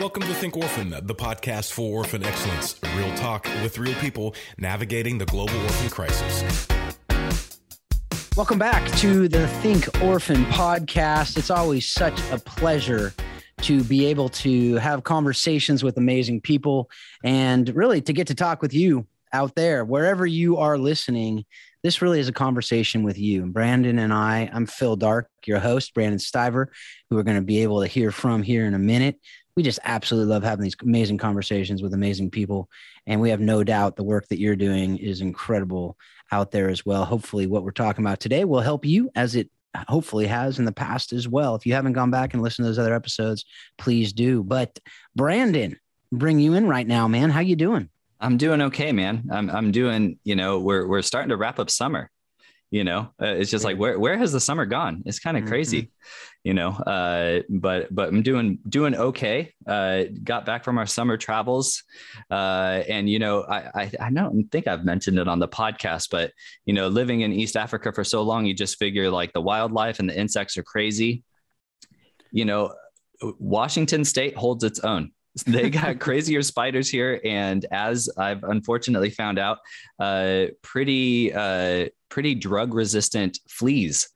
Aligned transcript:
Welcome 0.00 0.22
to 0.22 0.34
Think 0.34 0.56
Orphan, 0.56 0.90
the 0.90 1.14
podcast 1.14 1.72
for 1.72 1.98
orphan 1.98 2.24
excellence. 2.24 2.80
Real 2.96 3.14
talk 3.14 3.44
with 3.62 3.78
real 3.78 3.94
people 3.96 4.34
navigating 4.56 5.18
the 5.18 5.26
global 5.26 5.54
orphan 5.60 5.90
crisis. 5.90 6.66
Welcome 8.34 8.58
back 8.58 8.90
to 8.98 9.28
the 9.28 9.46
Think 9.46 10.02
Orphan 10.02 10.46
podcast. 10.46 11.36
It's 11.36 11.50
always 11.50 11.88
such 11.88 12.18
a 12.30 12.38
pleasure 12.38 13.12
to 13.58 13.84
be 13.84 14.06
able 14.06 14.30
to 14.30 14.76
have 14.76 15.04
conversations 15.04 15.84
with 15.84 15.98
amazing 15.98 16.40
people 16.40 16.90
and 17.22 17.68
really 17.76 18.00
to 18.00 18.14
get 18.14 18.26
to 18.28 18.34
talk 18.34 18.62
with 18.62 18.72
you 18.72 19.06
out 19.32 19.54
there, 19.54 19.84
wherever 19.84 20.26
you 20.26 20.56
are 20.56 20.78
listening. 20.78 21.44
This 21.82 22.00
really 22.00 22.20
is 22.20 22.28
a 22.28 22.32
conversation 22.32 23.02
with 23.02 23.18
you. 23.18 23.46
Brandon 23.46 23.98
and 23.98 24.12
I, 24.12 24.48
I'm 24.52 24.66
Phil 24.66 24.94
Dark, 24.94 25.28
your 25.46 25.58
host, 25.58 25.94
Brandon 25.94 26.18
Stiver, 26.18 26.68
who 27.10 27.16
we're 27.16 27.24
going 27.24 27.36
to 27.36 27.42
be 27.42 27.62
able 27.62 27.80
to 27.80 27.88
hear 27.88 28.12
from 28.12 28.42
here 28.42 28.66
in 28.66 28.74
a 28.74 28.78
minute. 28.78 29.18
We 29.56 29.62
just 29.62 29.80
absolutely 29.84 30.32
love 30.32 30.42
having 30.42 30.62
these 30.62 30.76
amazing 30.82 31.18
conversations 31.18 31.82
with 31.82 31.92
amazing 31.92 32.30
people. 32.30 32.70
And 33.06 33.20
we 33.20 33.30
have 33.30 33.40
no 33.40 33.62
doubt 33.62 33.96
the 33.96 34.04
work 34.04 34.28
that 34.28 34.38
you're 34.38 34.56
doing 34.56 34.96
is 34.96 35.20
incredible 35.20 35.96
out 36.30 36.50
there 36.50 36.70
as 36.70 36.86
well. 36.86 37.04
Hopefully, 37.04 37.46
what 37.46 37.62
we're 37.62 37.72
talking 37.72 38.04
about 38.04 38.20
today 38.20 38.44
will 38.44 38.60
help 38.60 38.84
you 38.84 39.10
as 39.14 39.34
it 39.34 39.50
hopefully 39.88 40.26
has 40.26 40.58
in 40.58 40.64
the 40.64 40.72
past 40.72 41.12
as 41.12 41.28
well. 41.28 41.54
If 41.54 41.66
you 41.66 41.74
haven't 41.74 41.92
gone 41.92 42.10
back 42.10 42.34
and 42.34 42.42
listened 42.42 42.64
to 42.64 42.70
those 42.70 42.78
other 42.78 42.94
episodes, 42.94 43.44
please 43.78 44.12
do. 44.12 44.42
But 44.42 44.78
Brandon, 45.14 45.78
bring 46.10 46.38
you 46.38 46.54
in 46.54 46.66
right 46.68 46.86
now, 46.86 47.08
man. 47.08 47.30
How 47.30 47.40
you 47.40 47.56
doing? 47.56 47.88
I'm 48.20 48.36
doing 48.36 48.62
okay, 48.62 48.92
man. 48.92 49.28
I'm 49.30 49.50
I'm 49.50 49.72
doing, 49.72 50.18
you 50.24 50.36
know, 50.36 50.60
we're 50.60 50.86
we're 50.86 51.02
starting 51.02 51.30
to 51.30 51.36
wrap 51.36 51.58
up 51.58 51.68
summer 51.68 52.10
you 52.72 52.82
know 52.82 53.12
uh, 53.22 53.26
it's 53.26 53.50
just 53.50 53.64
like 53.64 53.78
where 53.78 54.00
where 54.00 54.18
has 54.18 54.32
the 54.32 54.40
summer 54.40 54.66
gone? 54.66 55.04
It's 55.06 55.20
kind 55.20 55.36
of 55.36 55.44
mm-hmm. 55.44 55.52
crazy 55.52 55.92
you 56.44 56.54
know 56.54 56.70
uh, 56.70 57.40
but 57.48 57.94
but 57.94 58.08
i'm 58.08 58.22
doing 58.22 58.58
doing 58.68 58.94
okay. 58.94 59.52
Uh, 59.66 60.04
got 60.24 60.44
back 60.44 60.64
from 60.64 60.78
our 60.78 60.86
summer 60.86 61.16
travels 61.16 61.84
uh, 62.30 62.82
and 62.88 63.08
you 63.08 63.18
know 63.18 63.42
I, 63.42 63.82
I 63.82 63.90
i 64.00 64.10
don't 64.10 64.50
think 64.50 64.66
i've 64.66 64.84
mentioned 64.84 65.18
it 65.18 65.28
on 65.28 65.38
the 65.38 65.48
podcast 65.48 66.08
but 66.10 66.32
you 66.66 66.74
know 66.74 66.88
living 66.88 67.20
in 67.20 67.32
east 67.32 67.56
africa 67.56 67.92
for 67.92 68.04
so 68.04 68.22
long 68.22 68.44
you 68.44 68.54
just 68.54 68.78
figure 68.78 69.10
like 69.10 69.32
the 69.32 69.40
wildlife 69.40 70.00
and 70.00 70.08
the 70.08 70.18
insects 70.18 70.56
are 70.56 70.62
crazy. 70.62 71.22
You 72.32 72.46
know 72.46 72.74
washington 73.38 74.04
state 74.04 74.36
holds 74.36 74.64
its 74.64 74.80
own. 74.80 75.12
They 75.46 75.70
got 75.70 75.98
crazier 76.06 76.42
spiders 76.42 76.90
here 76.90 77.20
and 77.24 77.64
as 77.70 78.08
i've 78.18 78.42
unfortunately 78.44 79.10
found 79.10 79.38
out 79.38 79.58
uh, 79.98 80.46
pretty 80.62 81.32
uh, 81.32 81.88
pretty 82.12 82.34
drug 82.34 82.74
resistant 82.74 83.38
fleas 83.48 84.08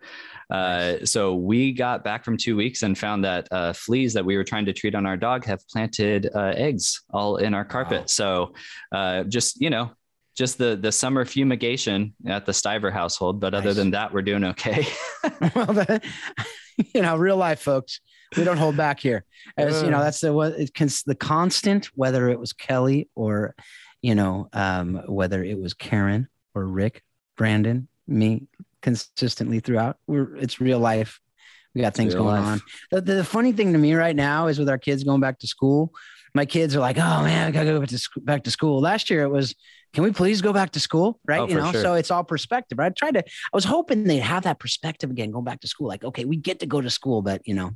uh, 0.50 1.04
so 1.04 1.34
we 1.34 1.72
got 1.72 2.04
back 2.04 2.24
from 2.24 2.36
two 2.36 2.56
weeks 2.56 2.82
and 2.82 2.96
found 2.96 3.24
that 3.24 3.48
uh, 3.50 3.72
fleas 3.72 4.12
that 4.14 4.24
we 4.24 4.36
were 4.36 4.44
trying 4.44 4.64
to 4.66 4.72
treat 4.72 4.94
on 4.94 5.06
our 5.06 5.16
dog 5.16 5.44
have 5.44 5.66
planted 5.68 6.30
uh, 6.34 6.52
eggs 6.56 7.02
all 7.10 7.36
in 7.36 7.54
our 7.54 7.64
carpet. 7.64 8.00
Wow. 8.00 8.06
So 8.06 8.54
uh, 8.92 9.24
just 9.24 9.60
you 9.60 9.70
know, 9.70 9.90
just 10.36 10.58
the 10.58 10.76
the 10.76 10.92
summer 10.92 11.24
fumigation 11.24 12.14
at 12.26 12.46
the 12.46 12.52
Stiver 12.52 12.92
household. 12.92 13.40
But 13.40 13.52
nice. 13.52 13.62
other 13.62 13.74
than 13.74 13.90
that, 13.92 14.12
we're 14.12 14.22
doing 14.22 14.44
okay. 14.44 14.86
well, 15.54 15.66
the, 15.66 16.00
you 16.94 17.02
know, 17.02 17.16
real 17.16 17.36
life 17.36 17.60
folks, 17.60 18.00
we 18.36 18.44
don't 18.44 18.58
hold 18.58 18.76
back 18.76 19.00
here. 19.00 19.24
As 19.56 19.82
you 19.82 19.90
know, 19.90 20.00
that's 20.00 20.20
the 20.20 20.32
what 20.32 20.52
it, 20.52 20.70
the 21.06 21.16
constant. 21.16 21.86
Whether 21.94 22.28
it 22.28 22.38
was 22.38 22.52
Kelly 22.52 23.08
or 23.16 23.54
you 24.00 24.14
know, 24.14 24.48
um, 24.52 25.02
whether 25.08 25.42
it 25.42 25.58
was 25.58 25.74
Karen 25.74 26.28
or 26.54 26.64
Rick, 26.66 27.02
Brandon, 27.36 27.88
me, 28.06 28.48
consistently 28.82 29.60
throughout. 29.60 29.98
We're 30.06 30.36
it's 30.36 30.60
real 30.60 30.78
life. 30.78 31.20
We 31.74 31.82
got 31.82 31.94
things 31.94 32.14
going 32.14 32.42
life. 32.42 32.46
on. 32.46 32.60
The, 32.90 33.00
the, 33.00 33.24
funny 33.24 33.52
thing 33.52 33.74
to 33.74 33.78
me 33.78 33.92
right 33.94 34.16
now 34.16 34.46
is 34.46 34.58
with 34.58 34.68
our 34.68 34.78
kids 34.78 35.04
going 35.04 35.20
back 35.20 35.40
to 35.40 35.46
school. 35.46 35.92
My 36.34 36.46
kids 36.46 36.74
are 36.74 36.80
like, 36.80 36.96
"Oh 36.96 37.22
man, 37.22 37.48
I 37.48 37.50
gotta 37.50 37.66
go 37.66 37.80
back 37.80 37.88
to 37.90 37.98
school, 37.98 38.22
back 38.24 38.44
to 38.44 38.50
school." 38.50 38.80
Last 38.80 39.10
year 39.10 39.22
it 39.22 39.28
was, 39.28 39.54
"Can 39.92 40.04
we 40.04 40.12
please 40.12 40.40
go 40.40 40.52
back 40.52 40.70
to 40.72 40.80
school?" 40.80 41.18
Right? 41.26 41.40
Oh, 41.40 41.48
you 41.48 41.54
know, 41.54 41.72
sure. 41.72 41.82
so 41.82 41.94
it's 41.94 42.10
all 42.10 42.24
perspective. 42.24 42.78
Right? 42.78 42.92
I 42.92 42.94
tried 42.94 43.14
to. 43.14 43.20
I 43.20 43.56
was 43.56 43.64
hoping 43.64 44.04
they'd 44.04 44.20
have 44.20 44.44
that 44.44 44.58
perspective 44.58 45.10
again, 45.10 45.30
going 45.30 45.44
back 45.44 45.60
to 45.60 45.68
school. 45.68 45.88
Like, 45.88 46.04
okay, 46.04 46.24
we 46.24 46.36
get 46.36 46.60
to 46.60 46.66
go 46.66 46.80
to 46.80 46.90
school, 46.90 47.22
but 47.22 47.42
you 47.46 47.54
know, 47.54 47.72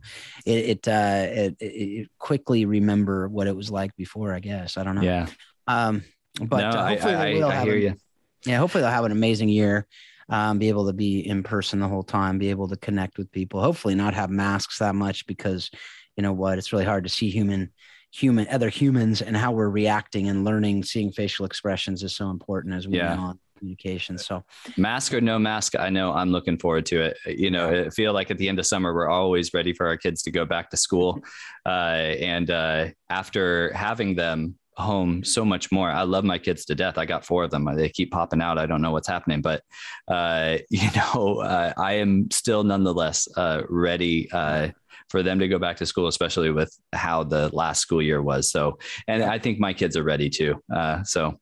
it 0.47 0.87
it, 0.87 0.89
uh, 0.89 1.27
it, 1.29 1.57
it 1.61 2.09
quickly 2.19 2.65
remember 2.65 3.29
what 3.29 3.47
it 3.47 3.57
was 3.57 3.71
like 3.71 3.95
before. 3.97 4.33
I 4.35 4.41
guess 4.41 4.77
I 4.77 4.85
don't 4.85 4.95
know. 4.95 5.03
Yeah. 5.03 5.27
Um, 5.67 6.05
but 6.41 6.61
no, 6.61 6.69
uh, 6.69 6.89
hopefully 6.89 7.15
I, 7.15 7.39
I, 7.41 7.61
I 7.61 7.65
hear 7.65 7.77
you. 7.77 7.97
Yeah, 8.45 8.59
hopefully 8.59 8.83
they'll 8.83 8.91
have 8.91 9.05
an 9.05 9.13
amazing 9.13 9.49
year 9.49 9.87
um, 10.31 10.59
be 10.59 10.69
able 10.69 10.87
to 10.87 10.93
be 10.93 11.27
in 11.27 11.43
person 11.43 11.81
the 11.81 11.89
whole 11.89 12.05
time, 12.05 12.39
be 12.39 12.51
able 12.51 12.69
to 12.69 12.77
connect 12.77 13.19
with 13.19 13.31
people. 13.33 13.61
Hopefully, 13.61 13.95
not 13.95 14.15
have 14.15 14.31
masks 14.31 14.79
that 14.79 14.95
much 14.95 15.27
because 15.27 15.71
you 16.17 16.23
know 16.23 16.33
what, 16.33 16.57
it's 16.57 16.73
really 16.73 16.85
hard 16.85 17.05
to 17.05 17.11
see 17.11 17.29
human 17.29 17.71
human 18.13 18.47
other 18.49 18.69
humans 18.69 19.23
and 19.23 19.37
how 19.37 19.53
we're 19.53 19.69
reacting 19.69 20.29
and 20.29 20.45
learning 20.45 20.83
seeing 20.83 21.13
facial 21.13 21.47
expressions 21.47 22.03
is 22.03 22.15
so 22.15 22.31
important 22.31 22.75
as 22.75 22.89
we 22.89 22.97
yeah. 22.97 23.17
on 23.17 23.39
communication 23.57 24.19
so 24.19 24.43
mask 24.77 25.15
or 25.15 25.21
no 25.21 25.39
mask 25.39 25.77
i 25.79 25.89
know 25.89 26.13
i'm 26.13 26.31
looking 26.31 26.59
forward 26.59 26.85
to 26.85 27.01
it 27.01 27.17
you 27.27 27.53
know 27.53 27.85
i 27.85 27.91
feel 27.91 28.13
like 28.13 28.29
at 28.29 28.37
the 28.39 28.49
end 28.49 28.59
of 28.59 28.67
summer 28.67 28.93
we're 28.93 29.09
always 29.09 29.55
ready 29.55 29.73
for 29.73 29.87
our 29.87 29.97
kids 29.97 30.23
to 30.23 30.31
go 30.33 30.45
back 30.45 30.71
to 30.71 30.77
school 30.77 31.21
uh, 31.67 31.69
and 31.69 32.51
uh, 32.51 32.89
after 33.11 33.73
having 33.75 34.17
them 34.17 34.57
home 34.81 35.23
so 35.25 35.45
much 35.45 35.71
more. 35.71 35.91
I 35.91 36.03
love 36.03 36.25
my 36.25 36.39
kids 36.39 36.65
to 36.67 36.75
death. 36.75 36.99
I 36.99 37.05
got 37.05 37.25
four 37.25 37.45
of 37.45 37.51
them. 37.51 37.69
They 37.77 37.89
keep 37.89 38.11
popping 38.11 38.41
out. 38.41 38.59
I 38.59 38.67
don't 38.67 38.83
know 38.83 38.93
what's 38.93 39.09
happening, 39.09 39.43
but 39.43 39.63
uh, 40.09 40.59
you 40.71 40.89
know, 40.97 41.41
uh, 41.41 41.73
I 41.77 41.95
am 41.95 42.31
still 42.31 42.65
nonetheless 42.65 43.29
uh, 43.37 43.63
ready 43.69 44.31
uh, 44.33 44.69
for 45.09 45.23
them 45.23 45.39
to 45.41 45.49
go 45.49 45.59
back 45.59 45.77
to 45.79 45.87
school, 45.87 46.09
especially 46.09 46.51
with 46.51 46.77
how 46.93 47.25
the 47.25 47.55
last 47.55 47.81
school 47.81 48.03
year 48.03 48.23
was. 48.23 48.51
So, 48.51 48.79
and 49.09 49.23
I 49.23 49.39
think 49.39 49.59
my 49.59 49.73
kids 49.73 49.97
are 49.97 50.05
ready 50.05 50.31
too. 50.31 50.63
Uh, 50.73 51.03
so, 51.05 51.39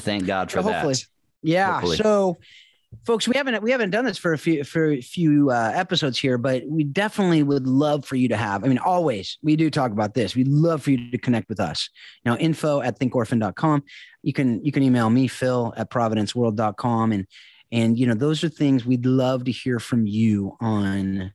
thank 0.00 0.26
God 0.26 0.50
for 0.50 0.62
Hopefully. 0.62 0.94
that. 0.94 1.04
Yeah. 1.42 1.72
Hopefully. 1.72 1.96
So 1.96 2.36
folks 3.06 3.28
we 3.28 3.36
haven't 3.36 3.62
we 3.62 3.70
haven't 3.70 3.90
done 3.90 4.04
this 4.04 4.18
for 4.18 4.32
a 4.32 4.38
few 4.38 4.64
for 4.64 4.90
a 4.90 5.00
few 5.00 5.50
uh, 5.50 5.72
episodes 5.74 6.18
here 6.18 6.36
but 6.36 6.64
we 6.66 6.82
definitely 6.82 7.42
would 7.42 7.66
love 7.66 8.04
for 8.04 8.16
you 8.16 8.28
to 8.28 8.36
have 8.36 8.64
i 8.64 8.68
mean 8.68 8.78
always 8.78 9.38
we 9.42 9.56
do 9.56 9.70
talk 9.70 9.92
about 9.92 10.14
this. 10.14 10.34
We'd 10.34 10.48
love 10.48 10.82
for 10.82 10.90
you 10.90 11.10
to 11.10 11.18
connect 11.18 11.48
with 11.48 11.60
us. 11.60 11.88
Now 12.24 12.36
info 12.36 12.80
at 12.80 12.98
thinkorphan.com 12.98 13.84
you 14.22 14.32
can 14.32 14.64
you 14.64 14.72
can 14.72 14.82
email 14.82 15.10
me 15.10 15.28
phil 15.28 15.72
at 15.76 15.90
providenceworld.com 15.90 17.12
and 17.12 17.26
and 17.72 17.98
you 17.98 18.06
know 18.06 18.14
those 18.14 18.42
are 18.44 18.48
things 18.48 18.84
we'd 18.84 19.06
love 19.06 19.44
to 19.44 19.52
hear 19.52 19.78
from 19.78 20.06
you 20.06 20.56
on 20.60 21.32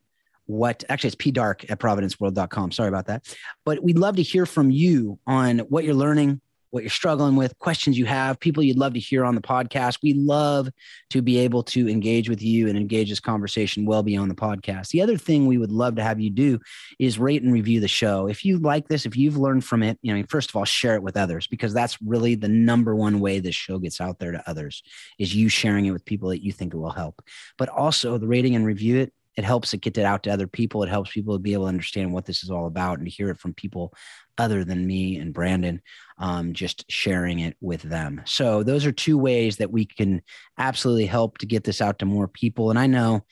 what 0.47 0.83
actually 0.89 1.07
it's 1.07 1.15
pdark 1.15 1.69
at 1.69 1.79
providenceworld.com 1.79 2.71
sorry 2.71 2.89
about 2.89 3.07
that. 3.07 3.35
But 3.63 3.83
we'd 3.83 3.97
love 3.97 4.17
to 4.17 4.23
hear 4.23 4.45
from 4.45 4.69
you 4.71 5.19
on 5.25 5.59
what 5.59 5.83
you're 5.83 5.95
learning 5.95 6.41
what 6.75 6.83
you're 6.83 6.89
struggling 6.89 7.37
with, 7.37 7.57
questions 7.59 7.97
you 7.97 8.05
have, 8.05 8.37
people 8.37 8.61
you'd 8.61 8.77
love 8.77 8.93
to 8.93 8.99
hear 8.99 9.23
on 9.23 9.33
the 9.33 9.41
podcast. 9.41 9.99
We 10.03 10.13
love 10.13 10.69
to 11.09 11.21
be 11.21 11.39
able 11.39 11.63
to 11.63 11.87
engage 11.89 12.27
with 12.27 12.41
you 12.41 12.67
and 12.67 12.77
engage 12.77 13.09
this 13.09 13.21
conversation 13.21 13.85
well 13.85 14.03
beyond 14.03 14.29
the 14.29 14.35
podcast. 14.35 14.89
The 14.89 15.01
other 15.01 15.17
thing 15.17 15.45
we 15.47 15.57
would 15.57 15.71
love 15.71 15.95
to 15.95 16.03
have 16.03 16.19
you 16.19 16.29
do 16.29 16.59
is 16.99 17.17
rate 17.17 17.41
and 17.43 17.53
review 17.53 17.79
the 17.79 17.87
show. 17.87 18.27
If 18.27 18.43
you 18.43 18.57
like 18.57 18.89
this, 18.89 19.05
if 19.05 19.15
you've 19.15 19.37
learned 19.37 19.63
from 19.63 19.83
it, 19.83 19.97
you 20.01 20.13
know, 20.13 20.21
first 20.27 20.49
of 20.49 20.57
all, 20.57 20.65
share 20.65 20.95
it 20.95 21.01
with 21.01 21.15
others 21.15 21.47
because 21.47 21.73
that's 21.73 21.97
really 22.01 22.35
the 22.35 22.49
number 22.49 22.93
one 22.93 23.21
way 23.21 23.39
this 23.39 23.55
show 23.55 23.79
gets 23.79 24.01
out 24.01 24.19
there 24.19 24.33
to 24.33 24.43
others 24.45 24.83
is 25.17 25.33
you 25.33 25.47
sharing 25.47 25.85
it 25.85 25.91
with 25.91 26.03
people 26.03 26.27
that 26.29 26.43
you 26.43 26.51
think 26.51 26.73
it 26.73 26.77
will 26.77 26.91
help. 26.91 27.21
But 27.57 27.69
also 27.69 28.17
the 28.17 28.27
rating 28.27 28.53
and 28.53 28.65
review 28.65 28.97
it 28.97 29.13
it 29.37 29.43
helps 29.43 29.73
it 29.73 29.81
get 29.81 29.97
it 29.97 30.05
out 30.05 30.23
to 30.23 30.29
other 30.31 30.47
people. 30.47 30.83
It 30.83 30.89
helps 30.89 31.11
people 31.11 31.35
to 31.35 31.39
be 31.39 31.53
able 31.53 31.65
to 31.65 31.69
understand 31.69 32.13
what 32.13 32.25
this 32.25 32.43
is 32.43 32.49
all 32.49 32.67
about 32.67 32.99
and 32.99 33.07
to 33.07 33.11
hear 33.11 33.29
it 33.29 33.39
from 33.39 33.53
people 33.53 33.93
other 34.37 34.63
than 34.63 34.87
me 34.87 35.17
and 35.17 35.33
Brandon, 35.33 35.81
um, 36.17 36.53
just 36.53 36.89
sharing 36.89 37.39
it 37.39 37.55
with 37.61 37.81
them. 37.81 38.21
So 38.25 38.63
those 38.63 38.85
are 38.85 38.91
two 38.91 39.17
ways 39.17 39.57
that 39.57 39.71
we 39.71 39.85
can 39.85 40.21
absolutely 40.57 41.05
help 41.05 41.37
to 41.39 41.45
get 41.45 41.63
this 41.63 41.81
out 41.81 41.99
to 41.99 42.05
more 42.05 42.27
people. 42.27 42.69
And 42.69 42.79
I 42.79 42.87
know 42.87 43.25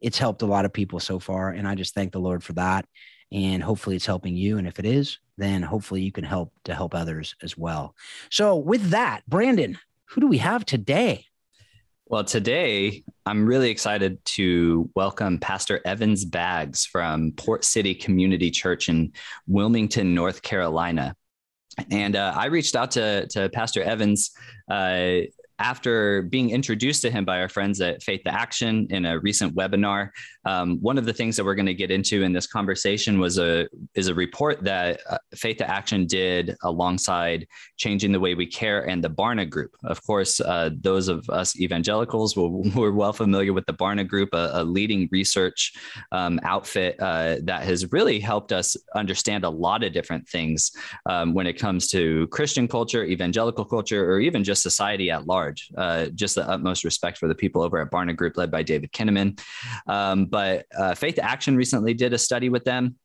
it's 0.00 0.18
helped 0.18 0.42
a 0.42 0.46
lot 0.46 0.64
of 0.64 0.72
people 0.72 1.00
so 1.00 1.18
far. 1.18 1.50
And 1.50 1.66
I 1.66 1.74
just 1.74 1.94
thank 1.94 2.12
the 2.12 2.20
Lord 2.20 2.42
for 2.42 2.52
that. 2.54 2.86
And 3.30 3.62
hopefully 3.62 3.96
it's 3.96 4.06
helping 4.06 4.36
you. 4.36 4.58
And 4.58 4.66
if 4.66 4.78
it 4.78 4.84
is, 4.84 5.18
then 5.38 5.62
hopefully 5.62 6.02
you 6.02 6.12
can 6.12 6.24
help 6.24 6.52
to 6.64 6.74
help 6.74 6.94
others 6.94 7.34
as 7.42 7.56
well. 7.56 7.94
So 8.30 8.56
with 8.56 8.90
that, 8.90 9.22
Brandon, 9.26 9.78
who 10.06 10.20
do 10.20 10.26
we 10.26 10.38
have 10.38 10.66
today? 10.66 11.26
Well, 12.12 12.24
today 12.24 13.04
I'm 13.24 13.46
really 13.46 13.70
excited 13.70 14.22
to 14.36 14.90
welcome 14.94 15.38
Pastor 15.38 15.80
Evans 15.86 16.26
Baggs 16.26 16.84
from 16.84 17.32
Port 17.32 17.64
City 17.64 17.94
Community 17.94 18.50
Church 18.50 18.90
in 18.90 19.14
Wilmington, 19.46 20.14
North 20.14 20.42
Carolina. 20.42 21.16
And 21.90 22.14
uh, 22.14 22.34
I 22.36 22.48
reached 22.48 22.76
out 22.76 22.90
to, 22.90 23.26
to 23.28 23.48
Pastor 23.48 23.82
Evans 23.82 24.32
uh, 24.70 25.20
after 25.58 26.20
being 26.20 26.50
introduced 26.50 27.00
to 27.00 27.10
him 27.10 27.24
by 27.24 27.40
our 27.40 27.48
friends 27.48 27.80
at 27.80 28.02
Faith 28.02 28.24
to 28.24 28.34
Action 28.34 28.88
in 28.90 29.06
a 29.06 29.18
recent 29.18 29.54
webinar, 29.54 30.10
um, 30.44 30.78
one 30.80 30.98
of 30.98 31.06
the 31.06 31.12
things 31.12 31.36
that 31.36 31.44
we're 31.44 31.54
going 31.54 31.66
to 31.66 31.74
get 31.74 31.90
into 31.90 32.22
in 32.22 32.32
this 32.32 32.46
conversation 32.46 33.18
was 33.18 33.38
a 33.38 33.68
is 33.94 34.08
a 34.08 34.14
report 34.14 34.62
that 34.64 35.00
uh, 35.08 35.18
Faith 35.34 35.58
to 35.58 35.70
Action 35.70 36.06
did 36.06 36.56
alongside 36.62 37.46
changing 37.76 38.12
the 38.12 38.20
way 38.20 38.34
we 38.34 38.46
care 38.46 38.88
and 38.88 39.02
the 39.02 39.10
Barna 39.10 39.48
Group. 39.48 39.72
Of 39.84 40.04
course, 40.04 40.40
uh, 40.40 40.70
those 40.80 41.08
of 41.08 41.28
us 41.30 41.58
evangelicals 41.58 42.36
we're 42.36 42.92
well 42.92 43.12
familiar 43.12 43.52
with 43.52 43.66
the 43.66 43.74
Barna 43.74 44.06
Group, 44.06 44.30
a, 44.32 44.50
a 44.54 44.64
leading 44.64 45.08
research 45.12 45.72
um, 46.10 46.40
outfit 46.44 46.96
uh, 47.00 47.36
that 47.44 47.62
has 47.62 47.92
really 47.92 48.18
helped 48.18 48.52
us 48.52 48.76
understand 48.94 49.44
a 49.44 49.50
lot 49.50 49.84
of 49.84 49.92
different 49.92 50.28
things 50.28 50.72
um, 51.06 51.34
when 51.34 51.46
it 51.46 51.54
comes 51.54 51.88
to 51.88 52.26
Christian 52.28 52.66
culture, 52.66 53.04
evangelical 53.04 53.64
culture, 53.64 54.10
or 54.10 54.20
even 54.20 54.44
just 54.44 54.62
society 54.62 55.10
at 55.10 55.26
large. 55.26 55.70
Uh, 55.76 56.06
just 56.14 56.34
the 56.34 56.48
utmost 56.48 56.84
respect 56.84 57.18
for 57.18 57.28
the 57.28 57.34
people 57.34 57.62
over 57.62 57.80
at 57.80 57.90
Barna 57.90 58.16
Group, 58.16 58.36
led 58.36 58.50
by 58.50 58.62
David 58.62 58.92
Kinnaman. 58.92 59.38
Um, 59.86 60.26
but 60.32 60.66
uh, 60.76 60.96
Faith 60.96 61.20
Action 61.22 61.56
recently 61.56 61.94
did 61.94 62.12
a 62.12 62.18
study 62.18 62.48
with 62.48 62.64
them 62.64 62.96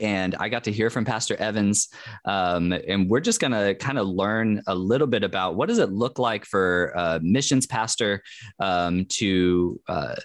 and 0.00 0.34
I 0.40 0.48
got 0.48 0.64
to 0.64 0.72
hear 0.72 0.90
from 0.90 1.04
Pastor 1.04 1.36
Evans, 1.36 1.88
um, 2.24 2.72
and 2.72 3.08
we're 3.08 3.20
just 3.20 3.40
going 3.40 3.52
to 3.52 3.74
kind 3.76 3.98
of 3.98 4.08
learn 4.08 4.60
a 4.66 4.74
little 4.74 5.06
bit 5.06 5.22
about 5.22 5.54
what 5.54 5.68
does 5.68 5.78
it 5.78 5.92
look 5.92 6.18
like 6.18 6.44
for 6.44 6.92
a 6.96 7.20
missions 7.22 7.66
pastor 7.66 8.22
um, 8.58 9.06
to 9.10 9.80
uh, 9.88 10.16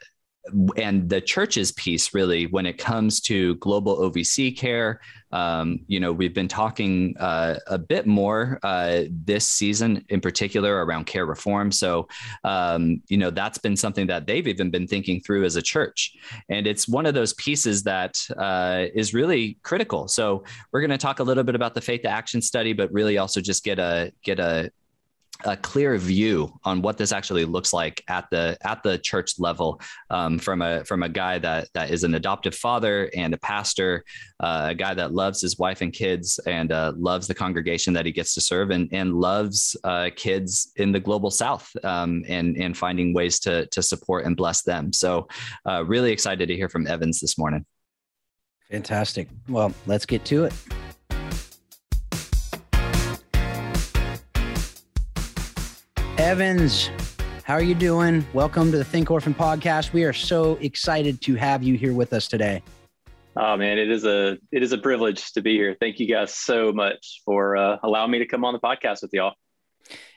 and 0.76 1.10
the 1.10 1.22
church's 1.22 1.72
piece 1.72 2.14
really 2.14 2.48
when 2.48 2.66
it 2.66 2.78
comes 2.78 3.22
to 3.22 3.56
global 3.56 3.98
OVC 3.98 4.56
care. 4.58 5.00
Um, 5.32 5.80
you 5.88 6.00
know, 6.00 6.12
we've 6.12 6.34
been 6.34 6.48
talking 6.48 7.16
uh, 7.20 7.56
a 7.68 7.78
bit 7.78 8.06
more 8.06 8.60
uh, 8.64 9.04
this 9.10 9.48
season 9.48 10.04
in 10.10 10.20
particular 10.20 10.84
around 10.84 11.06
care 11.06 11.26
reform. 11.26 11.72
So, 11.72 12.08
um, 12.44 13.02
you 13.08 13.18
know, 13.18 13.30
that's 13.30 13.60
been 13.60 13.78
something 13.78 14.08
that 14.08 14.28
they've 14.28 14.48
even 14.48 14.72
been 14.72 14.88
thinking 14.88 15.22
through 15.22 15.46
as 15.46 15.56
a 15.56 15.62
church. 15.62 16.14
And 16.50 16.68
it's 16.68 16.88
one 16.88 17.06
of 17.06 17.14
those 17.14 17.34
pieces 17.36 17.84
that 17.84 18.18
uh, 18.36 18.88
is 18.94 19.14
really 19.14 19.58
critical. 19.64 20.08
So 20.08 20.44
we're 20.72 20.82
going 20.82 20.92
to 20.92 20.98
talk 20.98 21.20
a 21.20 21.24
little 21.24 21.44
bit 21.44 21.56
about 21.56 21.76
the 21.76 21.82
faith 21.82 22.02
to 22.02 22.10
action 22.10 22.42
study, 22.42 22.74
but 22.74 22.92
really 22.92 23.18
also 23.18 23.42
just 23.42 23.64
get 23.64 23.80
a 23.80 24.12
get 24.24 24.40
a 24.40 24.72
a 25.46 25.58
clear 25.58 25.98
view 25.98 26.52
on 26.64 26.82
what 26.82 26.98
this 26.98 27.12
actually 27.12 27.46
looks 27.46 27.74
like 27.74 28.04
at 28.08 28.30
the 28.32 28.58
at 28.62 28.84
the 28.84 28.98
church 28.98 29.40
level 29.40 29.82
um, 30.10 30.40
from 30.40 30.62
a 30.62 30.84
from 30.86 31.04
a 31.04 31.10
guy 31.10 31.40
that 31.40 31.70
that 31.74 31.90
is 31.90 32.04
an 32.04 32.16
adoptive 32.16 32.56
father 32.56 33.10
and 33.16 33.34
a 33.34 33.38
pastor, 33.38 34.04
uh, 34.40 34.68
a 34.70 34.76
guy 34.76 34.94
that 34.94 35.14
loves 35.14 35.42
his 35.42 35.58
wife 35.58 35.82
and 35.82 35.94
kids 35.94 36.40
and 36.46 36.72
uh, 36.72 36.94
loves 36.96 37.28
the 37.28 37.36
congregation 37.36 37.94
that 37.94 38.06
he 38.06 38.12
gets 38.12 38.34
to 38.34 38.42
serve 38.42 38.72
and 38.72 38.90
and 38.92 39.16
loves 39.16 39.76
uh, 39.84 40.10
kids 40.16 40.72
in 40.78 40.92
the 40.92 41.00
global 41.00 41.32
South 41.32 41.70
um, 41.84 42.24
and 42.28 42.58
and 42.58 42.78
finding 42.78 43.14
ways 43.14 43.40
to 43.40 43.66
to 43.68 43.82
support 43.82 44.26
and 44.26 44.36
bless 44.36 44.64
them. 44.64 44.94
So, 44.94 45.28
uh, 45.66 45.84
really 45.86 46.12
excited 46.12 46.48
to 46.48 46.56
hear 46.56 46.70
from 46.70 46.88
Evans 46.88 47.20
this 47.20 47.38
morning. 47.38 47.66
Fantastic. 48.70 49.28
Well, 49.50 49.74
let's 49.86 50.06
get 50.06 50.24
to 50.26 50.46
it. 50.46 50.54
Evans, 56.32 56.90
how 57.44 57.56
are 57.56 57.62
you 57.62 57.76
doing? 57.76 58.26
Welcome 58.32 58.72
to 58.72 58.78
the 58.78 58.86
Think 58.86 59.12
Orphan 59.12 59.34
podcast. 59.34 59.92
We 59.92 60.06
are 60.06 60.14
so 60.14 60.54
excited 60.62 61.20
to 61.24 61.36
have 61.36 61.62
you 61.62 61.76
here 61.76 61.94
with 61.94 62.14
us 62.14 62.30
today. 62.30 62.64
Oh 63.36 63.58
man, 63.58 63.78
it 63.78 63.92
is 63.92 64.06
a 64.06 64.38
it 64.50 64.64
is 64.64 64.72
a 64.72 64.78
privilege 64.78 65.34
to 65.34 65.42
be 65.42 65.58
here. 65.58 65.76
Thank 65.78 66.00
you 66.00 66.08
guys 66.08 66.34
so 66.34 66.72
much 66.72 67.22
for 67.26 67.58
uh, 67.58 67.80
allowing 67.84 68.12
me 68.12 68.20
to 68.20 68.26
come 68.26 68.46
on 68.46 68.54
the 68.54 68.62
podcast 68.62 69.02
with 69.02 69.12
y'all. 69.12 69.34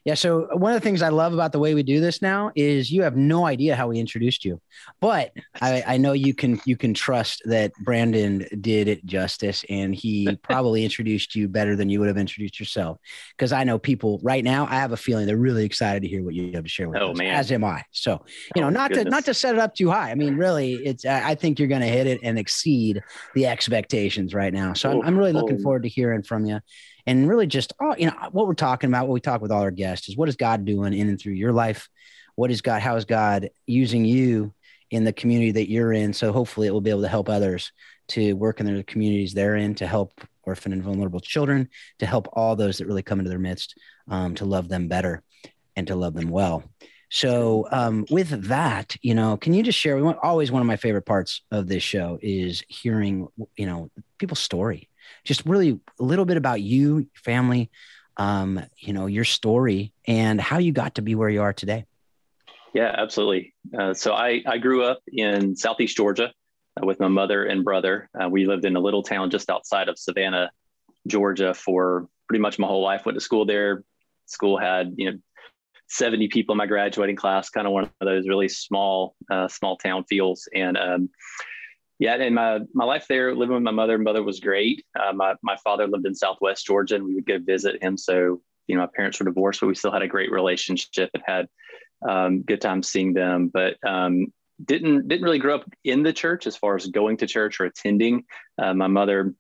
Yeah. 0.05 0.15
So 0.15 0.49
one 0.53 0.73
of 0.73 0.81
the 0.81 0.85
things 0.85 1.01
I 1.01 1.09
love 1.09 1.33
about 1.33 1.53
the 1.53 1.59
way 1.59 1.75
we 1.75 1.83
do 1.83 1.99
this 1.99 2.21
now 2.21 2.51
is 2.55 2.91
you 2.91 3.03
have 3.03 3.17
no 3.17 3.47
idea 3.47 3.75
how 3.75 3.89
we 3.89 3.99
introduced 3.99 4.45
you, 4.45 4.61
but 5.01 5.33
I, 5.63 5.83
I 5.87 5.97
know 5.97 6.13
you 6.13 6.35
can 6.35 6.61
you 6.67 6.77
can 6.77 6.93
trust 6.93 7.41
that 7.47 7.73
Brandon 7.83 8.47
did 8.61 8.87
it 8.87 9.07
justice, 9.07 9.65
and 9.71 9.95
he 9.95 10.37
probably 10.43 10.85
introduced 10.85 11.35
you 11.35 11.49
better 11.49 11.75
than 11.75 11.89
you 11.89 12.01
would 12.01 12.09
have 12.09 12.19
introduced 12.19 12.61
yourself. 12.61 12.99
Because 13.37 13.53
I 13.53 13.65
know 13.65 13.79
people 13.79 14.21
right 14.23 14.45
now, 14.45 14.67
I 14.67 14.75
have 14.75 14.93
a 14.93 14.97
feeling 14.97 15.27
they're 15.27 15.39
really 15.39 15.65
excited 15.65 16.03
to 16.03 16.09
hear 16.09 16.23
what 16.23 16.35
you 16.35 16.53
have 16.53 16.65
to 16.65 16.69
share 16.69 16.89
with 16.89 16.99
us. 16.99 17.03
oh, 17.03 17.13
us. 17.13 17.19
Man. 17.19 17.35
As 17.35 17.51
am 17.51 17.65
I. 17.65 17.83
So 17.91 18.23
you 18.55 18.61
know, 18.61 18.69
oh, 18.69 18.71
not 18.71 18.91
goodness. 18.91 19.05
to 19.05 19.11
not 19.11 19.25
to 19.25 19.35
set 19.35 19.55
it 19.55 19.61
up 19.61 19.75
too 19.75 19.91
high. 19.91 20.11
I 20.11 20.17
mean, 20.17 20.37
really, 20.37 20.75
it's 20.75 21.07
I 21.07 21.35
think 21.35 21.59
you're 21.59 21.69
going 21.69 21.81
to 21.81 21.87
hit 21.87 22.07
it 22.07 22.21
and 22.23 22.39
exceed 22.39 23.03
the 23.35 23.47
expectations 23.47 24.35
right 24.35 24.53
now. 24.53 24.75
So 24.75 24.91
I'm, 24.91 24.97
oh, 24.99 25.03
I'm 25.03 25.19
really 25.19 25.33
looking 25.33 25.57
oh. 25.61 25.63
forward 25.63 25.85
to 25.85 25.89
hearing 25.89 26.23
from 26.23 26.45
you 26.45 26.61
and 27.07 27.29
really 27.29 27.47
just 27.47 27.73
oh, 27.81 27.95
you 27.99 28.07
know 28.07 28.15
what 28.33 28.47
we're 28.47 28.55
talking 28.55 28.89
about 28.89 29.07
what 29.07 29.15
we 29.15 29.21
talk 29.21 29.41
with 29.41 29.51
all 29.51 29.63
our 29.63 29.71
guests 29.71 29.94
is 30.03 30.17
what 30.17 30.29
is 30.29 30.37
god 30.37 30.65
doing 30.65 30.93
in 30.93 31.09
and 31.09 31.21
through 31.21 31.35
your 31.35 31.53
life? 31.53 31.89
What 32.35 32.51
is 32.51 32.61
god 32.61 32.83
how 32.83 32.97
is 32.97 33.05
god 33.05 33.51
using 33.67 34.05
you 34.05 34.55
in 34.91 35.05
the 35.05 35.13
community 35.13 35.53
that 35.53 35.71
you're 35.71 35.93
in? 35.93 36.13
So 36.13 36.33
hopefully 36.33 36.67
it 36.67 36.71
will 36.71 36.81
be 36.81 36.91
able 36.91 37.03
to 37.03 37.09
help 37.09 37.29
others 37.29 37.73
to 38.09 38.35
work 38.35 38.61
in 38.61 38.67
the 38.67 38.83
communities 38.85 39.33
they're 39.33 39.57
in 39.57 39.75
to 39.77 39.87
help 39.87 40.13
orphan 40.43 40.73
and 40.73 40.83
vulnerable 40.83 41.21
children 41.21 41.69
to 41.99 42.07
help 42.07 42.29
all 42.35 42.55
those 42.55 42.79
that 42.79 42.87
really 42.87 43.03
come 43.03 43.19
into 43.19 43.31
their 43.31 43.39
midst 43.39 43.75
um, 44.09 44.35
to 44.35 44.45
love 44.45 44.69
them 44.69 44.89
better 44.89 45.23
and 45.77 45.87
to 45.87 45.97
love 45.97 46.15
them 46.15 46.29
well. 46.29 46.63
So 47.11 47.67
um, 47.71 48.05
with 48.11 48.49
that 48.49 48.97
you 49.03 49.15
know 49.15 49.37
can 49.37 49.55
you 49.55 49.63
just 49.63 49.79
share 49.79 49.97
we 49.97 50.03
want 50.03 50.19
always 50.23 50.51
one 50.51 50.61
of 50.61 50.67
my 50.67 50.77
favorite 50.77 51.07
parts 51.07 51.43
of 51.51 51.67
this 51.67 51.83
show 51.83 52.19
is 52.21 52.63
hearing 52.69 53.29
you 53.57 53.67
know 53.67 53.91
people's 54.19 54.41
story. 54.41 54.89
Just 55.25 55.45
really 55.45 55.79
a 56.01 56.03
little 56.03 56.25
bit 56.25 56.39
about 56.39 56.61
you, 56.61 57.07
family, 57.15 57.71
um, 58.17 58.61
you 58.79 58.93
know, 58.93 59.07
your 59.07 59.25
story 59.25 59.93
and 60.07 60.41
how 60.41 60.59
you 60.59 60.73
got 60.73 60.97
to 60.97 61.03
be 61.03 61.15
where 61.15 61.29
you 61.29 61.43
are 61.43 61.53
today. 61.53 61.87
Yeah, 62.73 62.95
absolutely. 62.97 63.55
Uh, 63.77 63.95
so 63.95 64.15
I, 64.15 64.43
I 64.47 64.59
grew 64.59 64.85
up 64.85 65.01
in 65.13 65.57
Southeast 65.57 65.97
Georgia 65.97 66.33
uh, 66.81 66.85
with 66.85 66.99
my 66.99 67.09
mother 67.09 67.45
and 67.45 67.65
brother. 67.65 68.09
Uh, 68.21 68.29
we 68.29 68.47
lived 68.47 68.65
in 68.65 68.75
a 68.77 68.81
little 68.81 69.03
town 69.03 69.31
just 69.31 69.49
outside 69.49 69.89
of 69.89 69.99
Savannah, 69.99 70.51
Georgia 71.07 71.55
for 71.55 72.09
pretty 72.29 72.43
much 72.43 72.59
my 72.59 72.67
whole 72.67 72.83
life. 72.83 73.07
Went 73.07 73.17
to 73.17 73.21
school 73.21 73.47
there. 73.47 73.85
School 74.27 74.59
had, 74.59 74.95
you 74.97 75.11
know, 75.11 75.19
70 75.89 76.29
people 76.29 76.55
in 76.55 76.57
my 76.57 76.67
graduating 76.67 77.15
class, 77.15 77.51
kind 77.51 77.67
of 77.67 77.73
one 77.73 77.85
of 77.85 77.91
those 78.01 78.27
really 78.27 78.49
small, 78.49 79.15
uh, 79.31 79.47
small 79.49 79.77
town 79.77 80.05
feels. 80.09 80.49
And 80.55 80.77
um, 80.77 81.11
yeah, 81.99 82.15
and 82.15 82.35
my 82.35 82.61
my 82.73 82.85
life 82.85 83.07
there, 83.09 83.35
living 83.35 83.55
with 83.55 83.63
my 83.63 83.71
mother 83.71 83.95
and 83.95 84.05
mother 84.05 84.23
was 84.23 84.41
great. 84.41 84.85
Uh, 84.99 85.13
my 85.13 85.35
my 85.43 85.57
father 85.63 85.87
lived 85.87 86.07
in 86.07 86.15
Southwest 86.15 86.67
Georgia, 86.67 86.97
and 86.97 87.05
we 87.05 87.15
would 87.15 87.27
go 87.27 87.39
visit 87.39 87.83
him. 87.83 87.97
So 87.97 88.41
you 88.67 88.75
know, 88.75 88.83
my 88.83 88.89
parents 88.95 89.21
were 89.21 89.27
divorced, 89.27 89.61
but 89.61 89.67
we 89.67 89.75
still 89.75 89.93
had 89.93 90.03
a 90.03 90.09
great 90.09 90.33
relationship 90.33 91.11
and 91.15 91.23
had 91.27 91.49
um, 92.09 92.43
good 92.43 92.61
times 92.61 92.89
seeing 92.89 93.13
them. 93.13 93.51
But 93.53 93.77
um, 93.87 94.33
didn't 94.65 95.09
didn't 95.09 95.25
really 95.25 95.39
grow 95.39 95.57
up 95.57 95.71
in 95.85 96.03
the 96.03 96.13
church 96.13 96.47
as 96.47 96.57
far 96.57 96.77
as 96.77 96.87
going 96.87 97.19
to 97.19 97.27
church 97.27 97.61
or 97.61 97.65
attending. 97.65 98.25
Uh, 98.59 98.75
my 98.75 98.87
mother 98.87 99.35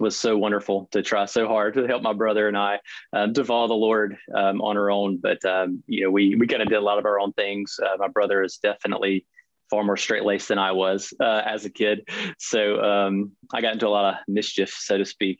was 0.00 0.16
so 0.16 0.36
wonderful 0.36 0.88
to 0.92 1.02
try 1.02 1.24
so 1.24 1.46
hard 1.46 1.74
to 1.74 1.86
help 1.86 2.02
my 2.02 2.12
brother 2.12 2.48
and 2.48 2.56
I 2.56 2.80
um, 3.12 3.34
to 3.34 3.44
follow 3.44 3.68
the 3.68 3.74
Lord 3.74 4.16
um, 4.34 4.60
on 4.60 4.76
our 4.76 4.90
own. 4.90 5.18
But 5.18 5.44
um, 5.44 5.82
you 5.86 6.04
know, 6.04 6.10
we 6.10 6.34
we 6.34 6.46
kind 6.46 6.62
of 6.62 6.68
did 6.68 6.78
a 6.78 6.80
lot 6.80 6.98
of 6.98 7.04
our 7.04 7.20
own 7.20 7.32
things. 7.32 7.78
Uh, 7.82 7.96
my 7.98 8.08
brother 8.08 8.42
is 8.42 8.58
definitely 8.58 9.26
far 9.70 9.84
more 9.84 9.96
straight 9.96 10.24
laced 10.24 10.48
than 10.48 10.58
I 10.58 10.72
was 10.72 11.12
uh, 11.20 11.42
as 11.44 11.64
a 11.64 11.70
kid. 11.70 12.08
So 12.38 12.80
um, 12.82 13.32
I 13.52 13.60
got 13.60 13.72
into 13.72 13.88
a 13.88 13.90
lot 13.90 14.14
of 14.14 14.20
mischief, 14.28 14.74
so 14.78 14.98
to 14.98 15.04
speak. 15.04 15.38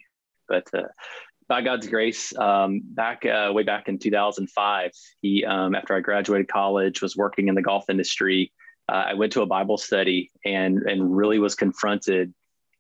But 0.48 0.66
uh, 0.74 0.82
by 1.48 1.62
God's 1.62 1.86
grace, 1.86 2.36
um, 2.36 2.80
back 2.84 3.24
uh, 3.26 3.52
way 3.52 3.62
back 3.62 3.88
in 3.88 3.98
2005, 3.98 4.90
he 5.20 5.44
um, 5.44 5.74
after 5.74 5.94
I 5.94 6.00
graduated 6.00 6.48
college 6.48 7.02
was 7.02 7.16
working 7.16 7.48
in 7.48 7.54
the 7.54 7.62
golf 7.62 7.84
industry. 7.88 8.52
Uh, 8.88 9.04
I 9.08 9.14
went 9.14 9.32
to 9.32 9.42
a 9.42 9.46
Bible 9.46 9.78
study 9.78 10.30
and 10.44 10.78
and 10.82 11.16
really 11.16 11.38
was 11.38 11.54
confronted 11.54 12.34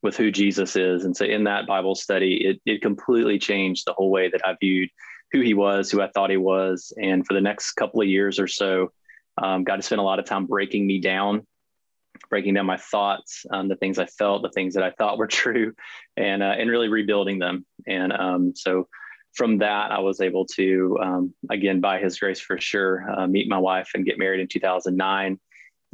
with 0.04 0.16
who 0.16 0.30
Jesus 0.30 0.76
is. 0.76 1.04
And 1.04 1.16
so 1.16 1.24
in 1.24 1.44
that 1.44 1.66
Bible 1.66 1.94
study, 1.94 2.36
it, 2.46 2.60
it 2.66 2.82
completely 2.82 3.38
changed 3.38 3.84
the 3.86 3.94
whole 3.94 4.10
way 4.10 4.28
that 4.28 4.46
I 4.46 4.54
viewed 4.60 4.90
who 5.32 5.40
he 5.40 5.54
was, 5.54 5.90
who 5.90 6.02
I 6.02 6.10
thought 6.10 6.30
he 6.30 6.36
was. 6.36 6.92
And 7.02 7.26
for 7.26 7.32
the 7.32 7.40
next 7.40 7.72
couple 7.72 8.02
of 8.02 8.06
years 8.06 8.38
or 8.38 8.46
so, 8.46 8.92
um, 9.38 9.64
got 9.64 9.76
to 9.76 9.82
spend 9.82 10.00
a 10.00 10.04
lot 10.04 10.18
of 10.18 10.24
time 10.24 10.46
breaking 10.46 10.86
me 10.86 11.00
down, 11.00 11.46
breaking 12.30 12.54
down 12.54 12.66
my 12.66 12.76
thoughts, 12.76 13.44
um, 13.50 13.68
the 13.68 13.76
things 13.76 13.98
I 13.98 14.06
felt, 14.06 14.42
the 14.42 14.50
things 14.50 14.74
that 14.74 14.84
I 14.84 14.90
thought 14.90 15.18
were 15.18 15.26
true, 15.42 15.74
and 16.16 16.42
uh, 16.42 16.54
and 16.58 16.70
really 16.70 16.88
rebuilding 16.88 17.38
them. 17.38 17.66
And 17.86 18.12
um, 18.12 18.52
so 18.54 18.88
from 19.34 19.58
that, 19.58 19.90
I 19.90 19.98
was 19.98 20.20
able 20.20 20.46
to 20.54 20.98
um, 21.02 21.34
again, 21.50 21.80
by 21.80 21.98
His 21.98 22.18
grace 22.18 22.40
for 22.40 22.58
sure, 22.58 23.10
uh, 23.10 23.26
meet 23.26 23.48
my 23.48 23.58
wife 23.58 23.90
and 23.94 24.04
get 24.04 24.18
married 24.18 24.40
in 24.40 24.48
2009. 24.48 25.38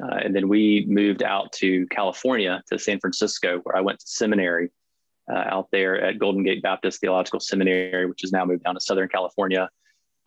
Uh, 0.02 0.14
and 0.14 0.34
then 0.34 0.48
we 0.48 0.86
moved 0.88 1.22
out 1.22 1.52
to 1.52 1.86
California 1.88 2.62
to 2.70 2.78
San 2.78 2.98
Francisco, 3.00 3.60
where 3.64 3.76
I 3.76 3.82
went 3.82 3.98
to 4.00 4.06
seminary 4.06 4.70
uh, 5.30 5.44
out 5.46 5.68
there 5.70 6.00
at 6.00 6.18
Golden 6.18 6.42
Gate 6.42 6.62
Baptist 6.62 7.00
Theological 7.00 7.40
Seminary, 7.40 8.06
which 8.06 8.24
is 8.24 8.32
now 8.32 8.44
moved 8.44 8.64
down 8.64 8.74
to 8.74 8.80
Southern 8.80 9.08
California. 9.08 9.68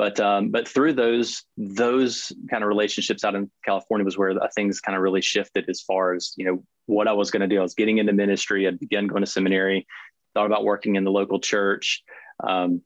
But 0.04 0.20
um, 0.20 0.50
but 0.50 0.68
through 0.68 0.94
those 0.96 1.46
those 1.56 2.34
kind 2.50 2.62
of 2.62 2.68
relationships 2.68 3.24
out 3.24 3.36
in 3.36 3.50
California 3.64 4.04
was 4.04 4.18
where 4.18 4.34
things 4.54 4.82
kind 4.82 4.98
of 4.98 5.02
really 5.02 5.22
shifted 5.22 5.70
as 5.70 5.80
far 5.80 6.14
as 6.14 6.34
you 6.36 6.44
know 6.44 6.62
what 6.88 7.08
I 7.08 7.14
was 7.14 7.32
going 7.32 7.40
to 7.40 7.48
do. 7.48 7.58
I 7.58 7.64
was 7.64 7.74
getting 7.74 8.00
into 8.00 8.12
ministry. 8.12 8.68
I'd 8.68 8.82
begun 8.82 9.08
going 9.08 9.24
to 9.24 9.32
seminary. 9.32 9.88
Thought 10.34 10.48
about 10.48 10.66
working 10.66 10.98
in 10.98 11.06
the 11.06 11.10
local 11.10 11.40
church. 11.40 12.04
Um, 12.46 12.82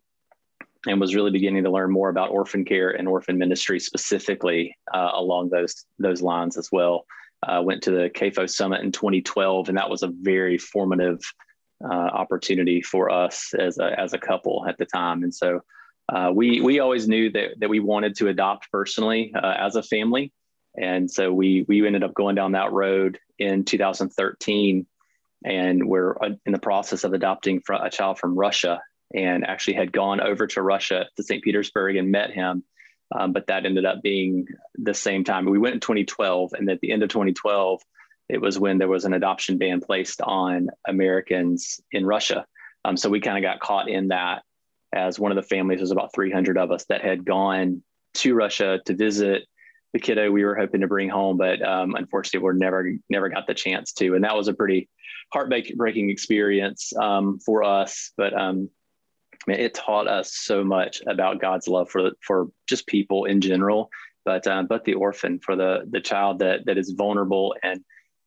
and 0.85 1.01
was 1.01 1.15
really 1.15 1.31
beginning 1.31 1.63
to 1.63 1.71
learn 1.71 1.89
more 1.89 2.09
about 2.09 2.29
orphan 2.29 2.63
care 2.63 2.91
and 2.91 3.07
orphan 3.07 3.39
ministry 3.39 3.79
specifically 3.79 4.77
uh, 4.93 5.09
along 5.15 5.49
those 5.49 5.85
those 5.97 6.21
lines 6.21 6.55
as 6.55 6.69
well. 6.71 7.07
Uh, 7.41 7.63
went 7.65 7.81
to 7.81 7.89
the 7.89 8.11
CAFO 8.11 8.47
Summit 8.47 8.81
in 8.81 8.91
2012, 8.91 9.69
and 9.69 9.77
that 9.79 9.89
was 9.89 10.03
a 10.03 10.13
very 10.21 10.59
formative 10.59 11.19
uh, 11.83 12.09
opportunity 12.21 12.79
for 12.83 13.09
us 13.09 13.55
as 13.57 13.79
a, 13.79 13.99
as 13.99 14.13
a 14.13 14.19
couple 14.19 14.67
at 14.69 14.77
the 14.77 14.85
time. 14.85 15.23
And 15.23 15.33
so 15.33 15.61
uh, 16.09 16.31
we 16.33 16.61
we 16.61 16.79
always 16.79 17.07
knew 17.07 17.31
that 17.31 17.59
that 17.59 17.69
we 17.69 17.79
wanted 17.79 18.15
to 18.15 18.27
adopt 18.27 18.71
personally 18.71 19.33
uh, 19.35 19.55
as 19.57 19.75
a 19.75 19.83
family, 19.83 20.31
and 20.77 21.09
so 21.09 21.33
we 21.33 21.65
we 21.67 21.85
ended 21.85 22.03
up 22.03 22.13
going 22.13 22.35
down 22.35 22.53
that 22.53 22.71
road 22.71 23.19
in 23.37 23.65
2013, 23.65 24.85
and 25.43 25.87
we're 25.87 26.15
uh, 26.21 26.29
in 26.45 26.53
the 26.53 26.59
process 26.59 27.03
of 27.03 27.13
adopting 27.13 27.61
a 27.69 27.89
child 27.89 28.19
from 28.19 28.37
Russia, 28.37 28.81
and 29.13 29.45
actually 29.45 29.73
had 29.73 29.91
gone 29.91 30.21
over 30.21 30.47
to 30.47 30.61
Russia 30.61 31.07
to 31.17 31.23
St. 31.23 31.43
Petersburg 31.43 31.97
and 31.97 32.11
met 32.11 32.31
him. 32.31 32.63
Um, 33.13 33.31
but 33.31 33.47
that 33.47 33.65
ended 33.65 33.85
up 33.85 34.01
being 34.01 34.47
the 34.75 34.93
same 34.93 35.23
time. 35.23 35.45
We 35.45 35.59
went 35.59 35.75
in 35.75 35.79
2012, 35.79 36.53
and 36.53 36.69
at 36.69 36.79
the 36.81 36.91
end 36.91 37.03
of 37.03 37.09
2012, 37.09 37.81
it 38.29 38.41
was 38.41 38.59
when 38.59 38.77
there 38.77 38.89
was 38.89 39.05
an 39.05 39.13
adoption 39.13 39.57
ban 39.57 39.81
placed 39.81 40.21
on 40.21 40.69
Americans 40.87 41.79
in 41.91 42.05
Russia. 42.05 42.45
Um, 42.83 42.97
so 42.97 43.09
we 43.09 43.21
kind 43.21 43.37
of 43.37 43.49
got 43.49 43.61
caught 43.61 43.89
in 43.89 44.09
that 44.09 44.43
as 44.93 45.19
one 45.19 45.31
of 45.31 45.35
the 45.35 45.43
families, 45.43 45.81
was 45.81 45.91
about 45.91 46.13
300 46.13 46.57
of 46.57 46.71
us 46.71 46.85
that 46.85 47.01
had 47.01 47.25
gone 47.25 47.83
to 48.15 48.33
Russia 48.33 48.79
to 48.85 48.95
visit 48.95 49.43
the 49.93 49.99
kiddo 49.99 50.31
we 50.31 50.43
were 50.43 50.55
hoping 50.55 50.81
to 50.81 50.87
bring 50.87 51.09
home, 51.09 51.37
but 51.37 51.61
um, 51.61 51.95
unfortunately, 51.95 52.47
we 52.47 52.59
never 52.59 52.91
never 53.09 53.29
got 53.29 53.47
the 53.47 53.53
chance 53.53 53.93
to. 53.93 54.15
And 54.15 54.23
that 54.23 54.35
was 54.35 54.47
a 54.47 54.53
pretty 54.53 54.89
heartbreaking 55.31 56.09
experience 56.09 56.93
um, 56.95 57.39
for 57.39 57.63
us. 57.63 58.11
But 58.17 58.33
um, 58.33 58.69
it 59.47 59.73
taught 59.73 60.07
us 60.07 60.33
so 60.35 60.63
much 60.63 61.01
about 61.07 61.41
God's 61.41 61.67
love 61.67 61.89
for 61.89 62.11
for 62.21 62.47
just 62.67 62.85
people 62.87 63.25
in 63.25 63.39
general, 63.39 63.89
but 64.25 64.45
uh, 64.45 64.63
but 64.63 64.83
the 64.83 64.95
orphan 64.95 65.39
for 65.39 65.55
the 65.55 65.85
the 65.89 66.01
child 66.01 66.39
that 66.39 66.65
that 66.65 66.77
is 66.77 66.91
vulnerable 66.91 67.55
and 67.63 67.81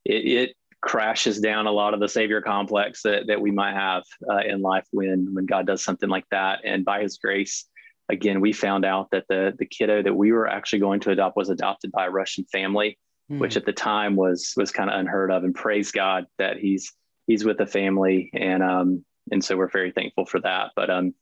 it, 0.05 0.26
it 0.26 0.57
crashes 0.80 1.40
down 1.40 1.66
a 1.66 1.72
lot 1.72 1.94
of 1.94 2.00
the 2.00 2.08
savior 2.08 2.40
complex 2.40 3.02
that, 3.02 3.26
that 3.26 3.40
we 3.40 3.50
might 3.50 3.75
have 3.75 4.04
uh, 4.30 4.38
in 4.38 4.62
life 4.62 4.87
when 4.92 5.34
when 5.34 5.46
God 5.46 5.66
does 5.66 5.84
something 5.84 6.08
like 6.08 6.25
that. 6.30 6.60
And 6.64 6.84
by 6.84 7.02
His 7.02 7.18
grace, 7.18 7.66
again, 8.08 8.40
we 8.40 8.52
found 8.52 8.84
out 8.84 9.08
that 9.12 9.25
the 9.28 9.54
the 9.58 9.66
kiddo 9.66 10.02
that 10.02 10.14
we 10.14 10.32
were 10.32 10.49
actually 10.49 10.80
going 10.80 11.00
to 11.00 11.10
adopt 11.10 11.37
was 11.37 11.50
adopted 11.50 11.92
by 11.92 12.06
a 12.06 12.10
Russian 12.10 12.44
family, 12.44 12.99
mm. 13.30 13.38
which 13.38 13.56
at 13.56 13.66
the 13.66 13.72
time 13.72 14.16
was 14.16 14.52
was 14.56 14.70
kind 14.70 14.90
of 14.90 14.99
unheard 14.99 15.30
of. 15.30 15.44
And 15.44 15.54
praise 15.54 15.92
God 15.92 16.26
that 16.38 16.58
he's 16.58 16.92
he's 17.26 17.44
with 17.44 17.58
the 17.58 17.66
family, 17.66 18.30
and 18.34 18.62
um 18.62 19.04
and 19.30 19.44
so 19.44 19.56
we're 19.56 19.68
very 19.68 19.92
thankful 19.92 20.26
for 20.26 20.40
that. 20.40 20.70
But 20.76 20.90
um. 20.90 21.14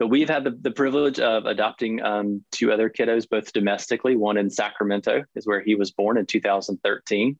But 0.00 0.10
we've 0.10 0.28
had 0.28 0.44
the, 0.44 0.52
the 0.52 0.70
privilege 0.70 1.18
of 1.18 1.46
adopting 1.46 2.00
um, 2.02 2.44
two 2.52 2.70
other 2.70 2.88
kiddos, 2.88 3.28
both 3.28 3.52
domestically. 3.52 4.14
One 4.16 4.36
in 4.36 4.48
Sacramento 4.48 5.24
is 5.34 5.44
where 5.44 5.60
he 5.60 5.74
was 5.74 5.90
born 5.90 6.18
in 6.18 6.24
2013, 6.24 7.36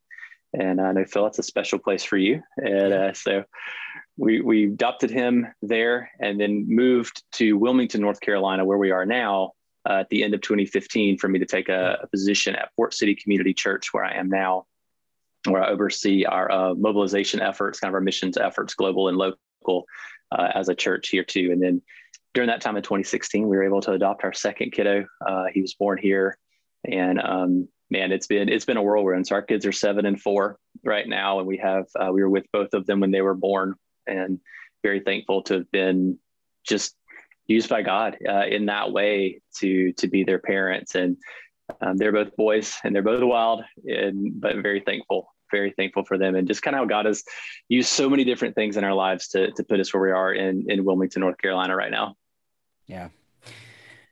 and 0.53 0.81
I 0.81 0.93
know 0.93 1.05
Phil, 1.05 1.27
it's 1.27 1.39
a 1.39 1.43
special 1.43 1.79
place 1.79 2.05
for 2.05 2.17
you. 2.17 2.43
And 2.57 2.93
uh, 2.93 3.13
so 3.13 3.45
we 4.17 4.41
we 4.41 4.65
adopted 4.65 5.11
him 5.11 5.47
there, 5.63 6.11
and 6.21 6.41
then 6.41 6.67
moved 6.69 7.23
to 7.33 7.57
Wilmington, 7.57 8.01
North 8.01 8.21
Carolina, 8.21 8.65
where 8.65 8.79
we 8.79 8.91
are 8.91 9.07
now. 9.07 9.53
Uh, 9.89 10.01
at 10.01 10.09
the 10.11 10.23
end 10.23 10.35
of 10.35 10.41
2015, 10.43 11.17
for 11.17 11.29
me 11.29 11.39
to 11.39 11.47
take 11.47 11.71
a, 11.71 11.99
a, 12.03 12.07
position 12.09 12.55
at 12.55 12.75
Port 12.77 12.93
City 12.93 13.15
Community 13.15 13.55
Church, 13.55 13.95
where 13.95 14.05
I 14.05 14.17
am 14.17 14.29
now, 14.29 14.67
where 15.47 15.63
I 15.63 15.69
oversee 15.69 16.25
our 16.27 16.51
uh, 16.51 16.75
mobilization 16.75 17.41
efforts, 17.41 17.79
kind 17.79 17.89
of 17.89 17.95
our 17.95 18.01
missions 18.01 18.37
efforts, 18.37 18.75
global 18.75 19.09
and 19.09 19.17
local, 19.17 19.87
uh, 20.33 20.49
as 20.55 20.69
a 20.69 20.75
church 20.75 21.09
here 21.09 21.25
too. 21.25 21.51
And 21.53 21.63
then 21.63 21.81
during 22.35 22.49
that 22.49 22.61
time 22.61 22.77
in 22.77 22.83
2016, 22.83 23.49
we 23.49 23.57
were 23.57 23.63
able 23.63 23.81
to 23.83 23.93
adopt 23.93 24.25
our 24.25 24.33
second 24.33 24.73
kiddo. 24.73 25.07
Uh, 25.27 25.45
he 25.55 25.63
was 25.63 25.75
born 25.75 25.97
here, 25.97 26.37
and 26.85 27.21
um, 27.21 27.69
man, 27.91 28.13
it's 28.13 28.27
been 28.27 28.49
it's 28.49 28.65
been 28.65 28.77
a 28.77 28.83
whirlwind. 28.83 29.27
So 29.27 29.35
our 29.35 29.43
kids 29.43 29.67
are 29.67 29.73
seven 29.73 30.07
and 30.07 30.21
four 30.21 30.59
right 30.85 31.09
now, 31.09 31.39
and 31.39 31.49
we 31.49 31.59
have 31.59 31.87
uh, 31.99 32.11
we 32.13 32.23
were 32.23 32.31
with 32.31 32.47
both 32.53 32.75
of 32.75 32.87
them 32.87 33.01
when 33.01 33.11
they 33.11 33.23
were 33.23 33.35
born, 33.35 33.75
and 34.07 34.41
very 34.83 35.01
thankful 35.01 35.43
to 35.45 35.55
have 35.55 35.71
been 35.71 36.19
just 36.65 36.95
used 37.47 37.69
by 37.69 37.83
God 37.83 38.17
uh, 38.29 38.47
in 38.47 38.67
that 38.67 38.93
way 38.93 39.41
to 39.59 39.93
to 39.95 40.09
be 40.09 40.25
their 40.25 40.39
parents. 40.39 40.95
And 40.95 41.17
um, 41.81 41.97
they're 41.97 42.13
both 42.13 42.37
boys, 42.37 42.77
and 42.85 42.95
they're 42.95 43.03
both 43.03 43.23
wild, 43.23 43.65
and 43.85 44.41
but 44.41 44.57
very 44.57 44.81
thankful, 44.81 45.35
very 45.51 45.73
thankful 45.73 46.05
for 46.05 46.19
them, 46.19 46.35
and 46.35 46.47
just 46.47 46.63
kind 46.63 46.75
of 46.75 46.81
how 46.81 46.87
God 46.87 47.07
has 47.07 47.25
used 47.69 47.89
so 47.89 48.09
many 48.09 48.25
different 48.25 48.55
things 48.55 48.77
in 48.77 48.85
our 48.85 48.95
lives 48.95 49.29
to 49.29 49.51
to 49.53 49.65
put 49.65 49.81
us 49.81 49.93
where 49.93 50.03
we 50.03 50.11
are 50.11 50.33
in 50.33 50.71
in 50.71 50.85
Wilmington, 50.85 51.21
North 51.21 51.39
Carolina, 51.39 51.77
right 51.77 51.91
now. 51.91 52.17
Yeah, 52.87 53.09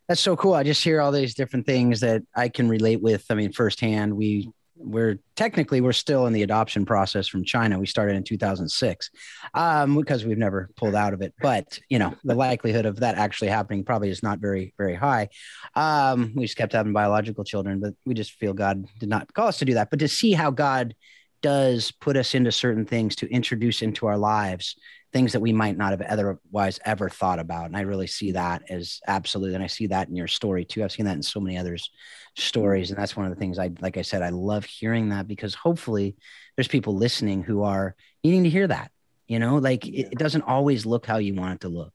that's 0.08 0.20
so 0.20 0.36
cool. 0.36 0.54
I 0.54 0.62
just 0.62 0.84
hear 0.84 1.00
all 1.00 1.12
these 1.12 1.34
different 1.34 1.66
things 1.66 2.00
that 2.00 2.22
I 2.34 2.48
can 2.48 2.68
relate 2.68 3.02
with. 3.02 3.24
I 3.30 3.34
mean, 3.34 3.52
firsthand, 3.52 4.16
we 4.16 4.50
we're 4.78 5.18
technically 5.36 5.80
we're 5.80 5.92
still 5.92 6.26
in 6.26 6.32
the 6.32 6.42
adoption 6.42 6.84
process 6.84 7.26
from 7.26 7.44
China. 7.44 7.78
We 7.78 7.86
started 7.86 8.14
in 8.14 8.24
2006 8.24 9.10
um, 9.54 9.96
because 9.96 10.24
we've 10.24 10.38
never 10.38 10.68
pulled 10.76 10.94
out 10.94 11.14
of 11.14 11.22
it. 11.22 11.34
But 11.40 11.78
you 11.88 11.98
know, 11.98 12.14
the 12.24 12.34
likelihood 12.34 12.86
of 12.86 13.00
that 13.00 13.16
actually 13.16 13.48
happening 13.48 13.84
probably 13.84 14.10
is 14.10 14.22
not 14.22 14.38
very 14.38 14.74
very 14.76 14.94
high. 14.94 15.28
Um, 15.74 16.32
we 16.36 16.44
just 16.44 16.56
kept 16.56 16.72
having 16.72 16.92
biological 16.92 17.44
children, 17.44 17.80
but 17.80 17.94
we 18.04 18.14
just 18.14 18.32
feel 18.32 18.52
God 18.52 18.86
did 18.98 19.08
not 19.08 19.32
call 19.32 19.48
us 19.48 19.58
to 19.58 19.64
do 19.64 19.74
that. 19.74 19.90
But 19.90 20.00
to 20.00 20.08
see 20.08 20.32
how 20.32 20.50
God 20.50 20.94
does 21.42 21.90
put 21.90 22.16
us 22.16 22.34
into 22.34 22.52
certain 22.52 22.84
things 22.84 23.16
to 23.16 23.30
introduce 23.30 23.82
into 23.82 24.06
our 24.06 24.18
lives 24.18 24.76
things 25.16 25.32
that 25.32 25.40
we 25.40 25.52
might 25.52 25.78
not 25.78 25.92
have 25.92 26.02
otherwise 26.02 26.78
ever 26.84 27.08
thought 27.08 27.38
about. 27.38 27.64
And 27.64 27.74
I 27.74 27.80
really 27.80 28.06
see 28.06 28.32
that 28.32 28.64
as 28.68 29.00
absolutely. 29.06 29.54
And 29.54 29.64
I 29.64 29.66
see 29.66 29.86
that 29.86 30.08
in 30.08 30.14
your 30.14 30.26
story 30.26 30.66
too. 30.66 30.84
I've 30.84 30.92
seen 30.92 31.06
that 31.06 31.16
in 31.16 31.22
so 31.22 31.40
many 31.40 31.56
others 31.56 31.88
stories. 32.36 32.90
And 32.90 32.98
that's 32.98 33.16
one 33.16 33.24
of 33.24 33.32
the 33.32 33.38
things 33.38 33.58
I, 33.58 33.70
like 33.80 33.96
I 33.96 34.02
said, 34.02 34.20
I 34.20 34.28
love 34.28 34.66
hearing 34.66 35.08
that 35.08 35.26
because 35.26 35.54
hopefully 35.54 36.16
there's 36.54 36.68
people 36.68 36.94
listening 36.94 37.42
who 37.42 37.62
are 37.62 37.96
needing 38.22 38.44
to 38.44 38.50
hear 38.50 38.66
that, 38.66 38.90
you 39.26 39.38
know, 39.38 39.56
like 39.56 39.86
it, 39.86 40.08
it 40.12 40.18
doesn't 40.18 40.42
always 40.42 40.84
look 40.84 41.06
how 41.06 41.16
you 41.16 41.32
want 41.32 41.54
it 41.54 41.60
to 41.62 41.70
look. 41.70 41.94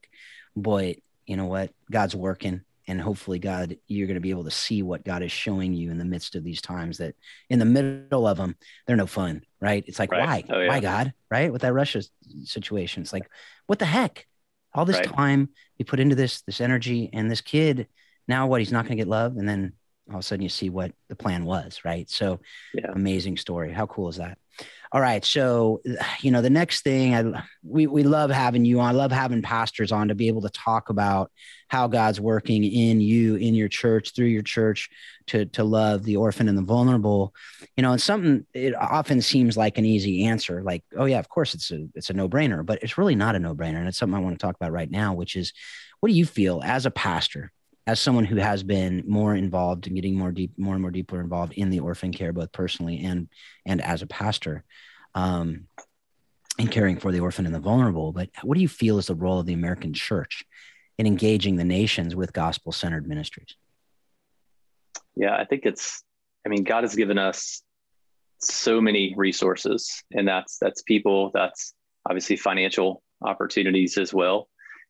Boy, 0.55 0.95
you 1.27 1.37
know 1.37 1.45
what? 1.45 1.69
God's 1.91 2.15
working 2.15 2.61
and 2.91 3.01
hopefully 3.01 3.39
god 3.39 3.77
you're 3.87 4.07
going 4.07 4.15
to 4.15 4.21
be 4.21 4.29
able 4.29 4.43
to 4.43 4.51
see 4.51 4.83
what 4.83 5.05
god 5.05 5.23
is 5.23 5.31
showing 5.31 5.73
you 5.73 5.89
in 5.89 5.97
the 5.97 6.05
midst 6.05 6.35
of 6.35 6.43
these 6.43 6.61
times 6.61 6.97
that 6.97 7.15
in 7.49 7.57
the 7.57 7.65
middle 7.65 8.27
of 8.27 8.37
them 8.37 8.55
they're 8.85 8.95
no 8.95 9.07
fun 9.07 9.41
right? 9.61 9.83
It's 9.87 9.99
like 9.99 10.11
right. 10.11 10.45
why? 10.49 10.55
Oh, 10.55 10.59
yeah. 10.59 10.67
why 10.67 10.79
god? 10.79 11.13
Right? 11.29 11.51
With 11.53 11.61
that 11.61 11.73
russia 11.73 12.03
situation 12.43 13.03
it's 13.03 13.13
like 13.13 13.29
what 13.67 13.79
the 13.79 13.85
heck? 13.85 14.27
All 14.73 14.85
this 14.85 14.97
right. 14.97 15.05
time 15.05 15.49
we 15.77 15.85
put 15.85 15.99
into 15.99 16.15
this 16.15 16.41
this 16.41 16.59
energy 16.59 17.09
and 17.13 17.29
this 17.29 17.41
kid 17.41 17.87
now 18.27 18.47
what 18.47 18.61
he's 18.61 18.71
not 18.71 18.85
going 18.85 18.97
to 18.97 19.01
get 19.01 19.07
love? 19.07 19.37
And 19.37 19.47
then 19.47 19.73
all 20.09 20.15
of 20.15 20.19
a 20.19 20.23
sudden 20.23 20.43
you 20.43 20.49
see 20.49 20.69
what 20.69 20.91
the 21.07 21.15
plan 21.15 21.45
was 21.45 21.81
right? 21.85 22.09
So 22.09 22.39
yeah. 22.73 22.91
amazing 22.93 23.37
story. 23.37 23.71
How 23.71 23.85
cool 23.85 24.09
is 24.09 24.17
that 24.17 24.37
all 24.93 24.99
right. 24.99 25.23
So, 25.23 25.81
you 26.19 26.31
know, 26.31 26.41
the 26.41 26.49
next 26.49 26.83
thing 26.83 27.15
I 27.15 27.43
we 27.63 27.87
we 27.87 28.03
love 28.03 28.29
having 28.29 28.65
you 28.65 28.81
on. 28.81 28.89
I 28.89 28.97
love 28.97 29.11
having 29.11 29.41
pastors 29.41 29.91
on 29.93 30.09
to 30.09 30.15
be 30.15 30.27
able 30.27 30.41
to 30.41 30.49
talk 30.49 30.89
about 30.89 31.31
how 31.69 31.87
God's 31.87 32.19
working 32.19 32.65
in 32.65 32.99
you, 32.99 33.35
in 33.35 33.55
your 33.55 33.69
church, 33.69 34.13
through 34.13 34.25
your 34.25 34.41
church 34.41 34.89
to 35.27 35.45
to 35.45 35.63
love 35.63 36.03
the 36.03 36.17
orphan 36.17 36.49
and 36.49 36.57
the 36.57 36.61
vulnerable. 36.61 37.33
You 37.77 37.83
know, 37.83 37.93
and 37.93 38.01
something 38.01 38.45
it 38.53 38.75
often 38.75 39.21
seems 39.21 39.55
like 39.55 39.77
an 39.77 39.85
easy 39.85 40.25
answer, 40.25 40.61
like, 40.61 40.83
oh 40.97 41.05
yeah, 41.05 41.19
of 41.19 41.29
course 41.29 41.53
it's 41.53 41.71
a 41.71 41.87
it's 41.95 42.09
a 42.09 42.13
no-brainer, 42.13 42.65
but 42.65 42.83
it's 42.83 42.97
really 42.97 43.15
not 43.15 43.35
a 43.35 43.39
no-brainer. 43.39 43.77
And 43.77 43.87
it's 43.87 43.97
something 43.97 44.17
I 44.17 44.21
want 44.21 44.37
to 44.37 44.45
talk 44.45 44.55
about 44.55 44.73
right 44.73 44.91
now, 44.91 45.13
which 45.13 45.37
is 45.37 45.53
what 46.01 46.09
do 46.09 46.15
you 46.15 46.25
feel 46.25 46.61
as 46.65 46.85
a 46.85 46.91
pastor? 46.91 47.53
As 47.87 47.99
someone 47.99 48.25
who 48.25 48.35
has 48.37 48.63
been 48.63 49.03
more 49.07 49.35
involved 49.35 49.87
and 49.87 49.95
getting 49.95 50.15
more 50.15 50.31
deep, 50.31 50.51
more 50.57 50.75
and 50.75 50.81
more 50.81 50.91
deeply 50.91 51.19
involved 51.19 51.53
in 51.53 51.69
the 51.69 51.79
orphan 51.79 52.11
care, 52.11 52.31
both 52.31 52.51
personally 52.51 53.03
and 53.03 53.27
and 53.65 53.81
as 53.81 54.01
a 54.01 54.07
pastor, 54.07 54.63
um, 55.15 55.67
and 56.59 56.71
caring 56.71 56.97
for 56.97 57.11
the 57.11 57.19
orphan 57.19 57.45
and 57.45 57.55
the 57.55 57.59
vulnerable. 57.59 58.11
But 58.11 58.29
what 58.43 58.55
do 58.55 58.61
you 58.61 58.67
feel 58.67 58.99
is 58.99 59.07
the 59.07 59.15
role 59.15 59.39
of 59.39 59.45
the 59.45 59.53
American 59.53 59.93
church 59.93 60.43
in 60.97 61.07
engaging 61.07 61.55
the 61.55 61.63
nations 61.63 62.15
with 62.15 62.33
gospel 62.33 62.71
centered 62.71 63.07
ministries? 63.07 63.55
Yeah, 65.15 65.35
I 65.35 65.45
think 65.45 65.65
it's. 65.65 66.03
I 66.45 66.49
mean, 66.49 66.63
God 66.63 66.83
has 66.83 66.95
given 66.95 67.17
us 67.17 67.61
so 68.39 68.81
many 68.81 69.13
resources, 69.15 70.03
and 70.11 70.27
that's 70.27 70.57
that's 70.59 70.83
people, 70.83 71.31
that's 71.33 71.73
obviously 72.07 72.35
financial 72.35 73.03
opportunities 73.21 73.97
as 73.97 74.13
well. 74.13 74.49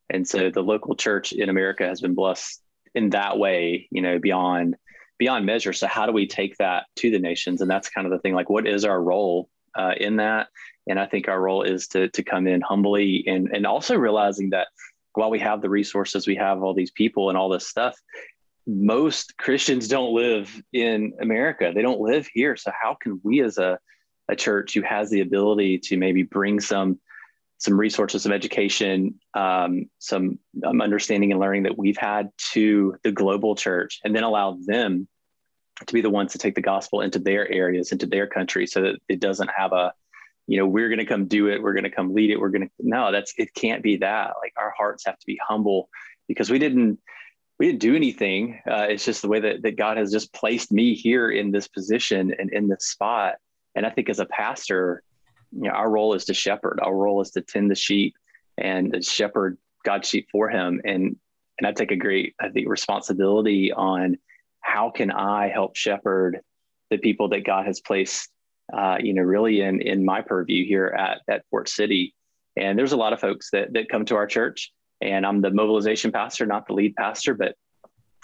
And 0.10 0.28
so 0.28 0.50
the 0.50 0.62
local 0.62 0.96
church 0.96 1.32
in 1.32 1.50
America 1.50 1.86
has 1.86 2.02
been 2.02 2.16
blessed 2.16 2.62
in 2.96 3.12
that 3.12 3.38
way, 3.38 3.88
you 3.92 4.02
know, 4.02 4.20
beyond 4.20 4.76
beyond 5.18 5.46
measure. 5.46 5.74
So 5.74 5.88
how 5.88 6.08
do 6.08 6.12
we 6.12 6.28
take 6.28 6.58
that 6.58 6.86
to 6.98 7.12
the 7.12 7.20
nations? 7.20 7.62
And 7.62 7.70
that's 7.70 7.90
kind 7.90 8.08
of 8.08 8.12
the 8.12 8.18
thing. 8.20 8.34
Like, 8.34 8.50
what 8.50 8.68
is 8.68 8.86
our 8.86 9.02
role 9.02 9.50
uh, 9.76 9.94
in 9.96 10.16
that? 10.18 10.48
And 10.90 11.00
I 11.00 11.06
think 11.06 11.28
our 11.28 11.40
role 11.40 11.64
is 11.64 11.88
to 11.90 12.10
to 12.10 12.24
come 12.24 12.48
in 12.48 12.62
humbly 12.62 13.24
and 13.28 13.50
and 13.54 13.66
also 13.66 13.96
realizing 13.96 14.50
that 14.52 14.68
while 15.14 15.30
we 15.30 15.40
have 15.40 15.62
the 15.62 15.70
resources, 15.70 16.26
we 16.26 16.36
have 16.38 16.64
all 16.64 16.74
these 16.74 16.92
people 16.92 17.30
and 17.30 17.38
all 17.38 17.50
this 17.50 17.68
stuff. 17.68 17.96
Most 18.66 19.38
Christians 19.38 19.88
don't 19.88 20.14
live 20.14 20.62
in 20.72 21.14
America. 21.20 21.72
They 21.74 21.82
don't 21.82 22.00
live 22.00 22.28
here. 22.34 22.56
So 22.56 22.72
how 22.80 22.96
can 23.02 23.20
we, 23.24 23.42
as 23.42 23.58
a 23.58 23.80
a 24.30 24.36
church 24.36 24.74
who 24.74 24.82
has 24.82 25.10
the 25.10 25.22
ability 25.22 25.78
to 25.78 25.98
maybe 25.98 26.24
bring 26.24 26.60
some 26.60 27.00
some 27.62 27.80
resources, 27.80 28.24
some 28.24 28.32
education, 28.32 29.20
um, 29.36 29.86
some 30.00 30.40
um, 30.66 30.82
understanding 30.82 31.32
and 31.32 31.40
learning 31.40 31.62
that 31.62 31.78
we've 31.78 31.98
had 31.98 32.32
to 32.54 32.96
the 33.04 33.12
global 33.12 33.56
church, 33.56 34.00
and 34.04 34.16
then 34.16 34.24
allow 34.24 34.58
them 34.66 35.08
to 35.86 35.94
be 35.94 36.02
the 36.02 36.10
ones 36.10 36.32
to 36.32 36.40
take 36.40 36.56
the 36.56 36.62
gospel 36.62 37.02
into 37.02 37.20
their 37.20 37.48
areas, 37.52 37.92
into 37.92 38.08
their 38.08 38.26
country, 38.26 38.66
so 38.66 38.82
that 38.82 38.96
it 39.08 39.20
doesn't 39.20 39.52
have 39.56 39.74
a, 39.74 39.94
you 40.48 40.58
know, 40.58 40.66
we're 40.66 40.90
going 40.90 40.98
to 40.98 41.06
come 41.06 41.28
do 41.28 41.50
it, 41.50 41.62
we're 41.62 41.74
going 41.74 41.84
to 41.84 41.92
come 41.92 42.16
lead 42.16 42.32
it, 42.32 42.40
we're 42.40 42.50
going 42.50 42.68
to. 42.68 42.72
No, 42.80 43.12
that's 43.12 43.32
it. 43.38 43.54
Can't 43.54 43.84
be 43.84 43.98
that. 43.98 44.34
Like 44.42 44.54
our 44.58 44.74
hearts 44.76 45.06
have 45.06 45.20
to 45.20 45.26
be 45.28 45.40
humble 45.48 45.88
because 46.28 46.50
we 46.50 46.58
didn't 46.58 46.98
we 47.60 47.68
didn't 47.68 47.82
do 47.82 47.96
anything. 47.96 48.60
Uh, 48.68 48.88
it's 48.90 49.06
just 49.06 49.22
the 49.22 49.28
way 49.28 49.40
that, 49.40 49.62
that 49.62 49.78
God 49.78 49.98
has 49.98 50.12
just 50.12 50.34
placed 50.34 50.72
me 50.72 50.96
here 50.96 51.30
in 51.30 51.52
this 51.52 51.68
position 51.68 52.34
and 52.40 52.52
in 52.52 52.68
this 52.68 52.88
spot. 52.88 53.36
And 53.76 53.86
I 53.86 53.92
think 53.92 54.10
as 54.10 54.20
a 54.20 54.26
pastor, 54.26 55.04
you 55.52 55.64
know, 55.64 55.72
our 55.72 55.90
role 55.90 56.14
is 56.14 56.26
to 56.26 56.34
shepherd. 56.34 56.80
Our 56.82 56.96
role 56.96 57.22
is 57.22 57.32
to 57.32 57.42
tend 57.42 57.72
the 57.72 57.76
sheep 57.76 58.16
and 58.58 59.04
shepherd 59.04 59.58
God's 59.84 60.08
sheep 60.08 60.28
for 60.32 60.50
Him. 60.50 60.82
And 60.84 61.18
and 61.60 61.68
I 61.68 61.74
take 61.74 61.92
a 61.92 61.96
great, 61.96 62.34
I 62.40 62.50
think, 62.50 62.68
responsibility 62.68 63.72
on 63.72 64.18
how 64.62 64.90
can 64.90 65.12
I 65.12 65.50
help 65.50 65.76
shepherd 65.76 66.42
the 66.90 66.98
people 66.98 67.30
that 67.30 67.46
God 67.46 67.68
has 67.68 67.80
placed, 67.80 68.30
uh, 68.74 68.98
you 69.00 69.14
know, 69.14 69.22
really 69.22 69.62
in 69.62 69.82
in 69.82 70.06
my 70.06 70.22
purview 70.22 70.66
here 70.66 70.88
at 70.88 71.22
at 71.28 71.50
Port 71.50 71.70
City. 71.70 72.14
And 72.58 72.78
there's 72.78 72.92
a 72.92 72.98
lot 72.98 73.14
of 73.14 73.20
folks 73.20 73.50
that 73.52 73.74
that 73.74 73.90
come 73.90 74.06
to 74.06 74.16
our 74.16 74.28
church 74.28 74.72
and 75.02 75.26
I'm 75.26 75.42
the 75.42 75.52
mobilization 75.52 76.12
pastor, 76.12 76.46
not 76.46 76.68
the 76.68 76.74
lead 76.74 76.96
pastor, 76.96 77.34
but 77.34 77.56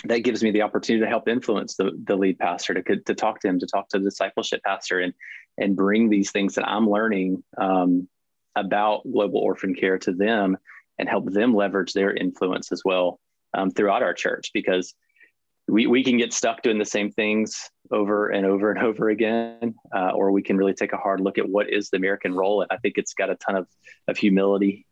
that 0.06 0.20
gives 0.20 0.44
me 0.44 0.52
the 0.52 0.62
opportunity 0.62 1.04
to 1.04 1.10
help 1.10 1.28
influence 1.28 1.76
the, 1.76 1.92
the 2.04 2.16
lead 2.16 2.38
pastor 2.38 2.74
to, 2.74 2.98
to 2.98 3.16
talk 3.16 3.40
to 3.42 3.48
him, 3.48 3.60
to 3.60 3.68
talk 3.68 3.90
to 3.90 3.98
the 3.98 4.06
discipleship 4.06 4.62
pastor 4.64 5.00
and, 5.00 5.14
and 5.58 5.76
bring 5.76 6.10
these 6.10 6.32
things 6.32 6.56
that 6.56 6.68
I'm 6.68 6.90
learning 6.90 7.44
um, 7.58 8.08
about 8.56 9.02
global 9.12 9.40
orphan 9.40 9.74
care 9.74 9.98
to 10.00 10.14
them 10.14 10.58
and 11.00 11.10
help 11.10 11.32
them 11.32 11.56
leverage 11.56 11.94
their 11.94 12.14
influence 12.14 12.72
as 12.72 12.84
well 12.86 13.20
um, 13.56 13.72
throughout 13.72 14.04
our 14.04 14.14
church 14.14 14.52
because 14.54 14.94
we, 15.68 15.88
we 15.88 16.04
can 16.04 16.18
get 16.18 16.32
stuck 16.32 16.62
doing 16.62 16.78
the 16.78 16.86
same 16.86 17.12
things 17.12 17.70
over 17.92 18.30
and 18.30 18.46
over 18.46 18.72
and 18.72 18.84
over 18.84 19.10
again, 19.10 19.76
uh, 19.94 20.12
or 20.12 20.32
we 20.32 20.42
can 20.42 20.58
really 20.58 20.74
take 20.74 20.94
a 20.94 20.98
hard 20.98 21.20
look 21.20 21.38
at 21.38 21.50
what 21.50 21.72
is 21.72 21.90
the 21.90 21.98
American 21.98 22.34
role. 22.34 22.62
And 22.62 22.72
I 22.72 22.78
think 22.78 22.98
it's 22.98 23.14
got 23.14 23.30
a 23.30 23.36
ton 23.36 23.56
of, 23.56 23.68
of 24.08 24.18
humility 24.18 24.86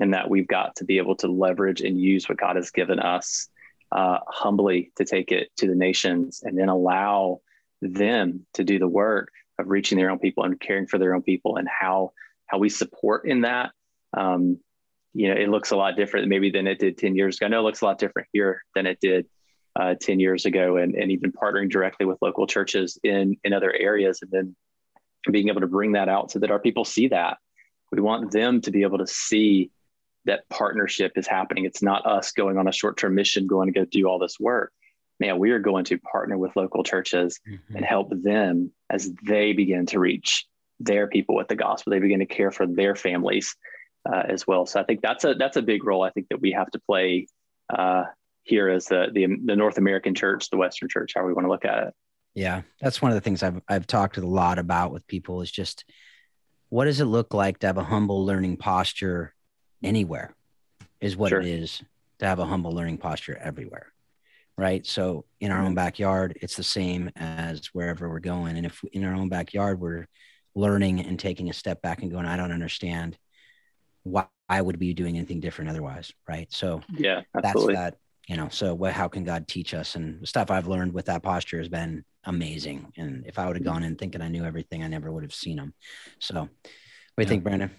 and 0.00 0.14
that 0.14 0.30
we've 0.30 0.48
got 0.48 0.76
to 0.76 0.84
be 0.84 0.98
able 0.98 1.16
to 1.16 1.28
leverage 1.28 1.80
and 1.80 2.00
use 2.00 2.28
what 2.28 2.38
God 2.38 2.56
has 2.56 2.70
given 2.70 2.98
us 2.98 3.48
uh, 3.92 4.18
humbly 4.26 4.92
to 4.96 5.04
take 5.04 5.32
it 5.32 5.48
to 5.58 5.66
the 5.66 5.74
nations 5.74 6.42
and 6.44 6.58
then 6.58 6.68
allow 6.68 7.40
them 7.82 8.46
to 8.54 8.64
do 8.64 8.78
the 8.78 8.88
work 8.88 9.30
of 9.58 9.68
reaching 9.68 9.96
their 9.98 10.10
own 10.10 10.18
people 10.18 10.44
and 10.44 10.60
caring 10.60 10.86
for 10.86 10.98
their 10.98 11.14
own 11.14 11.22
people 11.22 11.56
and 11.56 11.68
how 11.68 12.12
how 12.46 12.58
we 12.58 12.68
support 12.68 13.26
in 13.26 13.42
that. 13.42 13.72
Um, 14.16 14.58
you 15.14 15.28
know 15.28 15.40
it 15.40 15.48
looks 15.48 15.70
a 15.70 15.76
lot 15.76 15.96
different 15.96 16.28
maybe 16.28 16.50
than 16.50 16.66
it 16.66 16.78
did 16.78 16.98
10 16.98 17.16
years 17.16 17.36
ago. 17.36 17.46
I 17.46 17.48
know 17.48 17.60
it 17.60 17.64
looks 17.64 17.80
a 17.80 17.86
lot 17.86 17.98
different 17.98 18.28
here 18.32 18.62
than 18.74 18.86
it 18.86 18.98
did 19.00 19.26
uh, 19.74 19.94
10 20.00 20.20
years 20.20 20.46
ago 20.46 20.76
and, 20.76 20.94
and 20.94 21.10
even 21.10 21.32
partnering 21.32 21.70
directly 21.70 22.06
with 22.06 22.18
local 22.20 22.46
churches 22.46 22.98
in 23.02 23.36
in 23.44 23.52
other 23.52 23.72
areas 23.72 24.20
and 24.22 24.30
then 24.30 24.56
being 25.30 25.48
able 25.48 25.60
to 25.60 25.66
bring 25.66 25.92
that 25.92 26.08
out 26.08 26.30
so 26.30 26.38
that 26.38 26.50
our 26.50 26.58
people 26.58 26.84
see 26.84 27.08
that. 27.08 27.38
We 27.92 28.00
want 28.00 28.30
them 28.30 28.60
to 28.62 28.70
be 28.70 28.82
able 28.82 28.98
to 28.98 29.06
see 29.06 29.70
that 30.26 30.48
partnership 30.50 31.12
is 31.16 31.26
happening. 31.26 31.64
It's 31.64 31.82
not 31.82 32.06
us 32.06 32.32
going 32.32 32.58
on 32.58 32.68
a 32.68 32.72
short 32.72 32.96
term 32.96 33.14
mission, 33.14 33.46
going 33.46 33.72
to 33.72 33.80
go 33.80 33.84
do 33.84 34.06
all 34.08 34.18
this 34.18 34.38
work. 34.38 34.72
Man, 35.18 35.38
we 35.38 35.50
are 35.52 35.58
going 35.58 35.84
to 35.86 35.98
partner 35.98 36.36
with 36.36 36.54
local 36.56 36.84
churches 36.84 37.40
mm-hmm. 37.48 37.76
and 37.76 37.84
help 37.84 38.10
them 38.10 38.72
as 38.90 39.10
they 39.26 39.54
begin 39.54 39.86
to 39.86 39.98
reach 39.98 40.46
their 40.78 41.06
people 41.06 41.34
with 41.34 41.48
the 41.48 41.56
gospel. 41.56 41.90
They 41.90 42.00
begin 42.00 42.18
to 42.18 42.26
care 42.26 42.50
for 42.50 42.66
their 42.66 42.94
families 42.94 43.56
uh, 44.06 44.24
as 44.28 44.46
well. 44.46 44.66
So 44.66 44.80
I 44.80 44.84
think 44.84 45.00
that's 45.00 45.24
a 45.24 45.34
that's 45.34 45.56
a 45.56 45.62
big 45.62 45.84
role. 45.84 46.02
I 46.02 46.10
think 46.10 46.28
that 46.28 46.40
we 46.40 46.52
have 46.52 46.70
to 46.72 46.80
play 46.80 47.28
uh, 47.74 48.04
here 48.42 48.68
as 48.68 48.86
the, 48.86 49.06
the 49.12 49.26
the 49.44 49.56
North 49.56 49.78
American 49.78 50.14
church, 50.14 50.50
the 50.50 50.58
Western 50.58 50.88
church, 50.88 51.12
how 51.14 51.24
we 51.24 51.32
want 51.32 51.46
to 51.46 51.50
look 51.50 51.64
at 51.64 51.88
it. 51.88 51.94
Yeah, 52.34 52.62
that's 52.80 53.00
one 53.00 53.10
of 53.10 53.14
the 53.14 53.22
things 53.22 53.42
I've 53.42 53.62
I've 53.68 53.86
talked 53.86 54.18
a 54.18 54.26
lot 54.26 54.58
about 54.58 54.92
with 54.92 55.06
people 55.06 55.40
is 55.40 55.50
just 55.50 55.84
what 56.68 56.84
does 56.84 57.00
it 57.00 57.06
look 57.06 57.32
like 57.32 57.60
to 57.60 57.68
have 57.68 57.78
a 57.78 57.84
humble 57.84 58.26
learning 58.26 58.56
posture 58.56 59.32
anywhere 59.86 60.34
is 61.00 61.16
what 61.16 61.30
sure. 61.30 61.40
it 61.40 61.46
is 61.46 61.82
to 62.18 62.26
have 62.26 62.38
a 62.38 62.46
humble 62.46 62.72
learning 62.72 62.98
posture 62.98 63.36
everywhere 63.36 63.92
right? 64.58 64.86
So 64.86 65.24
in 65.40 65.52
our 65.52 65.62
own 65.62 65.74
backyard 65.74 66.38
it's 66.40 66.56
the 66.56 66.62
same 66.62 67.10
as 67.16 67.66
wherever 67.68 68.08
we're 68.08 68.20
going. 68.20 68.56
And 68.56 68.66
if 68.66 68.82
in 68.92 69.04
our 69.04 69.14
own 69.14 69.28
backyard 69.28 69.80
we're 69.80 70.06
learning 70.54 71.00
and 71.00 71.18
taking 71.18 71.50
a 71.50 71.52
step 71.52 71.82
back 71.82 72.00
and 72.00 72.10
going 72.10 72.24
i 72.24 72.34
don't 72.34 72.50
understand 72.50 73.18
why 74.04 74.24
i 74.48 74.58
would 74.58 74.78
be 74.78 74.94
doing 74.94 75.18
anything 75.18 75.38
different 75.38 75.68
otherwise 75.68 76.10
right? 76.26 76.50
So 76.50 76.80
yeah 76.94 77.22
absolutely. 77.36 77.74
that's 77.74 77.90
that 77.90 77.98
you 78.26 78.38
know 78.38 78.48
so 78.48 78.74
what, 78.74 78.94
how 78.94 79.06
can 79.08 79.22
god 79.22 79.46
teach 79.46 79.74
us? 79.74 79.96
And 79.96 80.22
the 80.22 80.26
stuff 80.26 80.50
i've 80.50 80.66
learned 80.66 80.94
with 80.94 81.06
that 81.06 81.22
posture 81.22 81.58
has 81.58 81.68
been 81.68 82.04
amazing. 82.24 82.92
And 82.96 83.26
if 83.26 83.38
i 83.38 83.46
would 83.46 83.56
have 83.56 83.64
mm-hmm. 83.64 83.72
gone 83.72 83.82
in 83.82 83.96
thinking 83.96 84.22
i 84.22 84.28
knew 84.28 84.44
everything 84.44 84.82
i 84.82 84.88
never 84.88 85.12
would 85.12 85.24
have 85.24 85.34
seen 85.34 85.56
them 85.56 85.74
so 86.18 86.40
what 86.40 86.48
do 86.48 86.50
you 87.18 87.22
yeah. 87.24 87.28
think 87.28 87.44
brandon 87.44 87.70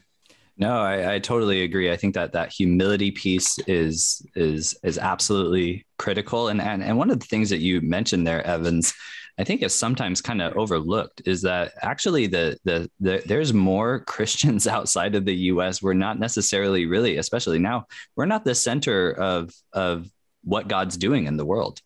no, 0.58 0.80
I, 0.80 1.16
I, 1.16 1.20
totally 1.20 1.62
agree. 1.62 1.92
I 1.92 1.98
think 1.98 2.16
that 2.16 2.34
that 2.34 2.52
humility 2.52 3.12
piece 3.12 3.60
is 3.68 4.26
is 4.36 4.76
is 4.84 4.98
absolutely 4.98 5.86
critical. 5.98 6.48
And 6.48 6.60
and 6.60 6.84
and 6.84 6.98
one 6.98 7.12
of 7.12 7.20
the 7.20 7.26
things 7.26 7.50
that 7.52 7.60
you 7.60 7.80
mentioned 7.82 8.26
there, 8.26 8.46
Evans, 8.46 8.94
I 9.38 9.44
think 9.44 9.62
is 9.62 9.74
sometimes 9.74 10.20
kind 10.20 10.42
of 10.42 10.58
overlooked 10.58 11.22
is 11.26 11.44
that 11.44 11.74
actually 11.84 12.26
the, 12.26 12.58
the 12.64 12.90
the 13.00 13.22
there's 13.28 13.54
more 13.54 14.00
Christians 14.08 14.66
outside 14.66 15.14
of 15.14 15.26
the 15.26 15.36
U.S. 15.36 15.82
We're 15.82 15.94
not 15.94 16.20
necessarily 16.20 16.88
really, 16.88 17.18
especially 17.18 17.60
now, 17.60 17.86
we're 18.16 18.26
not 18.26 18.44
the 18.44 18.56
center 18.56 19.12
of 19.12 19.54
of 19.74 20.10
what 20.44 20.68
God's 20.68 20.98
doing 20.98 21.28
in 21.28 21.38
the 21.38 21.46
world. 21.46 21.82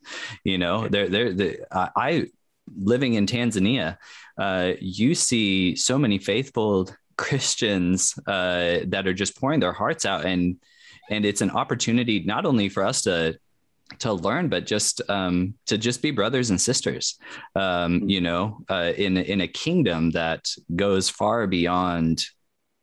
You 0.46 0.58
know, 0.58 0.88
there 0.88 1.10
there 1.10 1.34
the 1.34 1.60
I 1.74 2.28
living 2.74 3.16
in 3.16 3.26
Tanzania, 3.26 3.98
uh, 4.38 4.74
you 4.80 5.14
see 5.14 5.76
so 5.76 5.98
many 5.98 6.20
faithful 6.20 6.90
Christians 7.22 8.18
uh, 8.26 8.80
that 8.88 9.06
are 9.06 9.14
just 9.14 9.40
pouring 9.40 9.60
their 9.60 9.72
hearts 9.72 10.06
out, 10.06 10.26
and 10.26 10.58
and 11.12 11.24
it's 11.24 11.42
an 11.42 11.52
opportunity 11.52 12.24
not 12.24 12.46
only 12.46 12.68
for 12.68 12.84
us 12.84 13.04
to 13.04 13.38
to 14.00 14.14
learn, 14.14 14.50
but 14.50 14.66
just 14.66 15.02
um, 15.08 15.54
to 15.68 15.78
just 15.78 16.02
be 16.02 16.10
brothers 16.12 16.50
and 16.50 16.60
sisters, 16.60 17.20
um, 17.56 18.10
you 18.10 18.22
know, 18.22 18.64
uh, 18.70 18.92
in 18.98 19.18
in 19.18 19.42
a 19.42 19.48
kingdom 19.48 20.10
that 20.12 20.50
goes 20.76 21.10
far 21.10 21.46
beyond 21.46 22.26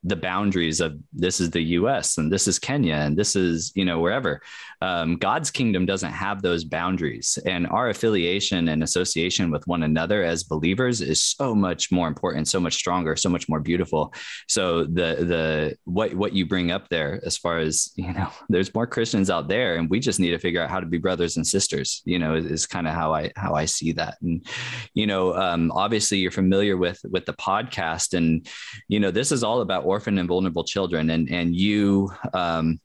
the 0.09 0.16
boundaries 0.16 0.81
of 0.81 0.99
this 1.12 1.40
is 1.40 1.51
the 1.51 1.62
US 1.62 2.18
and 2.18 2.33
this 2.33 2.49
is 2.49 2.59
Kenya 2.59 2.94
and 2.94 3.16
this 3.16 3.37
is, 3.37 3.73
you 3.75 3.85
know, 3.85 4.01
wherever. 4.01 4.40
Um, 4.81 5.16
God's 5.16 5.51
kingdom 5.51 5.87
doesn't 5.87 6.12
have 6.12 6.40
those 6.40 6.64
boundaries. 6.64 7.38
And 7.44 7.66
our 7.66 7.88
affiliation 7.88 8.68
and 8.68 8.83
association 8.83 9.51
with 9.51 9.66
one 9.66 9.83
another 9.83 10.23
as 10.23 10.44
believers 10.44 11.01
is 11.01 11.23
so 11.23 11.55
much 11.55 11.90
more 11.90 12.07
important, 12.07 12.49
so 12.49 12.61
much 12.61 12.75
stronger, 12.75 13.16
so 13.16 13.29
much 13.29 13.49
more 13.49 13.61
beautiful. 13.61 14.12
So 14.47 14.85
the 14.85 15.16
the 15.33 15.77
what 15.85 16.14
what 16.14 16.33
you 16.33 16.47
bring 16.47 16.71
up 16.71 16.88
there 16.88 17.21
as 17.25 17.37
far 17.37 17.59
as, 17.59 17.90
you 17.97 18.12
know, 18.12 18.31
there's 18.49 18.73
more 18.75 18.87
Christians 18.87 19.31
out 19.31 19.49
there 19.49 19.77
and 19.77 19.90
we 19.90 20.01
just 20.01 20.21
need 20.21 20.31
to 20.31 20.38
figure 20.38 20.62
out 20.62 20.71
how 20.71 20.81
to 20.81 20.87
be 20.87 20.99
brothers 20.99 21.37
and 21.37 21.47
sisters, 21.47 22.03
you 22.05 22.18
know, 22.18 22.37
is, 22.37 22.47
is 22.47 22.66
kind 22.66 22.87
of 22.87 22.94
how 22.94 23.12
I 23.12 23.33
how 23.37 23.55
I 23.55 23.64
see 23.64 23.92
that. 23.92 24.16
And, 24.23 24.47
you 24.94 25.07
know, 25.07 25.35
um, 25.35 25.73
obviously 25.73 26.18
you're 26.18 26.31
familiar 26.31 26.77
with 26.77 27.01
with 27.11 27.27
the 27.27 27.35
podcast 27.35 28.14
and, 28.14 28.47
you 28.87 29.01
know, 29.01 29.11
this 29.11 29.33
is 29.33 29.42
all 29.42 29.61
about 29.61 29.85
orphan 29.85 29.97
and 30.06 30.28
vulnerable 30.28 30.64
children 30.64 31.11
and 31.11 31.28
and 31.30 31.56
you 31.56 32.11
um, 32.34 32.78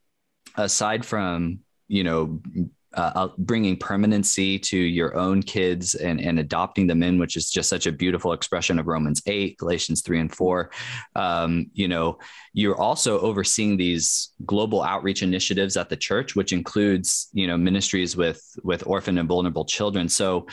aside 0.55 1.05
from 1.05 1.59
you 1.87 2.03
know 2.03 2.39
uh, 2.93 3.29
bringing 3.39 3.75
permanency 3.75 4.59
to 4.59 4.77
your 4.77 5.15
own 5.15 5.41
kids 5.41 5.95
and, 5.95 6.19
and 6.21 6.39
adopting 6.39 6.85
them 6.85 7.01
in, 7.01 7.17
which 7.17 7.35
is 7.35 7.49
just 7.49 7.69
such 7.69 7.87
a 7.87 7.91
beautiful 7.91 8.33
expression 8.33 8.77
of 8.77 8.87
Romans 8.87 9.21
8, 9.25 9.57
Galatians 9.57 10.01
3 10.01 10.19
and 10.19 10.35
4. 10.35 10.69
Um, 11.15 11.71
you 11.73 11.87
know, 11.87 12.19
you're 12.53 12.79
also 12.79 13.19
overseeing 13.19 13.77
these 13.77 14.33
global 14.45 14.83
outreach 14.83 15.23
initiatives 15.23 15.75
at 15.75 15.89
the 15.89 15.97
church, 15.97 16.35
which 16.35 16.53
includes, 16.53 17.29
you 17.33 17.47
know, 17.47 17.57
ministries 17.57 18.15
with 18.15 18.43
with 18.63 18.85
orphan 18.85 19.17
and 19.17 19.27
vulnerable 19.27 19.65
children. 19.65 20.07
So 20.07 20.45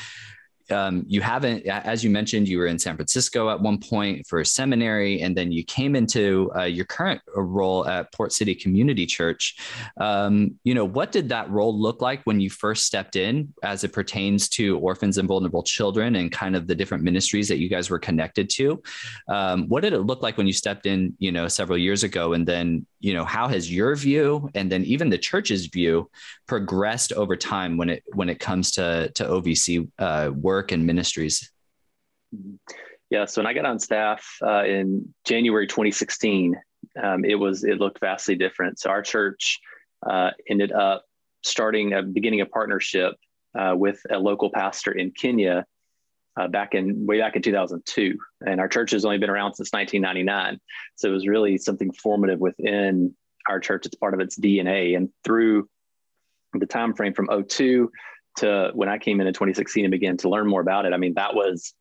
um, 0.72 1.04
you 1.06 1.20
haven't, 1.20 1.66
as 1.66 2.02
you 2.04 2.10
mentioned, 2.10 2.48
you 2.48 2.58
were 2.58 2.66
in 2.66 2.78
San 2.78 2.96
Francisco 2.96 3.50
at 3.50 3.60
one 3.60 3.78
point 3.78 4.26
for 4.26 4.40
a 4.40 4.46
seminary, 4.46 5.20
and 5.20 5.36
then 5.36 5.52
you 5.52 5.64
came 5.64 5.96
into 5.96 6.50
uh, 6.56 6.64
your 6.64 6.84
current 6.84 7.20
uh, 7.36 7.40
role 7.40 7.86
at 7.86 8.12
Port 8.12 8.32
City 8.32 8.54
Community 8.54 9.06
Church. 9.06 9.56
Um, 9.98 10.58
you 10.64 10.74
know, 10.74 10.84
what 10.84 11.12
did 11.12 11.28
that 11.30 11.50
role 11.50 11.78
look 11.78 12.00
like 12.00 12.22
when 12.24 12.40
you 12.40 12.50
first 12.50 12.84
stepped 12.84 13.16
in, 13.16 13.52
as 13.62 13.84
it 13.84 13.92
pertains 13.92 14.48
to 14.50 14.78
orphans 14.78 15.18
and 15.18 15.28
vulnerable 15.28 15.62
children, 15.62 16.16
and 16.16 16.32
kind 16.32 16.56
of 16.56 16.66
the 16.66 16.74
different 16.74 17.04
ministries 17.04 17.48
that 17.48 17.58
you 17.58 17.68
guys 17.68 17.90
were 17.90 17.98
connected 17.98 18.50
to? 18.50 18.82
Um, 19.28 19.68
what 19.68 19.82
did 19.82 19.92
it 19.92 20.00
look 20.00 20.22
like 20.22 20.36
when 20.36 20.46
you 20.46 20.52
stepped 20.52 20.86
in, 20.86 21.14
you 21.18 21.32
know, 21.32 21.48
several 21.48 21.78
years 21.78 22.02
ago, 22.04 22.32
and 22.32 22.46
then, 22.46 22.86
you 23.00 23.12
know, 23.14 23.24
how 23.24 23.48
has 23.48 23.72
your 23.72 23.96
view, 23.96 24.48
and 24.54 24.70
then 24.70 24.84
even 24.84 25.10
the 25.10 25.18
church's 25.18 25.66
view, 25.66 26.10
progressed 26.46 27.12
over 27.12 27.36
time 27.36 27.76
when 27.76 27.90
it 27.90 28.02
when 28.14 28.28
it 28.28 28.38
comes 28.38 28.70
to 28.72 29.10
to 29.14 29.24
OVC 29.24 29.88
uh, 29.98 30.30
work? 30.34 30.70
and 30.70 30.86
ministries? 30.86 31.50
Yeah, 33.10 33.24
so 33.24 33.40
when 33.40 33.46
I 33.46 33.52
got 33.52 33.66
on 33.66 33.78
staff 33.78 34.24
uh, 34.42 34.64
in 34.64 35.12
January 35.24 35.66
2016, 35.66 36.56
um, 37.02 37.24
it 37.24 37.34
was 37.34 37.64
it 37.64 37.78
looked 37.78 38.00
vastly 38.00 38.36
different. 38.36 38.78
So 38.78 38.90
our 38.90 39.02
church 39.02 39.60
uh, 40.08 40.30
ended 40.48 40.72
up 40.72 41.04
starting 41.42 41.92
a 41.94 42.02
beginning 42.02 42.40
a 42.40 42.46
partnership 42.46 43.14
uh, 43.58 43.74
with 43.76 44.00
a 44.10 44.18
local 44.18 44.50
pastor 44.50 44.92
in 44.92 45.10
Kenya 45.10 45.64
uh, 46.38 46.48
back 46.48 46.74
in 46.74 47.06
way 47.06 47.18
back 47.18 47.36
in 47.36 47.42
2002, 47.42 48.16
and 48.46 48.60
our 48.60 48.68
church 48.68 48.92
has 48.92 49.04
only 49.04 49.18
been 49.18 49.30
around 49.30 49.54
since 49.54 49.72
1999. 49.72 50.60
So 50.96 51.08
it 51.08 51.12
was 51.12 51.26
really 51.26 51.58
something 51.58 51.92
formative 51.92 52.40
within 52.40 53.14
our 53.48 53.60
church. 53.60 53.86
It's 53.86 53.94
part 53.96 54.14
of 54.14 54.20
its 54.20 54.38
DNA, 54.38 54.96
and 54.96 55.10
through 55.24 55.68
the 56.54 56.66
time 56.66 56.94
frame 56.94 57.14
from 57.14 57.28
02 57.48 57.90
to 58.38 58.70
when 58.74 58.88
I 58.88 58.98
came 58.98 59.20
in 59.20 59.26
in 59.26 59.34
2016 59.34 59.84
and 59.84 59.90
began 59.90 60.16
to 60.18 60.28
learn 60.28 60.48
more 60.48 60.60
about 60.60 60.86
it. 60.86 60.92
I 60.92 60.96
mean, 60.96 61.14
that 61.14 61.34
was 61.34 61.74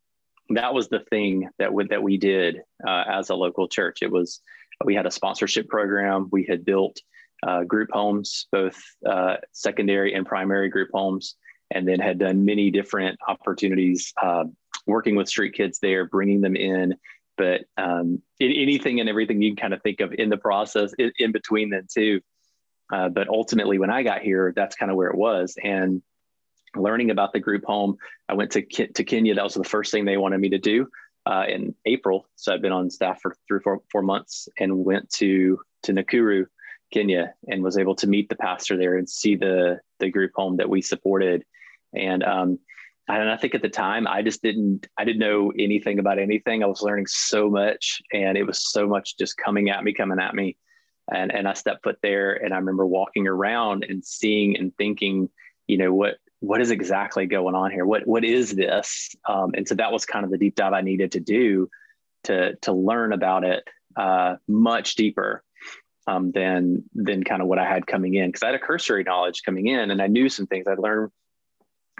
that 0.49 0.73
was 0.73 0.89
the 0.89 1.01
thing 1.09 1.47
that 1.59 1.71
we, 1.71 1.85
that 1.87 2.01
we 2.01 2.17
did 2.17 2.57
uh, 2.87 3.03
as 3.07 3.29
a 3.29 3.35
local 3.35 3.67
church. 3.67 3.99
It 4.01 4.11
was 4.11 4.41
we 4.83 4.95
had 4.95 5.05
a 5.05 5.11
sponsorship 5.11 5.67
program. 5.67 6.27
We 6.31 6.45
had 6.49 6.65
built 6.65 6.99
uh, 7.45 7.63
group 7.63 7.89
homes, 7.91 8.47
both 8.51 8.81
uh, 9.07 9.37
secondary 9.51 10.13
and 10.13 10.25
primary 10.25 10.69
group 10.69 10.89
homes, 10.93 11.35
and 11.71 11.87
then 11.87 11.99
had 11.99 12.19
done 12.19 12.45
many 12.45 12.71
different 12.71 13.19
opportunities 13.27 14.13
uh, 14.21 14.45
working 14.85 15.15
with 15.15 15.29
street 15.29 15.53
kids 15.53 15.79
there, 15.79 16.05
bringing 16.05 16.41
them 16.41 16.55
in. 16.55 16.95
But 17.37 17.61
um, 17.77 18.21
anything 18.41 18.99
and 18.99 19.07
everything 19.07 19.41
you 19.41 19.51
can 19.51 19.61
kind 19.61 19.73
of 19.73 19.81
think 19.81 20.01
of 20.01 20.13
in 20.13 20.29
the 20.29 20.37
process 20.37 20.93
in, 20.97 21.11
in 21.19 21.31
between 21.31 21.69
then 21.69 21.87
too. 21.91 22.21
Uh, 22.91 23.07
but 23.07 23.29
ultimately, 23.29 23.77
when 23.77 23.91
I 23.91 24.03
got 24.03 24.21
here, 24.21 24.51
that's 24.55 24.75
kind 24.75 24.91
of 24.91 24.97
where 24.97 25.09
it 25.09 25.17
was. 25.17 25.55
And 25.63 26.01
learning 26.75 27.11
about 27.11 27.33
the 27.33 27.39
group 27.39 27.63
home. 27.65 27.97
I 28.27 28.33
went 28.33 28.51
to 28.51 28.61
to 28.61 29.03
Kenya. 29.03 29.35
That 29.35 29.43
was 29.43 29.53
the 29.53 29.63
first 29.63 29.91
thing 29.91 30.05
they 30.05 30.17
wanted 30.17 30.39
me 30.39 30.49
to 30.49 30.57
do 30.57 30.87
uh, 31.25 31.45
in 31.47 31.75
April. 31.85 32.27
So 32.35 32.53
I've 32.53 32.61
been 32.61 32.71
on 32.71 32.89
staff 32.89 33.21
for 33.21 33.35
three 33.47 33.59
four, 33.61 33.81
four 33.91 34.01
months 34.01 34.47
and 34.59 34.85
went 34.85 35.09
to 35.11 35.59
to 35.83 35.93
Nakuru, 35.93 36.45
Kenya, 36.91 37.33
and 37.47 37.63
was 37.63 37.77
able 37.77 37.95
to 37.95 38.07
meet 38.07 38.29
the 38.29 38.35
pastor 38.35 38.77
there 38.77 38.97
and 38.97 39.09
see 39.09 39.35
the 39.35 39.79
the 39.99 40.09
group 40.09 40.31
home 40.35 40.57
that 40.57 40.69
we 40.69 40.81
supported. 40.81 41.43
And 41.93 42.23
um, 42.23 42.59
and 43.07 43.29
I 43.29 43.37
think 43.37 43.55
at 43.55 43.61
the 43.61 43.69
time 43.69 44.07
I 44.07 44.21
just 44.21 44.41
didn't 44.41 44.87
I 44.97 45.03
didn't 45.03 45.19
know 45.19 45.51
anything 45.57 45.99
about 45.99 46.19
anything. 46.19 46.63
I 46.63 46.67
was 46.67 46.81
learning 46.81 47.07
so 47.07 47.49
much, 47.49 48.01
and 48.13 48.37
it 48.37 48.43
was 48.43 48.71
so 48.71 48.87
much 48.87 49.17
just 49.17 49.37
coming 49.37 49.69
at 49.69 49.83
me, 49.83 49.93
coming 49.93 50.19
at 50.19 50.35
me. 50.35 50.57
And 51.11 51.33
and 51.33 51.47
I 51.47 51.53
stepped 51.53 51.83
foot 51.83 51.97
there, 52.03 52.33
and 52.33 52.53
I 52.53 52.57
remember 52.57 52.85
walking 52.85 53.27
around 53.27 53.85
and 53.87 54.05
seeing 54.05 54.57
and 54.57 54.75
thinking, 54.77 55.29
you 55.67 55.77
know, 55.77 55.93
what 55.93 56.17
what 56.39 56.61
is 56.61 56.71
exactly 56.71 57.25
going 57.25 57.55
on 57.55 57.71
here? 57.71 57.85
What 57.85 58.05
what 58.05 58.23
is 58.23 58.55
this? 58.55 59.15
Um, 59.27 59.51
and 59.55 59.67
so 59.67 59.75
that 59.75 59.91
was 59.91 60.05
kind 60.05 60.23
of 60.23 60.31
the 60.31 60.37
deep 60.37 60.55
dive 60.55 60.73
I 60.73 60.81
needed 60.81 61.13
to 61.13 61.19
do 61.19 61.69
to 62.25 62.55
to 62.57 62.73
learn 62.73 63.11
about 63.11 63.43
it 63.43 63.63
uh, 63.95 64.35
much 64.47 64.95
deeper 64.95 65.43
um, 66.07 66.31
than 66.31 66.83
than 66.93 67.23
kind 67.23 67.41
of 67.41 67.47
what 67.47 67.59
I 67.59 67.67
had 67.67 67.87
coming 67.87 68.13
in 68.13 68.29
because 68.29 68.43
I 68.43 68.47
had 68.47 68.55
a 68.55 68.59
cursory 68.59 69.03
knowledge 69.03 69.41
coming 69.43 69.67
in 69.67 69.91
and 69.91 70.01
I 70.01 70.07
knew 70.07 70.29
some 70.29 70.47
things 70.47 70.67
I'd 70.67 70.79
learned 70.79 71.11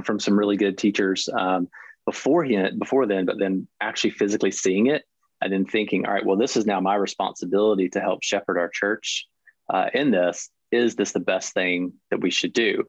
from 0.04 0.20
some 0.20 0.38
really 0.38 0.58
good 0.58 0.78
teachers 0.78 1.30
um, 1.38 1.68
before 2.06 2.44
he, 2.44 2.58
before 2.78 3.06
then, 3.06 3.26
but 3.26 3.40
then 3.40 3.68
actually 3.82 4.12
physically 4.12 4.52
seeing 4.52 4.88
it 4.88 5.04
and 5.42 5.52
then 5.52 5.66
thinking, 5.66 6.06
all 6.06 6.14
right, 6.14 6.26
well, 6.26 6.38
this 6.38 6.58
is 6.58 6.66
now 6.66 6.80
my 6.80 6.96
responsibility 6.96 7.90
to 7.90 8.02
help 8.02 8.24
shepherd 8.24 8.58
our 8.58 8.70
church 8.70 9.28
uh, 9.70 9.90
in 9.94 10.12
this. 10.12 10.50
Is 10.72 10.96
this 10.96 11.12
the 11.12 11.20
best 11.20 11.54
thing 11.54 11.94
that 12.12 12.22
we 12.22 12.32
should 12.32 12.54
do? 12.54 12.84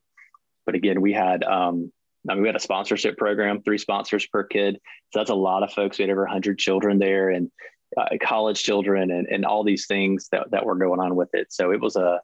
But 0.66 0.74
again, 0.74 1.00
we 1.00 1.12
had 1.12 1.44
um, 1.44 1.92
I 2.28 2.34
mean, 2.34 2.42
we 2.42 2.48
had 2.48 2.56
a 2.56 2.60
sponsorship 2.60 3.16
program, 3.16 3.62
three 3.62 3.78
sponsors 3.78 4.26
per 4.26 4.44
kid. 4.44 4.78
So 5.12 5.20
that's 5.20 5.30
a 5.30 5.34
lot 5.34 5.62
of 5.62 5.72
folks. 5.72 5.98
We 5.98 6.02
had 6.02 6.10
over 6.10 6.22
100 6.22 6.58
children 6.58 6.98
there 6.98 7.30
and 7.30 7.50
uh, 7.96 8.08
college 8.22 8.62
children 8.62 9.10
and, 9.10 9.26
and 9.26 9.44
all 9.44 9.64
these 9.64 9.86
things 9.86 10.28
that, 10.32 10.50
that 10.50 10.64
were 10.64 10.76
going 10.76 11.00
on 11.00 11.16
with 11.16 11.30
it. 11.32 11.52
So 11.52 11.72
it 11.72 11.80
was 11.80 11.96
a 11.96 12.20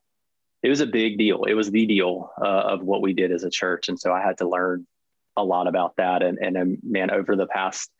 it 0.62 0.68
was 0.68 0.80
a 0.80 0.86
big 0.86 1.18
deal. 1.18 1.44
It 1.44 1.54
was 1.54 1.70
the 1.70 1.86
deal 1.86 2.30
uh, 2.40 2.44
of 2.46 2.82
what 2.82 3.02
we 3.02 3.12
did 3.12 3.32
as 3.32 3.44
a 3.44 3.50
church. 3.50 3.88
And 3.88 3.98
so 3.98 4.12
I 4.12 4.22
had 4.22 4.38
to 4.38 4.48
learn 4.48 4.86
a 5.36 5.44
lot 5.44 5.68
about 5.68 5.96
that. 5.96 6.22
And, 6.22 6.38
and 6.38 6.56
um, 6.56 6.78
man, 6.82 7.10
over 7.10 7.36
the 7.36 7.46
past 7.46 7.90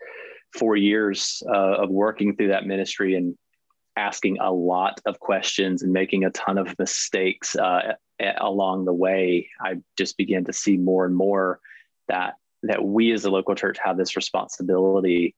four 0.55 0.77
years 0.77 1.43
uh, 1.49 1.83
of 1.83 1.91
working 1.91 2.35
through 2.35 2.49
that 2.49 2.67
ministry 2.67 3.15
and 3.15 3.37
asking 3.97 4.39
a 4.41 4.53
lot 4.53 5.01
of 5.07 5.19
questions 5.21 5.83
and 5.83 5.93
making 5.93 6.25
a 6.25 6.31
ton 6.31 6.59
of 6.59 6.79
mistakes 6.79 7.57
uh, 7.57 7.95
along 8.39 8.85
the 8.85 8.93
way, 8.93 9.49
I 9.61 9.77
just 9.97 10.17
began 10.17 10.45
to 10.45 10.53
see 10.53 10.77
more 10.77 11.07
and 11.07 11.15
more 11.15 11.61
that 12.09 12.35
that 12.63 12.85
we 12.85 13.13
as 13.13 13.25
a 13.25 13.31
local 13.31 13.55
church 13.55 13.79
have 13.83 13.97
this 13.97 14.17
responsibility 14.17 15.35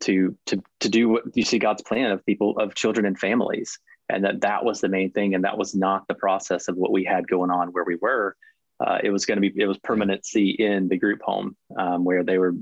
to 0.00 0.36
to 0.46 0.62
to 0.80 0.88
do 0.88 1.08
what 1.08 1.24
you 1.34 1.44
see 1.44 1.58
God's 1.58 1.82
plan 1.82 2.10
of 2.10 2.24
people 2.24 2.58
of 2.58 2.74
children 2.74 3.06
and 3.06 3.18
families, 3.18 3.78
and 4.12 4.24
that 4.24 4.40
that 4.42 4.64
was 4.64 4.80
the 4.80 4.88
main 4.88 5.10
thing, 5.12 5.34
and 5.34 5.44
that 5.44 5.58
was 5.58 5.74
not 5.74 6.06
the 6.08 6.14
process 6.14 6.68
of 6.68 6.76
what 6.76 6.92
we 6.92 7.04
had 7.04 7.28
going 7.28 7.50
on 7.50 7.68
where 7.68 7.84
we 7.84 7.96
were. 7.96 8.36
Uh, 8.78 8.98
it 9.02 9.10
was 9.10 9.26
going 9.26 9.40
to 9.40 9.50
be 9.50 9.52
it 9.60 9.66
was 9.66 9.78
permanency 9.78 10.50
in 10.50 10.88
the 10.88 10.96
group 10.96 11.20
home 11.22 11.56
um, 11.78 12.04
where 12.04 12.24
they 12.24 12.38
were 12.38 12.54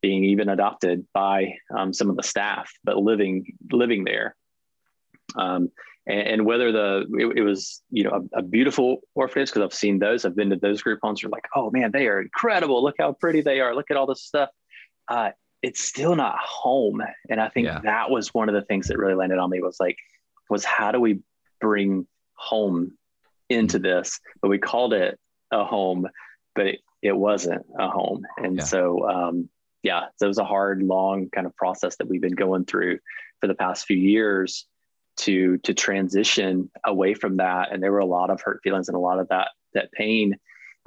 being 0.00 0.24
even 0.24 0.48
adopted 0.48 1.06
by 1.12 1.54
um, 1.76 1.92
some 1.92 2.08
of 2.08 2.16
the 2.16 2.22
staff, 2.22 2.70
but 2.84 2.96
living 2.96 3.44
living 3.70 4.04
there. 4.04 4.34
Um, 5.36 5.70
and, 6.06 6.20
and 6.20 6.46
whether 6.46 6.72
the 6.72 7.06
it, 7.18 7.38
it, 7.38 7.42
was 7.42 7.82
you 7.90 8.04
know 8.04 8.28
a, 8.34 8.38
a 8.38 8.42
beautiful 8.42 9.00
orphanage 9.14 9.50
because 9.50 9.62
I've 9.62 9.74
seen 9.74 9.98
those, 9.98 10.24
I've 10.24 10.36
been 10.36 10.50
to 10.50 10.56
those 10.56 10.82
group 10.82 11.00
homes. 11.02 11.22
You're 11.22 11.30
like, 11.30 11.46
oh 11.54 11.70
man, 11.70 11.90
they 11.92 12.06
are 12.08 12.20
incredible. 12.20 12.82
Look 12.82 12.96
how 12.98 13.12
pretty 13.12 13.42
they 13.42 13.60
are. 13.60 13.74
Look 13.74 13.90
at 13.90 13.96
all 13.96 14.06
this 14.06 14.24
stuff. 14.24 14.48
Uh, 15.06 15.30
it's 15.62 15.82
still 15.82 16.14
not 16.14 16.38
home, 16.38 17.02
and 17.28 17.40
I 17.40 17.48
think 17.48 17.66
yeah. 17.66 17.80
that 17.82 18.10
was 18.10 18.32
one 18.32 18.48
of 18.48 18.54
the 18.54 18.62
things 18.62 18.88
that 18.88 18.98
really 18.98 19.14
landed 19.14 19.38
on 19.38 19.50
me 19.50 19.60
was 19.60 19.76
like, 19.80 19.96
was 20.48 20.64
how 20.64 20.92
do 20.92 21.00
we 21.00 21.20
bring 21.60 22.06
home 22.34 22.96
into 23.48 23.78
mm-hmm. 23.78 23.84
this? 23.84 24.20
But 24.40 24.48
we 24.48 24.58
called 24.58 24.92
it 24.92 25.18
a 25.50 25.64
home, 25.64 26.06
but 26.54 26.66
it, 26.66 26.80
it 27.02 27.16
wasn't 27.16 27.64
a 27.78 27.88
home, 27.88 28.26
and 28.36 28.58
yeah. 28.58 28.64
so 28.64 29.08
um, 29.08 29.48
yeah, 29.82 30.06
so 30.16 30.26
it 30.26 30.28
was 30.28 30.38
a 30.38 30.44
hard, 30.44 30.82
long 30.82 31.30
kind 31.30 31.46
of 31.46 31.54
process 31.56 31.96
that 31.96 32.08
we've 32.08 32.20
been 32.20 32.34
going 32.34 32.64
through 32.64 32.98
for 33.40 33.46
the 33.46 33.54
past 33.54 33.86
few 33.86 33.96
years 33.96 34.66
to 35.18 35.58
to 35.58 35.74
transition 35.74 36.70
away 36.84 37.12
from 37.12 37.36
that 37.38 37.72
and 37.72 37.82
there 37.82 37.92
were 37.92 37.98
a 37.98 38.06
lot 38.06 38.30
of 38.30 38.40
hurt 38.40 38.60
feelings 38.62 38.88
and 38.88 38.96
a 38.96 39.00
lot 39.00 39.18
of 39.18 39.28
that 39.28 39.48
that 39.74 39.92
pain 39.92 40.36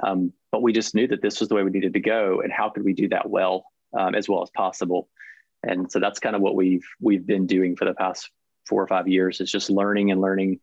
um, 0.03 0.33
but 0.51 0.61
we 0.61 0.73
just 0.73 0.95
knew 0.95 1.07
that 1.07 1.21
this 1.21 1.39
was 1.39 1.49
the 1.49 1.55
way 1.55 1.63
we 1.63 1.69
needed 1.69 1.93
to 1.93 1.99
go 1.99 2.41
and 2.41 2.51
how 2.51 2.69
could 2.69 2.83
we 2.83 2.93
do 2.93 3.07
that 3.09 3.29
well 3.29 3.65
um, 3.97 4.15
as 4.15 4.27
well 4.27 4.41
as 4.41 4.49
possible 4.51 5.09
and 5.63 5.91
so 5.91 5.99
that's 5.99 6.19
kind 6.19 6.35
of 6.35 6.41
what 6.41 6.55
we've 6.55 6.85
we've 7.01 7.27
been 7.27 7.45
doing 7.45 7.75
for 7.75 7.85
the 7.85 7.93
past 7.93 8.31
four 8.71 8.81
or 8.81 8.87
five 8.87 9.07
years. 9.07 9.41
Is 9.41 9.51
just 9.51 9.69
learning 9.69 10.11
and 10.11 10.21
learning 10.21 10.61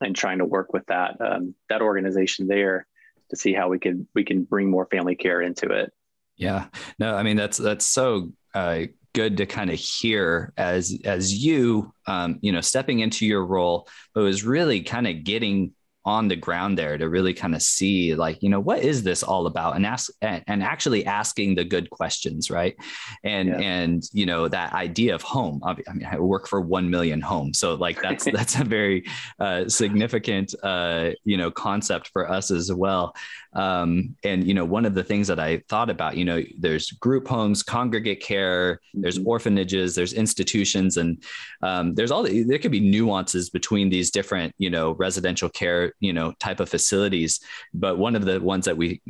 and 0.00 0.14
trying 0.14 0.38
to 0.38 0.44
work 0.44 0.72
with 0.72 0.86
that 0.86 1.20
um, 1.20 1.54
that 1.68 1.82
organization 1.82 2.46
there 2.46 2.86
to 3.30 3.36
see 3.36 3.52
how 3.52 3.68
we 3.68 3.80
can 3.80 4.06
we 4.14 4.24
can 4.24 4.44
bring 4.44 4.70
more 4.70 4.86
family 4.86 5.16
care 5.16 5.42
into 5.42 5.66
it. 5.72 5.92
Yeah. 6.36 6.66
No 6.98 7.16
i 7.16 7.22
mean 7.24 7.36
that's 7.36 7.58
that's 7.58 7.84
so 7.84 8.30
uh, 8.54 8.84
good 9.12 9.36
to 9.38 9.46
kind 9.46 9.70
of 9.70 9.78
hear 9.78 10.52
as 10.56 10.96
as 11.04 11.34
you 11.34 11.92
um, 12.06 12.38
you 12.40 12.52
know 12.52 12.60
stepping 12.60 13.00
into 13.00 13.26
your 13.26 13.44
role 13.44 13.88
but 14.14 14.22
was 14.22 14.44
really 14.44 14.82
kind 14.82 15.06
of 15.06 15.24
getting 15.24 15.72
on 16.08 16.28
the 16.28 16.36
ground 16.36 16.78
there 16.78 16.96
to 16.96 17.08
really 17.08 17.34
kind 17.34 17.54
of 17.54 17.62
see 17.62 18.14
like 18.14 18.42
you 18.42 18.48
know 18.48 18.60
what 18.60 18.80
is 18.80 19.02
this 19.02 19.22
all 19.22 19.46
about? 19.46 19.76
And 19.76 19.84
ask 19.84 20.10
and 20.22 20.62
actually 20.62 21.04
asking 21.04 21.54
the 21.54 21.64
good 21.64 21.90
questions 21.90 22.50
right? 22.50 22.74
And 23.24 23.48
yeah. 23.48 23.60
and 23.74 24.02
you 24.12 24.26
know 24.26 24.48
that 24.48 24.72
idea 24.72 25.14
of 25.14 25.22
home 25.22 25.60
i 25.64 25.74
mean 25.92 26.08
i 26.10 26.18
work 26.18 26.48
for 26.48 26.60
1 26.60 26.88
million 26.90 27.20
homes. 27.20 27.58
So 27.58 27.74
like 27.74 28.00
that's 28.00 28.24
that's 28.36 28.56
a 28.58 28.64
very 28.64 29.04
uh, 29.38 29.68
significant 29.68 30.54
uh, 30.62 31.10
you 31.24 31.36
know 31.36 31.50
concept 31.50 32.08
for 32.08 32.30
us 32.30 32.50
as 32.50 32.72
well 32.72 33.14
um, 33.58 34.16
and 34.24 34.46
you 34.46 34.54
know 34.54 34.64
one 34.64 34.86
of 34.86 34.94
the 34.94 35.04
things 35.04 35.26
that 35.28 35.40
i 35.40 35.58
thought 35.68 35.90
about 35.90 36.16
you 36.16 36.24
know 36.24 36.42
there's 36.58 36.90
group 36.92 37.26
homes 37.28 37.62
congregate 37.62 38.20
care 38.20 38.80
there's 38.94 39.18
mm-hmm. 39.18 39.28
orphanages 39.28 39.94
there's 39.94 40.12
institutions 40.12 40.96
and 40.96 41.22
um, 41.62 41.94
there's 41.94 42.10
all 42.10 42.22
the, 42.22 42.42
there 42.44 42.58
could 42.58 42.72
be 42.72 42.80
nuances 42.80 43.50
between 43.50 43.90
these 43.90 44.10
different 44.10 44.54
you 44.58 44.70
know 44.70 44.92
residential 44.92 45.48
care 45.48 45.92
you 46.00 46.12
know 46.12 46.32
type 46.38 46.60
of 46.60 46.68
facilities. 46.68 47.40
But 47.74 47.98
one 47.98 48.14
of 48.14 48.24
the 48.24 48.40
ones 48.40 48.64
that 48.66 48.76
we 48.76 49.02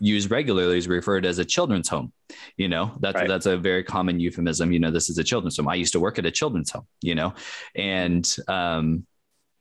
use 0.00 0.30
regularly 0.30 0.78
is 0.78 0.88
referred 0.88 1.26
as 1.26 1.38
a 1.38 1.44
children's 1.44 1.88
home. 1.88 2.12
You 2.56 2.68
know 2.68 2.92
that's 3.00 3.16
right. 3.16 3.28
that's 3.28 3.46
a 3.46 3.56
very 3.56 3.84
common 3.84 4.20
euphemism. 4.20 4.72
You 4.72 4.78
know 4.78 4.90
this 4.90 5.10
is 5.10 5.18
a 5.18 5.24
children's 5.24 5.56
home. 5.56 5.68
I 5.68 5.74
used 5.74 5.92
to 5.92 6.00
work 6.00 6.18
at 6.18 6.26
a 6.26 6.30
children's 6.30 6.70
home 6.70 6.86
you 7.02 7.14
know? 7.14 7.34
And 7.74 8.24
um 8.48 9.06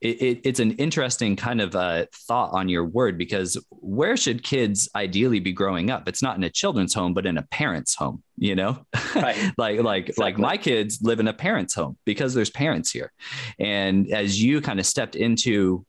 it, 0.04 0.22
it, 0.22 0.42
it's 0.44 0.60
an 0.60 0.72
interesting 0.74 1.38
kind 1.38 1.62
of 1.62 1.76
uh, 1.76 2.06
thought 2.13 2.52
on 2.52 2.68
your 2.68 2.84
word 2.84 3.18
because 3.18 3.58
where 3.70 4.18
should 4.18 4.44
kids 4.44 4.89
ideally 4.96 5.39
be 5.39 5.54
growing 5.54 5.89
up? 5.89 6.10
It's 6.10 6.22
not 6.22 6.36
in 6.36 6.44
a 6.44 6.50
children's 6.50 6.94
home, 6.94 7.13
but 7.13 7.26
in 7.26 7.38
a 7.38 7.44
parent's 7.44 7.96
home. 7.96 8.22
You 8.38 8.56
know, 8.56 8.86
right. 9.16 9.38
like 9.58 9.82
like 9.82 10.10
exactly. 10.10 10.24
like 10.24 10.38
my 10.38 10.58
kids 10.58 11.00
live 11.02 11.20
in 11.20 11.28
a 11.28 11.34
parent's 11.34 11.74
home 11.74 11.98
because 12.04 12.34
there's 12.34 12.50
parents 12.50 12.92
here, 12.92 13.13
and 13.60 14.12
as 14.12 14.42
you 14.42 14.60
kind 14.60 14.80
of 14.80 14.86
stepped 14.86 15.16
into 15.16 15.86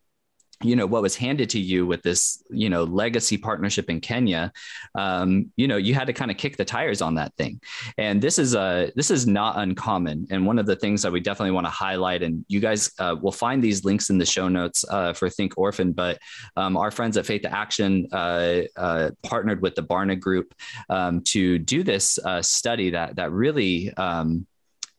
you 0.65 0.75
know 0.75 0.87
what 0.87 1.03
was 1.03 1.15
handed 1.15 1.51
to 1.51 1.61
you 1.61 1.87
with 1.87 2.03
this 2.03 2.43
you 2.51 2.71
know 2.71 2.85
legacy 2.85 3.37
partnership 3.37 3.91
in 3.91 4.01
Kenya 4.01 4.53
um, 4.95 5.53
you 5.57 5.69
know 5.69 5.77
you 5.77 5.95
had 5.95 6.07
to 6.07 6.13
kind 6.13 6.31
of 6.31 6.37
kick 6.37 6.57
the 6.57 6.65
tires 6.65 7.03
on 7.03 7.15
that 7.15 7.35
thing. 7.37 7.61
And 7.99 8.21
this 8.21 8.39
is 8.39 8.55
a 8.55 8.91
this 8.97 9.11
is 9.11 9.27
not 9.27 9.59
uncommon. 9.59 10.27
And 10.31 10.47
one 10.47 10.59
of 10.59 10.67
the 10.67 10.77
things 10.77 11.03
that 11.03 11.13
we 11.13 11.21
definitely 11.21 11.53
want 11.53 11.67
to 11.67 11.71
highlight 11.71 12.23
and 12.23 12.45
you 12.49 12.61
guys 12.61 12.91
uh, 12.99 13.15
will 13.21 13.33
find 13.33 13.63
these 13.63 13.85
links 13.85 14.11
in 14.11 14.19
the 14.19 14.27
show 14.27 14.49
notes 14.49 14.85
uh, 14.91 15.13
for 15.13 15.29
think 15.29 15.55
orphan 15.57 15.93
but 15.93 16.19
um, 16.57 16.77
our 16.77 16.91
friends 16.91 17.17
at 17.17 17.27
faith 17.27 17.43
to 17.43 17.53
action 17.53 18.07
uh, 18.13 18.63
uh, 18.77 19.11
partnered 19.23 19.61
with 19.61 19.75
the 19.75 19.83
barna 19.83 20.19
group 20.19 20.55
um, 20.89 21.21
to 21.23 21.59
do 21.59 21.83
this 21.83 22.19
uh, 22.25 22.41
study 22.43 22.91
that 22.91 23.17
that 23.17 23.31
really 23.33 23.93
um, 23.95 24.47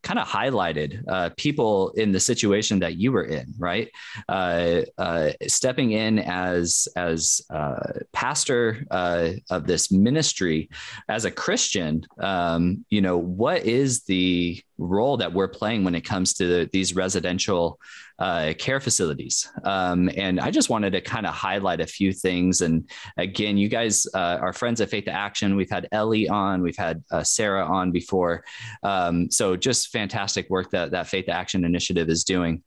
kind 0.06 0.20
of 0.20 0.28
highlighted 0.28 1.04
uh, 1.08 1.32
people 1.36 1.90
in 1.98 2.12
the 2.12 2.20
situation 2.20 2.80
that 2.80 2.96
you 2.96 3.12
were 3.12 3.26
in, 3.26 3.54
right? 3.58 3.90
Uh, 4.30 4.82
uh, 5.00 5.32
stepping 5.48 5.92
in 5.92 6.20
as 6.20 6.88
as 6.96 7.42
uh, 7.50 7.92
pastor 8.14 8.86
uh, 8.92 9.32
of 9.50 9.66
this 9.66 9.92
ministry 9.92 10.70
as 11.10 11.26
a 11.26 11.32
Christian, 11.32 12.06
um, 12.20 12.86
you 12.90 13.02
know, 13.02 13.18
what 13.18 13.66
is 13.66 14.04
the 14.04 14.62
role 14.78 15.18
that 15.18 15.34
we're 15.34 15.48
playing 15.48 15.84
when 15.84 15.96
it 15.96 16.02
comes 16.02 16.36
to 16.36 16.46
the, 16.46 16.70
these 16.72 16.96
residential 16.96 17.80
uh, 18.20 18.54
care 18.58 18.80
facilities. 18.80 19.50
Um, 19.64 20.10
and 20.16 20.40
I 20.40 20.52
just 20.52 20.70
wanted 20.70 20.92
to 20.92 21.02
kind 21.02 21.26
of 21.26 21.34
highlight 21.34 21.82
a 21.82 21.88
few 21.88 22.14
things. 22.14 22.62
And 22.62 22.90
again, 23.18 23.58
you 23.58 23.68
guys 23.68 24.08
uh, 24.14 24.38
are 24.42 24.54
friends 24.54 24.82
at 24.82 24.90
Faith 24.90 25.06
to 25.06 25.12
Action. 25.12 25.56
We've 25.56 25.70
had 25.70 25.88
Ellie 25.92 26.30
on, 26.30 26.62
we've 26.62 26.78
had 26.78 27.04
uh, 27.12 27.24
Sarah 27.24 27.66
on 27.66 27.92
before. 27.92 28.46
Um, 28.84 29.30
so 29.32 29.56
just 29.56 29.90
fantastic 29.90 30.50
work 30.50 30.72
that 30.72 30.92
that 30.92 31.08
Faith 31.08 31.26
to 31.26 31.32
Action 31.32 31.66
initiative 31.66 32.10
is 32.10 32.24
doing 32.24 32.64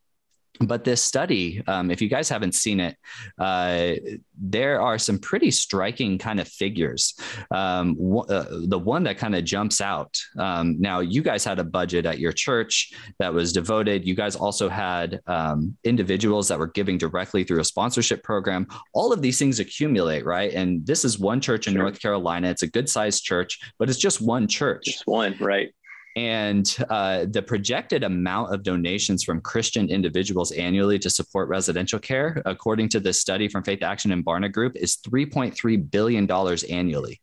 but 0.60 0.84
this 0.84 1.02
study, 1.02 1.62
um, 1.66 1.90
if 1.90 2.02
you 2.02 2.08
guys 2.08 2.28
haven't 2.28 2.54
seen 2.54 2.80
it, 2.80 2.96
uh, 3.38 3.92
there 4.40 4.80
are 4.80 4.98
some 4.98 5.18
pretty 5.18 5.50
striking 5.50 6.18
kind 6.18 6.40
of 6.40 6.48
figures. 6.48 7.14
Um, 7.50 7.96
uh, 8.28 8.44
the 8.66 8.78
one 8.78 9.04
that 9.04 9.18
kind 9.18 9.34
of 9.34 9.44
jumps 9.44 9.80
out. 9.80 10.16
Um, 10.38 10.80
now, 10.80 11.00
you 11.00 11.22
guys 11.22 11.44
had 11.44 11.58
a 11.58 11.64
budget 11.64 12.06
at 12.06 12.18
your 12.18 12.32
church 12.32 12.92
that 13.18 13.32
was 13.32 13.52
devoted. 13.52 14.06
You 14.06 14.14
guys 14.14 14.36
also 14.36 14.68
had 14.68 15.20
um, 15.26 15.76
individuals 15.84 16.48
that 16.48 16.58
were 16.58 16.68
giving 16.68 16.98
directly 16.98 17.44
through 17.44 17.60
a 17.60 17.64
sponsorship 17.64 18.22
program. 18.22 18.66
All 18.94 19.12
of 19.12 19.22
these 19.22 19.38
things 19.38 19.60
accumulate, 19.60 20.24
right? 20.24 20.52
And 20.52 20.86
this 20.86 21.04
is 21.04 21.18
one 21.18 21.40
church 21.40 21.66
in 21.66 21.74
sure. 21.74 21.82
North 21.82 22.00
Carolina. 22.00 22.48
It's 22.48 22.62
a 22.62 22.68
good 22.68 22.88
sized 22.88 23.24
church, 23.24 23.58
but 23.78 23.88
it's 23.88 23.98
just 23.98 24.20
one 24.20 24.46
church. 24.48 24.84
Just 24.84 25.06
one, 25.06 25.36
right? 25.40 25.72
And 26.18 26.76
uh, 26.90 27.26
the 27.30 27.42
projected 27.42 28.02
amount 28.02 28.52
of 28.52 28.64
donations 28.64 29.22
from 29.22 29.40
Christian 29.40 29.88
individuals 29.88 30.50
annually 30.50 30.98
to 30.98 31.08
support 31.08 31.48
residential 31.48 32.00
care, 32.00 32.42
according 32.44 32.88
to 32.88 32.98
this 32.98 33.20
study 33.20 33.46
from 33.46 33.62
Faith 33.62 33.84
Action 33.84 34.10
and 34.10 34.26
Barna 34.26 34.50
Group, 34.50 34.74
is 34.74 34.96
$3.3 34.96 35.90
billion 35.92 36.28
annually. 36.28 37.20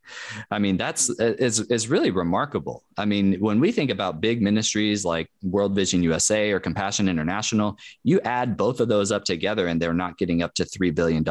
I 0.50 0.60
mean, 0.60 0.78
that's 0.78 1.10
is, 1.20 1.60
is 1.60 1.90
really 1.90 2.10
remarkable. 2.10 2.84
I 2.98 3.04
mean, 3.04 3.34
when 3.42 3.60
we 3.60 3.74
think 3.74 3.92
about 3.92 4.22
big 4.22 4.42
ministries 4.42 5.04
like 5.04 5.30
World 5.44 5.76
Vision 5.76 6.02
USA 6.02 6.52
or 6.52 6.62
Compassion 6.62 7.10
International, 7.10 7.78
you 8.04 8.22
add 8.22 8.56
both 8.56 8.80
of 8.80 8.88
those 8.88 9.12
up 9.12 9.26
together 9.26 9.68
and 9.68 9.82
they're 9.82 9.94
not 9.94 10.18
getting 10.18 10.42
up 10.42 10.54
to 10.54 10.64
$3 10.64 10.96
billion. 10.96 11.26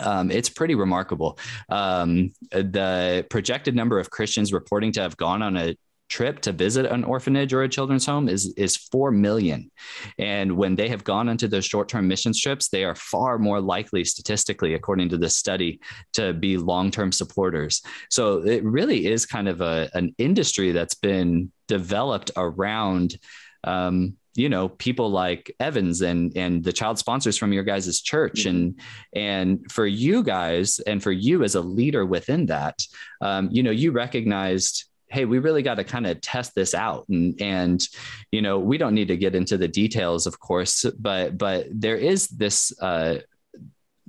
Um, 0.00 0.30
it's 0.30 0.50
pretty 0.50 0.74
remarkable. 0.74 1.38
Um, 1.70 2.34
the 2.50 3.26
projected 3.30 3.74
number 3.74 3.98
of 3.98 4.10
Christians 4.10 4.52
reporting 4.52 4.92
to 4.92 5.00
have 5.00 5.16
gone 5.16 5.40
on 5.40 5.56
a 5.56 5.74
trip 6.08 6.40
to 6.40 6.52
visit 6.52 6.86
an 6.86 7.04
orphanage 7.04 7.52
or 7.52 7.62
a 7.62 7.68
children's 7.68 8.06
home 8.06 8.28
is 8.28 8.52
is 8.56 8.76
4 8.76 9.10
million. 9.10 9.70
And 10.18 10.56
when 10.56 10.74
they 10.74 10.88
have 10.88 11.04
gone 11.04 11.28
into 11.28 11.48
those 11.48 11.66
short-term 11.66 12.08
mission 12.08 12.32
trips 12.36 12.68
they 12.68 12.84
are 12.84 12.94
far 12.94 13.38
more 13.38 13.60
likely 13.60 14.04
statistically 14.04 14.74
according 14.74 15.08
to 15.10 15.18
this 15.18 15.36
study 15.36 15.80
to 16.14 16.32
be 16.32 16.56
long-term 16.56 17.12
supporters. 17.12 17.82
So 18.10 18.44
it 18.44 18.64
really 18.64 19.06
is 19.06 19.26
kind 19.26 19.48
of 19.48 19.60
a, 19.60 19.90
an 19.94 20.14
industry 20.18 20.72
that's 20.72 20.94
been 20.94 21.52
developed 21.66 22.30
around 22.36 23.18
um, 23.64 24.16
you 24.34 24.48
know 24.48 24.68
people 24.68 25.10
like 25.10 25.54
Evans 25.58 26.00
and 26.00 26.34
and 26.36 26.62
the 26.62 26.72
child 26.72 26.98
sponsors 26.98 27.36
from 27.36 27.52
your 27.52 27.64
guys' 27.64 28.00
church. 28.00 28.44
Mm-hmm. 28.44 28.48
and 28.48 28.80
and 29.12 29.72
for 29.72 29.86
you 29.86 30.22
guys 30.22 30.78
and 30.80 31.02
for 31.02 31.12
you 31.12 31.42
as 31.42 31.56
a 31.56 31.60
leader 31.60 32.06
within 32.06 32.46
that 32.46 32.78
um, 33.20 33.48
you 33.50 33.62
know 33.62 33.72
you 33.72 33.90
recognized 33.90 34.87
hey 35.10 35.24
we 35.24 35.38
really 35.38 35.62
got 35.62 35.76
to 35.76 35.84
kind 35.84 36.06
of 36.06 36.20
test 36.20 36.54
this 36.54 36.74
out. 36.74 37.08
And 37.08 37.40
and 37.40 37.86
you 38.32 38.42
know 38.42 38.58
we 38.58 38.78
don't 38.78 38.94
need 38.94 39.08
to 39.08 39.16
get 39.16 39.34
into 39.34 39.56
the 39.56 39.68
details 39.68 40.26
of 40.26 40.38
course 40.38 40.84
but 40.98 41.38
but 41.38 41.66
there 41.70 41.96
is 41.96 42.28
this 42.28 42.72
uh, 42.80 43.18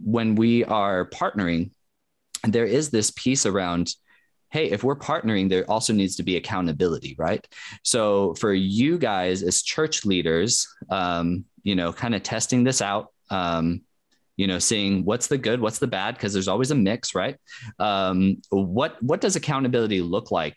when 0.04 0.36
we 0.36 0.64
are 0.66 1.10
partnering 1.10 1.72
there 2.44 2.66
is 2.66 2.90
this 2.90 3.12
piece 3.12 3.46
around 3.46 3.94
hey 4.52 4.72
if 4.72 4.84
we're 4.84 4.96
partnering 4.96 5.50
there 5.50 5.70
also 5.70 5.94
needs 5.94 6.16
to 6.16 6.24
be 6.24 6.38
accountability 6.38 7.16
right? 7.18 7.48
So 7.84 8.34
for 8.36 8.54
you 8.54 8.98
guys 8.98 9.44
as 9.44 9.62
church 9.62 10.06
leaders 10.06 10.68
um, 10.90 11.46
you 11.64 11.76
know 11.76 11.94
kind 11.94 12.16
of 12.16 12.24
testing 12.24 12.64
this 12.64 12.82
out 12.82 13.10
um, 13.30 13.82
you 14.38 14.48
know 14.48 14.60
seeing 14.60 15.04
what's 15.06 15.28
the 15.28 15.38
good 15.38 15.60
what's 15.60 15.80
the 15.80 15.88
bad 15.88 16.16
because 16.16 16.34
there's 16.34 16.48
always 16.48 16.72
a 16.72 16.76
mix 16.76 17.14
right? 17.14 17.38
Um, 17.78 18.42
what 18.50 19.02
what 19.04 19.22
does 19.22 19.36
accountability 19.36 20.02
look 20.02 20.32
like 20.32 20.56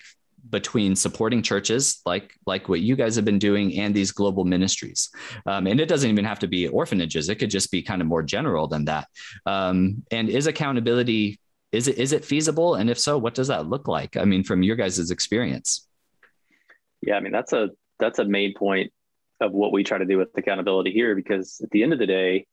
between 0.50 0.96
supporting 0.96 1.42
churches 1.42 2.00
like 2.04 2.34
like 2.46 2.68
what 2.68 2.80
you 2.80 2.96
guys 2.96 3.14
have 3.16 3.24
been 3.24 3.38
doing 3.38 3.78
and 3.78 3.94
these 3.94 4.12
global 4.12 4.44
ministries. 4.44 5.10
Um, 5.46 5.66
and 5.66 5.80
it 5.80 5.86
doesn't 5.86 6.10
even 6.10 6.24
have 6.24 6.40
to 6.40 6.48
be 6.48 6.68
orphanages. 6.68 7.28
It 7.28 7.36
could 7.36 7.50
just 7.50 7.70
be 7.70 7.82
kind 7.82 8.00
of 8.00 8.08
more 8.08 8.22
general 8.22 8.66
than 8.66 8.84
that. 8.86 9.08
Um, 9.46 10.02
and 10.10 10.28
is 10.28 10.46
accountability 10.46 11.38
is 11.70 11.88
it 11.88 11.98
is 11.98 12.12
it 12.12 12.24
feasible? 12.24 12.74
And 12.74 12.90
if 12.90 12.98
so 12.98 13.18
what 13.18 13.34
does 13.34 13.48
that 13.48 13.66
look 13.66 13.88
like? 13.88 14.16
I 14.16 14.24
mean 14.24 14.44
from 14.44 14.62
your 14.62 14.76
guys' 14.76 15.10
experience. 15.10 15.86
Yeah 17.00 17.16
i 17.16 17.20
mean 17.20 17.32
that's 17.32 17.52
a 17.52 17.70
that's 17.98 18.18
a 18.18 18.24
main 18.24 18.54
point 18.54 18.92
of 19.40 19.52
what 19.52 19.72
we 19.72 19.82
try 19.82 19.98
to 19.98 20.04
do 20.04 20.18
with 20.18 20.28
accountability 20.36 20.92
here 20.92 21.14
because 21.14 21.60
at 21.62 21.70
the 21.70 21.82
end 21.82 21.92
of 21.92 21.98
the 21.98 22.06
day 22.06 22.46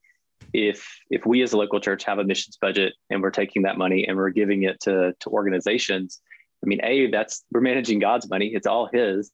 if 0.54 0.88
if 1.10 1.26
we 1.26 1.42
as 1.42 1.54
a 1.54 1.58
local 1.58 1.80
church 1.80 2.04
have 2.04 2.20
a 2.20 2.24
missions 2.24 2.58
budget 2.60 2.94
and 3.10 3.22
we're 3.22 3.30
taking 3.30 3.64
that 3.64 3.78
money 3.78 4.08
and 4.08 4.18
we're 4.18 4.30
giving 4.30 4.64
it 4.64 4.80
to 4.80 5.14
to 5.20 5.30
organizations 5.30 6.22
I 6.64 6.68
mean, 6.68 6.80
A, 6.84 7.10
that's 7.10 7.44
we're 7.52 7.62
managing 7.62 8.00
God's 8.00 8.30
money, 8.30 8.48
it's 8.54 8.68
all 8.68 8.90
His. 8.92 9.32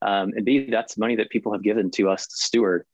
Um, 0.00 0.32
and 0.34 0.44
B, 0.44 0.68
that's 0.70 0.98
money 0.98 1.16
that 1.16 1.30
people 1.30 1.52
have 1.52 1.62
given 1.62 1.90
to 1.92 2.08
us 2.08 2.26
to 2.26 2.36
steward 2.36 2.84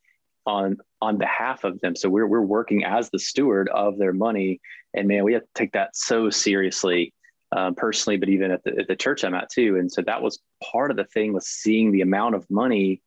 on 0.46 0.78
on 1.00 1.18
behalf 1.18 1.64
of 1.64 1.80
them. 1.80 1.94
So 1.94 2.08
we're 2.08 2.26
we're 2.26 2.40
working 2.40 2.84
as 2.84 3.10
the 3.10 3.18
steward 3.18 3.68
of 3.68 3.98
their 3.98 4.12
money. 4.12 4.60
And 4.94 5.06
man, 5.06 5.24
we 5.24 5.34
have 5.34 5.42
to 5.42 5.48
take 5.54 5.72
that 5.72 5.94
so 5.94 6.30
seriously, 6.30 7.14
um, 7.54 7.74
personally, 7.74 8.16
but 8.16 8.28
even 8.28 8.50
at 8.50 8.64
the, 8.64 8.78
at 8.78 8.88
the 8.88 8.96
church 8.96 9.24
I'm 9.24 9.34
at 9.34 9.50
too. 9.50 9.76
And 9.76 9.90
so 9.90 10.02
that 10.02 10.22
was 10.22 10.40
part 10.72 10.90
of 10.90 10.96
the 10.96 11.04
thing 11.04 11.32
was 11.32 11.46
seeing 11.46 11.92
the 11.92 12.00
amount 12.00 12.34
of 12.34 12.50
money 12.50 13.02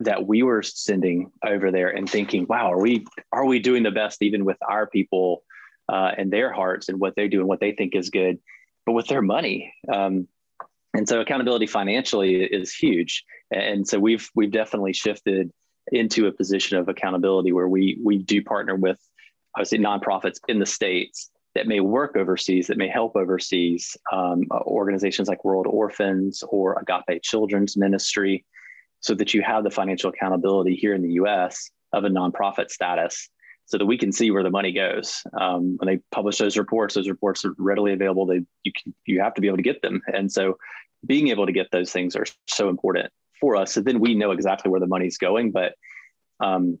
that 0.00 0.26
we 0.26 0.42
were 0.42 0.62
sending 0.62 1.30
over 1.44 1.70
there 1.70 1.88
and 1.88 2.08
thinking, 2.08 2.46
wow, 2.48 2.72
are 2.72 2.80
we 2.80 3.06
are 3.32 3.46
we 3.46 3.58
doing 3.58 3.82
the 3.82 3.90
best 3.90 4.22
even 4.22 4.44
with 4.44 4.58
our 4.66 4.86
people 4.86 5.42
uh, 5.88 6.12
and 6.16 6.32
their 6.32 6.52
hearts 6.52 6.88
and 6.88 7.00
what 7.00 7.14
they 7.16 7.28
do 7.28 7.40
and 7.40 7.48
what 7.48 7.60
they 7.60 7.72
think 7.72 7.94
is 7.94 8.10
good? 8.10 8.38
But 8.86 8.92
with 8.92 9.06
their 9.06 9.22
money. 9.22 9.72
Um, 9.92 10.28
and 10.94 11.08
so 11.08 11.20
accountability 11.20 11.66
financially 11.66 12.44
is 12.44 12.72
huge. 12.72 13.24
And 13.50 13.86
so 13.86 13.98
we've 13.98 14.28
we've 14.34 14.52
definitely 14.52 14.92
shifted 14.92 15.50
into 15.92 16.26
a 16.26 16.32
position 16.32 16.78
of 16.78 16.88
accountability 16.88 17.52
where 17.52 17.68
we 17.68 17.98
we 18.02 18.18
do 18.18 18.42
partner 18.42 18.74
with 18.74 18.98
obviously 19.56 19.78
nonprofits 19.78 20.38
in 20.48 20.58
the 20.58 20.66
states 20.66 21.30
that 21.54 21.66
may 21.68 21.80
work 21.80 22.16
overseas, 22.16 22.66
that 22.66 22.78
may 22.78 22.88
help 22.88 23.14
overseas, 23.16 23.96
um, 24.12 24.42
organizations 24.50 25.28
like 25.28 25.44
World 25.44 25.66
Orphans 25.68 26.42
or 26.48 26.80
Agape 26.80 27.22
Children's 27.22 27.76
Ministry, 27.76 28.44
so 29.00 29.14
that 29.14 29.34
you 29.34 29.42
have 29.42 29.62
the 29.62 29.70
financial 29.70 30.10
accountability 30.10 30.74
here 30.74 30.94
in 30.94 31.02
the 31.02 31.12
U.S. 31.12 31.70
of 31.92 32.04
a 32.04 32.08
nonprofit 32.08 32.70
status 32.70 33.28
so 33.66 33.78
that 33.78 33.86
we 33.86 33.96
can 33.96 34.12
see 34.12 34.30
where 34.30 34.42
the 34.42 34.50
money 34.50 34.72
goes. 34.72 35.22
Um, 35.38 35.76
when 35.78 35.86
they 35.86 36.00
publish 36.12 36.38
those 36.38 36.56
reports, 36.56 36.94
those 36.94 37.08
reports 37.08 37.44
are 37.44 37.54
readily 37.58 37.92
available. 37.92 38.26
They 38.26 38.42
you 38.62 38.72
can, 38.72 38.94
you 39.06 39.20
have 39.20 39.34
to 39.34 39.40
be 39.40 39.46
able 39.46 39.58
to 39.58 39.62
get 39.62 39.82
them, 39.82 40.02
and 40.06 40.30
so 40.30 40.58
being 41.06 41.28
able 41.28 41.46
to 41.46 41.52
get 41.52 41.70
those 41.70 41.92
things 41.92 42.16
are 42.16 42.26
so 42.46 42.68
important 42.68 43.12
for 43.40 43.56
us. 43.56 43.72
So 43.72 43.80
then 43.80 44.00
we 44.00 44.14
know 44.14 44.30
exactly 44.30 44.70
where 44.70 44.80
the 44.80 44.86
money's 44.86 45.18
going. 45.18 45.50
But 45.50 45.74
um, 46.40 46.78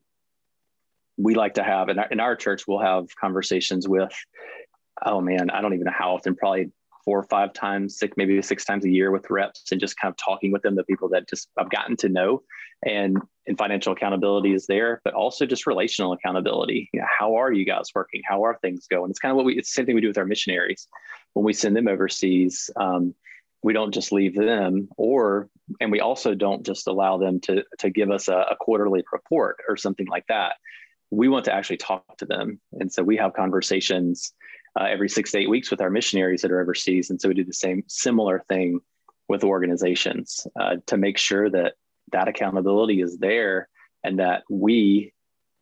we 1.16 1.34
like 1.34 1.54
to 1.54 1.62
have 1.62 1.88
in 1.88 1.98
our, 1.98 2.08
in 2.10 2.20
our 2.20 2.36
church, 2.36 2.66
we'll 2.66 2.80
have 2.80 3.06
conversations 3.20 3.88
with. 3.88 4.14
Oh 5.04 5.20
man, 5.20 5.50
I 5.50 5.60
don't 5.60 5.74
even 5.74 5.84
know 5.84 5.92
how 5.96 6.14
often. 6.14 6.36
Probably 6.36 6.70
four 7.04 7.18
or 7.18 7.24
five 7.24 7.52
times, 7.52 7.98
six 7.98 8.16
maybe 8.16 8.40
six 8.40 8.64
times 8.64 8.84
a 8.84 8.90
year 8.90 9.10
with 9.10 9.28
reps, 9.28 9.70
and 9.70 9.80
just 9.80 9.98
kind 9.98 10.10
of 10.10 10.16
talking 10.16 10.52
with 10.52 10.62
them, 10.62 10.74
the 10.74 10.84
people 10.84 11.08
that 11.10 11.28
just 11.28 11.48
I've 11.58 11.70
gotten 11.70 11.96
to 11.98 12.08
know, 12.08 12.42
and 12.84 13.18
and 13.46 13.58
financial 13.58 13.92
accountability 13.92 14.54
is 14.54 14.66
there, 14.66 15.00
but 15.04 15.14
also 15.14 15.44
just 15.46 15.66
relational 15.66 16.12
accountability. 16.12 16.88
You 16.92 17.00
know, 17.00 17.06
how 17.18 17.34
are 17.34 17.52
you 17.52 17.64
guys 17.64 17.88
working? 17.94 18.22
How 18.24 18.44
are 18.44 18.58
things 18.62 18.86
going? 18.86 19.10
It's 19.10 19.18
kind 19.18 19.30
of 19.30 19.36
what 19.36 19.44
we, 19.44 19.58
it's 19.58 19.70
the 19.70 19.74
same 19.74 19.86
thing 19.86 19.94
we 19.94 20.00
do 20.00 20.08
with 20.08 20.18
our 20.18 20.24
missionaries. 20.24 20.88
When 21.34 21.44
we 21.44 21.52
send 21.52 21.76
them 21.76 21.88
overseas, 21.88 22.70
um, 22.76 23.14
we 23.62 23.72
don't 23.72 23.92
just 23.92 24.12
leave 24.12 24.34
them 24.34 24.88
or, 24.96 25.48
and 25.80 25.90
we 25.90 26.00
also 26.00 26.34
don't 26.34 26.64
just 26.64 26.86
allow 26.86 27.18
them 27.18 27.40
to, 27.40 27.64
to 27.80 27.90
give 27.90 28.10
us 28.10 28.28
a, 28.28 28.46
a 28.50 28.56
quarterly 28.56 29.02
report 29.12 29.56
or 29.68 29.76
something 29.76 30.06
like 30.06 30.26
that. 30.28 30.56
we 31.10 31.28
want 31.28 31.44
to 31.46 31.54
actually 31.54 31.76
talk 31.76 32.16
to 32.18 32.26
them. 32.26 32.60
And 32.72 32.92
so 32.92 33.02
we 33.02 33.16
have 33.16 33.34
conversations 33.34 34.32
uh, 34.78 34.84
every 34.84 35.08
six 35.08 35.30
to 35.32 35.38
eight 35.38 35.50
weeks 35.50 35.70
with 35.70 35.80
our 35.80 35.90
missionaries 35.90 36.42
that 36.42 36.50
are 36.50 36.60
overseas. 36.60 37.10
And 37.10 37.20
so 37.20 37.28
we 37.28 37.34
do 37.34 37.44
the 37.44 37.52
same 37.52 37.84
similar 37.86 38.42
thing 38.48 38.80
with 39.28 39.44
organizations 39.44 40.46
uh, 40.60 40.76
to 40.86 40.96
make 40.96 41.16
sure 41.16 41.48
that 41.50 41.74
that 42.14 42.28
accountability 42.28 43.00
is 43.00 43.18
there 43.18 43.68
and 44.02 44.18
that 44.20 44.44
we, 44.48 45.12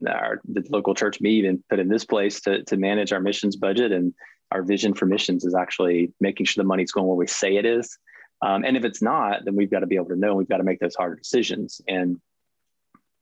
our 0.07 0.41
the 0.45 0.65
local 0.69 0.95
church, 0.95 1.21
me 1.21 1.31
even 1.31 1.65
put 1.69 1.79
in 1.79 1.89
this 1.89 2.05
place 2.05 2.41
to, 2.43 2.63
to 2.65 2.77
manage 2.77 3.13
our 3.13 3.21
missions 3.21 3.57
budget 3.57 3.91
and 3.91 4.15
our 4.51 4.63
vision 4.63 4.93
for 4.93 5.07
missions 5.07 5.45
is 5.45 5.55
actually 5.55 6.13
making 6.21 6.45
sure 6.45 6.63
the 6.63 6.69
money's 6.69 6.93
going 6.93 7.07
where 7.07 7.17
we 7.17 7.27
say 7.27 7.57
it 7.57 7.65
is. 7.65 7.99
Um, 8.43 8.65
and 8.65 8.77
if 8.77 8.85
it's 8.85 9.01
not, 9.01 9.45
then 9.45 9.57
we've 9.57 9.71
got 9.71 9.81
to 9.81 9.87
be 9.87 9.97
able 9.97 10.09
to 10.09 10.17
know. 10.17 10.35
We've 10.35 10.49
got 10.49 10.59
to 10.59 10.65
make 10.65 10.81
those 10.81 10.95
hard 10.95 11.19
decisions. 11.19 11.81
And 11.89 12.21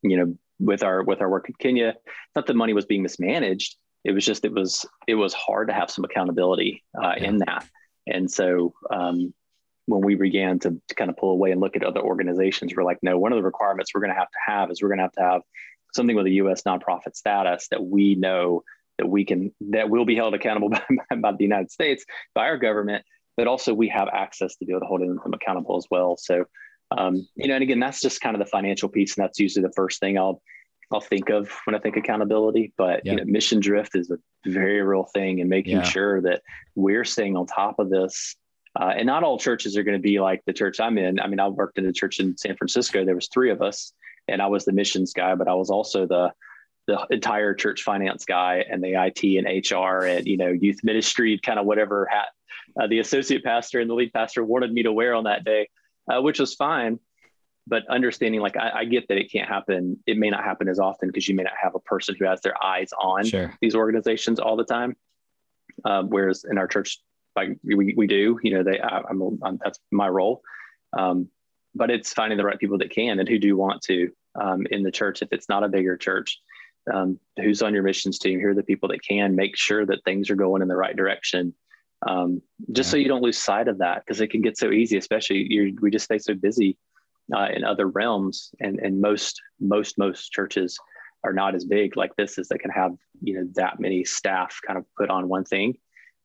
you 0.02 0.16
know, 0.16 0.36
with 0.58 0.82
our 0.82 1.04
with 1.04 1.20
our 1.20 1.28
work 1.28 1.48
in 1.48 1.54
Kenya, 1.58 1.94
not 2.34 2.46
that 2.46 2.56
money 2.56 2.72
was 2.72 2.86
being 2.86 3.02
mismanaged. 3.02 3.76
It 4.02 4.12
was 4.12 4.24
just 4.24 4.44
it 4.44 4.52
was 4.52 4.86
it 5.06 5.14
was 5.14 5.34
hard 5.34 5.68
to 5.68 5.74
have 5.74 5.90
some 5.90 6.04
accountability 6.04 6.82
uh, 6.96 7.14
yeah. 7.16 7.24
in 7.24 7.38
that. 7.38 7.66
And 8.06 8.30
so 8.30 8.72
um, 8.90 9.34
when 9.90 10.02
we 10.02 10.14
began 10.14 10.58
to, 10.60 10.80
to 10.88 10.94
kind 10.94 11.10
of 11.10 11.16
pull 11.16 11.32
away 11.32 11.50
and 11.50 11.60
look 11.60 11.76
at 11.76 11.82
other 11.82 12.00
organizations, 12.00 12.72
we're 12.74 12.84
like, 12.84 12.98
no, 13.02 13.18
one 13.18 13.32
of 13.32 13.36
the 13.36 13.42
requirements 13.42 13.92
we're 13.92 14.00
going 14.00 14.12
to 14.12 14.18
have 14.18 14.30
to 14.30 14.38
have 14.46 14.70
is 14.70 14.80
we're 14.80 14.88
going 14.88 14.98
to 14.98 15.04
have 15.04 15.12
to 15.12 15.22
have 15.22 15.42
something 15.94 16.16
with 16.16 16.26
a 16.26 16.32
U.S. 16.32 16.62
nonprofit 16.62 17.16
status 17.16 17.66
that 17.70 17.82
we 17.82 18.14
know 18.14 18.62
that 18.98 19.06
we 19.06 19.24
can 19.24 19.52
that 19.70 19.90
will 19.90 20.04
be 20.04 20.14
held 20.14 20.34
accountable 20.34 20.68
by, 21.10 21.16
by 21.16 21.32
the 21.32 21.42
United 21.42 21.70
States 21.70 22.04
by 22.34 22.46
our 22.46 22.58
government, 22.58 23.04
but 23.36 23.46
also 23.46 23.74
we 23.74 23.88
have 23.88 24.08
access 24.08 24.56
to 24.56 24.64
be 24.64 24.72
able 24.72 24.80
to 24.80 24.86
hold 24.86 25.00
them 25.00 25.18
accountable 25.32 25.76
as 25.76 25.86
well. 25.90 26.16
So, 26.16 26.44
um, 26.96 27.26
you 27.34 27.48
know, 27.48 27.54
and 27.54 27.62
again, 27.62 27.80
that's 27.80 28.00
just 28.00 28.20
kind 28.20 28.36
of 28.36 28.40
the 28.40 28.50
financial 28.50 28.88
piece, 28.88 29.16
and 29.16 29.24
that's 29.24 29.40
usually 29.40 29.62
the 29.62 29.72
first 29.74 29.98
thing 30.00 30.18
I'll 30.18 30.40
I'll 30.92 31.00
think 31.00 31.30
of 31.30 31.50
when 31.64 31.74
I 31.74 31.78
think 31.78 31.96
accountability. 31.96 32.72
But 32.76 33.02
yeah. 33.04 33.12
you 33.12 33.18
know, 33.18 33.24
mission 33.24 33.60
drift 33.60 33.96
is 33.96 34.10
a 34.10 34.18
very 34.46 34.82
real 34.82 35.04
thing, 35.14 35.40
and 35.40 35.50
making 35.50 35.78
yeah. 35.78 35.82
sure 35.82 36.20
that 36.22 36.42
we're 36.74 37.04
staying 37.04 37.36
on 37.36 37.46
top 37.46 37.78
of 37.78 37.90
this. 37.90 38.36
Uh, 38.80 38.94
and 38.96 39.06
not 39.06 39.22
all 39.22 39.38
churches 39.38 39.76
are 39.76 39.82
going 39.82 39.96
to 39.96 40.02
be 40.02 40.20
like 40.20 40.42
the 40.46 40.52
church 40.52 40.80
I'm 40.80 40.96
in. 40.96 41.20
I 41.20 41.26
mean, 41.26 41.38
I 41.38 41.48
worked 41.48 41.78
in 41.78 41.86
a 41.86 41.92
church 41.92 42.18
in 42.18 42.36
San 42.36 42.56
Francisco. 42.56 43.04
There 43.04 43.14
was 43.14 43.28
three 43.28 43.50
of 43.50 43.60
us, 43.60 43.92
and 44.26 44.40
I 44.40 44.46
was 44.46 44.64
the 44.64 44.72
missions 44.72 45.12
guy, 45.12 45.34
but 45.34 45.48
I 45.48 45.54
was 45.54 45.70
also 45.70 46.06
the 46.06 46.32
the 46.86 47.06
entire 47.10 47.54
church 47.54 47.82
finance 47.82 48.24
guy 48.24 48.64
and 48.68 48.82
the 48.82 48.94
IT 48.94 49.22
and 49.22 49.46
HR 49.46 50.06
and 50.06 50.26
you 50.26 50.38
know 50.38 50.48
youth 50.48 50.80
ministry, 50.82 51.38
kind 51.38 51.58
of 51.58 51.66
whatever 51.66 52.08
hat 52.10 52.28
uh, 52.80 52.86
the 52.86 53.00
associate 53.00 53.44
pastor 53.44 53.80
and 53.80 53.90
the 53.90 53.94
lead 53.94 54.12
pastor 54.12 54.42
wanted 54.44 54.72
me 54.72 54.82
to 54.82 54.92
wear 54.92 55.14
on 55.14 55.24
that 55.24 55.44
day, 55.44 55.68
uh, 56.10 56.20
which 56.22 56.40
was 56.40 56.54
fine 56.54 56.98
but 57.66 57.86
understanding 57.88 58.40
like 58.40 58.56
I, 58.56 58.70
I, 58.80 58.84
get 58.84 59.08
that 59.08 59.18
it 59.18 59.30
can't 59.30 59.48
happen 59.48 59.98
it 60.06 60.16
may 60.16 60.30
not 60.30 60.42
happen 60.44 60.68
as 60.68 60.78
often 60.78 61.08
because 61.08 61.28
you 61.28 61.34
may 61.34 61.42
not 61.42 61.52
have 61.62 61.74
a 61.74 61.78
person 61.80 62.16
who 62.18 62.24
has 62.24 62.40
their 62.40 62.54
eyes 62.62 62.90
on 62.98 63.24
sure. 63.24 63.54
these 63.60 63.74
organizations 63.74 64.40
all 64.40 64.56
the 64.56 64.64
time 64.64 64.96
um, 65.84 66.08
whereas 66.08 66.44
in 66.50 66.58
our 66.58 66.66
church 66.66 67.00
like 67.40 67.58
we, 67.64 67.94
we 67.96 68.06
do 68.06 68.38
you 68.42 68.54
know 68.54 68.62
they 68.62 68.80
I, 68.80 69.02
am 69.10 69.38
that's 69.62 69.78
my 69.90 70.08
role 70.08 70.42
um, 70.98 71.28
but 71.74 71.90
it's 71.90 72.12
finding 72.12 72.38
the 72.38 72.44
right 72.44 72.58
people 72.58 72.78
that 72.78 72.90
can 72.90 73.18
and 73.18 73.28
who 73.28 73.38
do 73.38 73.56
want 73.56 73.82
to 73.82 74.10
um, 74.40 74.66
in 74.70 74.82
the 74.82 74.90
church 74.90 75.22
if 75.22 75.28
it's 75.32 75.48
not 75.48 75.64
a 75.64 75.68
bigger 75.68 75.96
church 75.96 76.40
um, 76.92 77.18
who's 77.36 77.62
on 77.62 77.74
your 77.74 77.82
missions 77.82 78.18
team 78.18 78.40
who 78.40 78.48
are 78.48 78.54
the 78.54 78.62
people 78.62 78.88
that 78.88 79.02
can 79.02 79.34
make 79.34 79.56
sure 79.56 79.84
that 79.86 80.04
things 80.04 80.30
are 80.30 80.36
going 80.36 80.62
in 80.62 80.68
the 80.68 80.76
right 80.76 80.96
direction 80.96 81.54
um, 82.08 82.40
just 82.72 82.88
yeah. 82.88 82.92
so 82.92 82.96
you 82.96 83.08
don't 83.08 83.22
lose 83.22 83.38
sight 83.38 83.68
of 83.68 83.78
that 83.78 84.02
because 84.04 84.20
it 84.20 84.28
can 84.28 84.40
get 84.40 84.56
so 84.56 84.70
easy 84.70 84.96
especially 84.96 85.72
we 85.80 85.90
just 85.90 86.06
stay 86.06 86.18
so 86.18 86.34
busy 86.34 86.78
uh, 87.34 87.48
in 87.54 87.64
other 87.64 87.86
realms, 87.86 88.50
and 88.60 88.78
and 88.80 89.00
most 89.00 89.40
most 89.60 89.98
most 89.98 90.32
churches 90.32 90.78
are 91.22 91.32
not 91.32 91.54
as 91.54 91.64
big 91.64 91.96
like 91.96 92.16
this 92.16 92.38
is 92.38 92.48
that 92.48 92.60
can 92.60 92.70
have 92.70 92.92
you 93.22 93.34
know 93.34 93.48
that 93.54 93.78
many 93.78 94.04
staff 94.04 94.58
kind 94.66 94.78
of 94.78 94.84
put 94.96 95.10
on 95.10 95.28
one 95.28 95.44
thing. 95.44 95.76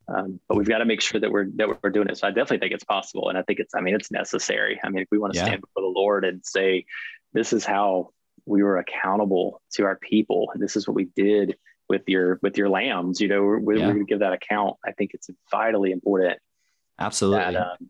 Um, 0.07 0.39
but 0.47 0.57
we've 0.57 0.67
got 0.67 0.79
to 0.79 0.85
make 0.85 1.01
sure 1.01 1.19
that 1.19 1.31
we're 1.31 1.47
that 1.55 1.67
we're 1.81 1.89
doing 1.89 2.07
it. 2.09 2.17
So 2.17 2.27
I 2.27 2.31
definitely 2.31 2.59
think 2.59 2.73
it's 2.73 2.83
possible, 2.83 3.29
and 3.29 3.37
I 3.37 3.41
think 3.41 3.59
it's 3.59 3.73
I 3.73 3.81
mean 3.81 3.95
it's 3.95 4.11
necessary. 4.11 4.79
I 4.83 4.89
mean 4.89 5.03
if 5.03 5.07
we 5.11 5.17
want 5.17 5.33
to 5.33 5.39
yeah. 5.39 5.45
stand 5.45 5.61
before 5.61 5.83
the 5.83 5.99
Lord 5.99 6.25
and 6.25 6.45
say 6.45 6.85
this 7.33 7.53
is 7.53 7.65
how 7.65 8.11
we 8.45 8.61
were 8.61 8.77
accountable 8.77 9.61
to 9.73 9.83
our 9.83 9.97
people, 9.97 10.51
and 10.53 10.61
this 10.61 10.75
is 10.75 10.87
what 10.87 10.95
we 10.95 11.05
did 11.15 11.57
with 11.89 12.03
your 12.07 12.39
with 12.41 12.57
your 12.57 12.69
lambs. 12.69 13.19
You 13.19 13.27
know, 13.29 13.41
we're, 13.43 13.59
we're 13.59 13.77
going 13.77 13.99
to 13.99 14.05
give 14.05 14.19
that 14.19 14.33
account. 14.33 14.77
I 14.85 14.91
think 14.91 15.11
it's 15.13 15.29
vitally 15.49 15.91
important. 15.91 16.39
Absolutely. 16.99 17.53
That, 17.53 17.55
um, 17.55 17.89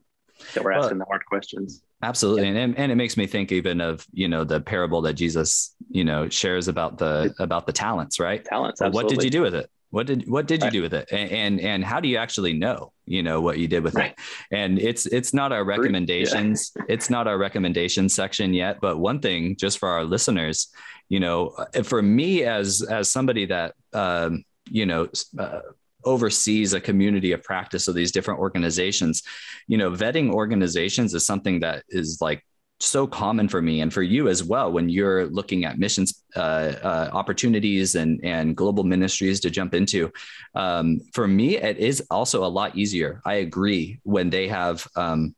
that 0.53 0.63
we're 0.63 0.71
asking 0.71 0.97
well, 0.97 1.05
the 1.05 1.09
hard 1.09 1.25
questions. 1.25 1.81
Absolutely. 2.01 2.47
And, 2.49 2.77
and 2.77 2.91
it 2.91 2.95
makes 2.95 3.17
me 3.17 3.25
think 3.25 3.51
even 3.51 3.81
of, 3.81 4.05
you 4.11 4.27
know, 4.27 4.43
the 4.43 4.59
parable 4.59 5.01
that 5.03 5.13
Jesus, 5.13 5.75
you 5.89 6.03
know, 6.03 6.29
shares 6.29 6.67
about 6.67 6.97
the, 6.97 7.33
about 7.39 7.65
the 7.65 7.73
talents, 7.73 8.19
right? 8.19 8.43
Talents. 8.43 8.81
Well, 8.81 8.91
what 8.91 9.07
did 9.07 9.23
you 9.23 9.29
do 9.29 9.41
with 9.41 9.55
it? 9.55 9.69
What 9.95 10.07
did, 10.07 10.29
what 10.29 10.45
did 10.45 10.61
you 10.61 10.69
do 10.69 10.81
with 10.81 10.93
it? 10.93 11.07
And, 11.09 11.31
and, 11.31 11.61
and, 11.61 11.85
how 11.85 12.01
do 12.01 12.09
you 12.09 12.17
actually 12.17 12.51
know, 12.51 12.91
you 13.05 13.23
know, 13.23 13.39
what 13.39 13.59
you 13.59 13.69
did 13.69 13.81
with 13.81 13.95
right. 13.95 14.11
it? 14.11 14.19
And 14.51 14.77
it's, 14.77 15.05
it's 15.05 15.33
not 15.33 15.53
our 15.53 15.63
recommendations. 15.63 16.73
Yeah. 16.75 16.83
it's 16.89 17.09
not 17.09 17.27
our 17.27 17.37
recommendation 17.37 18.09
section 18.09 18.53
yet, 18.53 18.81
but 18.81 18.97
one 18.97 19.21
thing 19.21 19.55
just 19.55 19.79
for 19.79 19.87
our 19.87 20.03
listeners, 20.03 20.67
you 21.07 21.21
know, 21.21 21.55
for 21.85 22.01
me 22.01 22.43
as, 22.43 22.81
as 22.81 23.09
somebody 23.09 23.45
that, 23.45 23.75
um, 23.93 24.43
you 24.69 24.85
know, 24.85 25.07
uh, 25.39 25.61
oversees 26.03 26.73
a 26.73 26.81
community 26.81 27.31
of 27.31 27.41
practice 27.41 27.87
of 27.87 27.95
these 27.95 28.11
different 28.11 28.39
organizations 28.39 29.23
you 29.67 29.75
know 29.75 29.89
vetting 29.89 30.31
organizations 30.31 31.15
is 31.15 31.25
something 31.25 31.61
that 31.61 31.83
is 31.89 32.19
like 32.21 32.45
so 32.79 33.07
common 33.07 33.47
for 33.47 33.61
me 33.61 33.81
and 33.81 33.93
for 33.93 34.03
you 34.03 34.27
as 34.27 34.43
well 34.43 34.71
when 34.71 34.89
you're 34.89 35.27
looking 35.27 35.63
at 35.63 35.79
missions 35.79 36.23
uh, 36.35 36.73
uh, 36.83 37.09
opportunities 37.13 37.95
and 37.95 38.19
and 38.23 38.55
global 38.55 38.83
ministries 38.83 39.39
to 39.39 39.49
jump 39.49 39.73
into 39.73 40.11
um, 40.55 40.99
for 41.13 41.27
me 41.27 41.57
it 41.57 41.77
is 41.77 42.05
also 42.11 42.43
a 42.43 42.47
lot 42.47 42.75
easier 42.75 43.21
i 43.25 43.35
agree 43.35 43.99
when 44.03 44.29
they 44.29 44.47
have 44.47 44.85
um, 44.95 45.33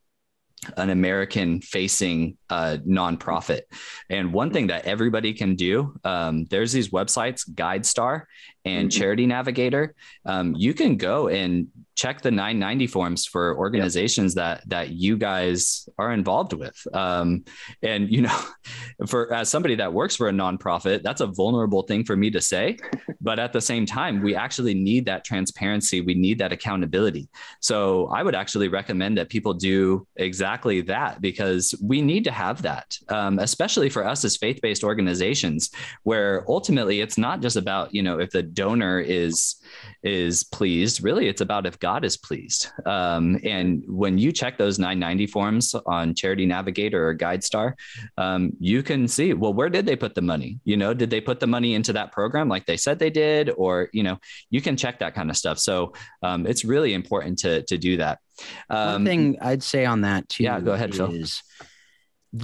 an 0.76 0.90
American 0.90 1.62
facing 1.62 2.38
uh, 2.50 2.78
nonprofit. 2.86 3.62
And 4.10 4.34
one 4.34 4.52
thing 4.52 4.68
that 4.68 4.86
everybody 4.86 5.34
can 5.34 5.56
do, 5.56 5.96
um, 6.04 6.46
there's 6.46 6.72
these 6.72 6.90
websites, 6.90 7.50
GuideStar 7.50 8.24
and 8.68 8.90
mm-hmm. 8.90 9.00
Charity 9.00 9.26
Navigator. 9.26 9.96
Um, 10.26 10.54
you 10.56 10.74
can 10.74 10.98
go 10.98 11.28
and 11.28 11.68
check 11.98 12.22
the 12.22 12.30
990 12.30 12.88
forms 12.88 13.26
for 13.26 13.58
organizations 13.58 14.36
yep. 14.36 14.62
that 14.62 14.70
that 14.70 14.90
you 14.90 15.18
guys 15.18 15.90
are 15.98 16.14
involved 16.14 16.54
with 16.54 16.78
um, 16.94 17.44
and 17.82 18.12
you 18.12 18.22
know 18.22 18.40
for 19.08 19.34
as 19.34 19.50
somebody 19.50 19.74
that 19.76 19.92
works 19.92 20.16
for 20.16 20.30
a 20.30 20.32
nonprofit 20.32 21.02
that's 21.02 21.22
a 21.22 21.28
vulnerable 21.28 21.82
thing 21.82 22.04
for 22.06 22.16
me 22.16 22.30
to 22.30 22.40
say 22.40 22.78
but 23.22 23.40
at 23.40 23.52
the 23.52 23.60
same 23.60 23.86
time 23.86 24.22
we 24.22 24.36
actually 24.36 24.76
need 24.76 25.06
that 25.06 25.26
transparency 25.26 26.00
we 26.02 26.14
need 26.14 26.38
that 26.38 26.52
accountability 26.52 27.28
so 27.62 28.08
i 28.14 28.22
would 28.22 28.36
actually 28.36 28.68
recommend 28.68 29.18
that 29.18 29.28
people 29.28 29.54
do 29.54 30.06
exactly 30.18 30.82
that 30.82 31.20
because 31.20 31.74
we 31.82 32.00
need 32.00 32.24
to 32.24 32.32
have 32.32 32.62
that 32.62 32.96
um, 33.10 33.40
especially 33.40 33.90
for 33.90 34.06
us 34.06 34.24
as 34.24 34.38
faith-based 34.38 34.84
organizations 34.84 35.72
where 36.04 36.46
ultimately 36.48 37.02
it's 37.02 37.18
not 37.18 37.42
just 37.42 37.56
about 37.56 37.92
you 37.92 38.04
know 38.04 38.20
if 38.20 38.30
the 38.30 38.44
donor 38.58 39.00
is 39.00 39.62
is 40.02 40.44
pleased 40.44 41.04
really 41.04 41.28
it's 41.28 41.42
about 41.42 41.66
if 41.66 41.80
God 41.80 42.04
is 42.04 42.18
pleased. 42.18 42.68
Um, 42.86 43.40
and 43.44 43.84
when 43.88 44.18
you 44.18 44.32
check 44.32 44.58
those 44.58 44.80
990 44.80 45.28
forms 45.28 45.76
on 45.86 46.16
Charity 46.16 46.46
Navigator 46.46 47.08
or 47.08 47.16
GuideStar, 47.16 47.74
um, 48.18 48.52
you 48.60 48.82
can 48.82 49.08
see, 49.08 49.34
well, 49.34 49.54
where 49.54 49.70
did 49.70 49.86
they 49.86 49.96
put 49.96 50.16
the 50.16 50.22
money? 50.22 50.60
You 50.64 50.78
know, 50.78 50.94
did 50.94 51.10
they 51.10 51.22
put 51.22 51.40
the 51.40 51.48
money 51.48 51.76
into 51.76 51.94
that 51.94 52.12
program 52.12 52.50
like 52.50 52.66
they 52.66 52.78
said 52.78 53.00
they 53.00 53.10
did? 53.10 53.52
Or, 53.56 53.90
you 53.94 54.04
know, 54.04 54.18
you 54.50 54.62
can 54.62 54.76
check 54.76 55.00
that 55.00 55.14
kind 55.14 55.30
of 55.30 55.38
stuff. 55.38 55.60
So 55.60 55.94
um, 56.24 56.48
it's 56.48 56.66
really 56.66 56.94
important 56.94 57.40
to, 57.40 57.64
to 57.64 57.78
do 57.78 57.98
that. 57.98 58.20
One 58.68 58.80
um, 58.80 59.06
thing 59.06 59.38
I'd 59.42 59.64
say 59.64 59.86
on 59.86 60.02
that 60.02 60.30
too. 60.30 60.44
Yeah, 60.44 60.60
go 60.60 60.74
ahead, 60.74 60.92
is, 60.92 60.98
Phil 60.98 61.68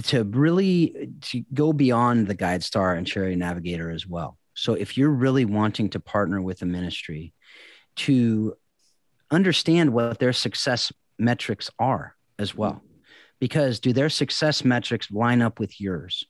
to 0.04 0.24
really 0.24 1.10
to 1.20 1.44
go 1.52 1.72
beyond 1.72 2.26
the 2.26 2.34
GuideStar 2.34 2.96
and 2.96 3.06
Charity 3.06 3.36
Navigator 3.36 3.90
as 3.90 4.06
well. 4.06 4.38
So 4.54 4.74
if 4.74 4.96
you're 4.96 5.10
really 5.10 5.44
wanting 5.44 5.90
to 5.90 6.00
partner 6.00 6.40
with 6.40 6.62
a 6.62 6.66
ministry 6.66 7.32
to 7.96 8.54
understand 9.30 9.92
what 9.92 10.18
their 10.18 10.32
success 10.32 10.92
metrics 11.18 11.70
are 11.78 12.14
as 12.38 12.54
well. 12.54 12.82
Because 13.40 13.80
do 13.80 13.92
their 13.92 14.08
success 14.08 14.64
metrics 14.64 15.10
line 15.10 15.42
up 15.42 15.58
with 15.58 15.80
yours? 15.80 16.24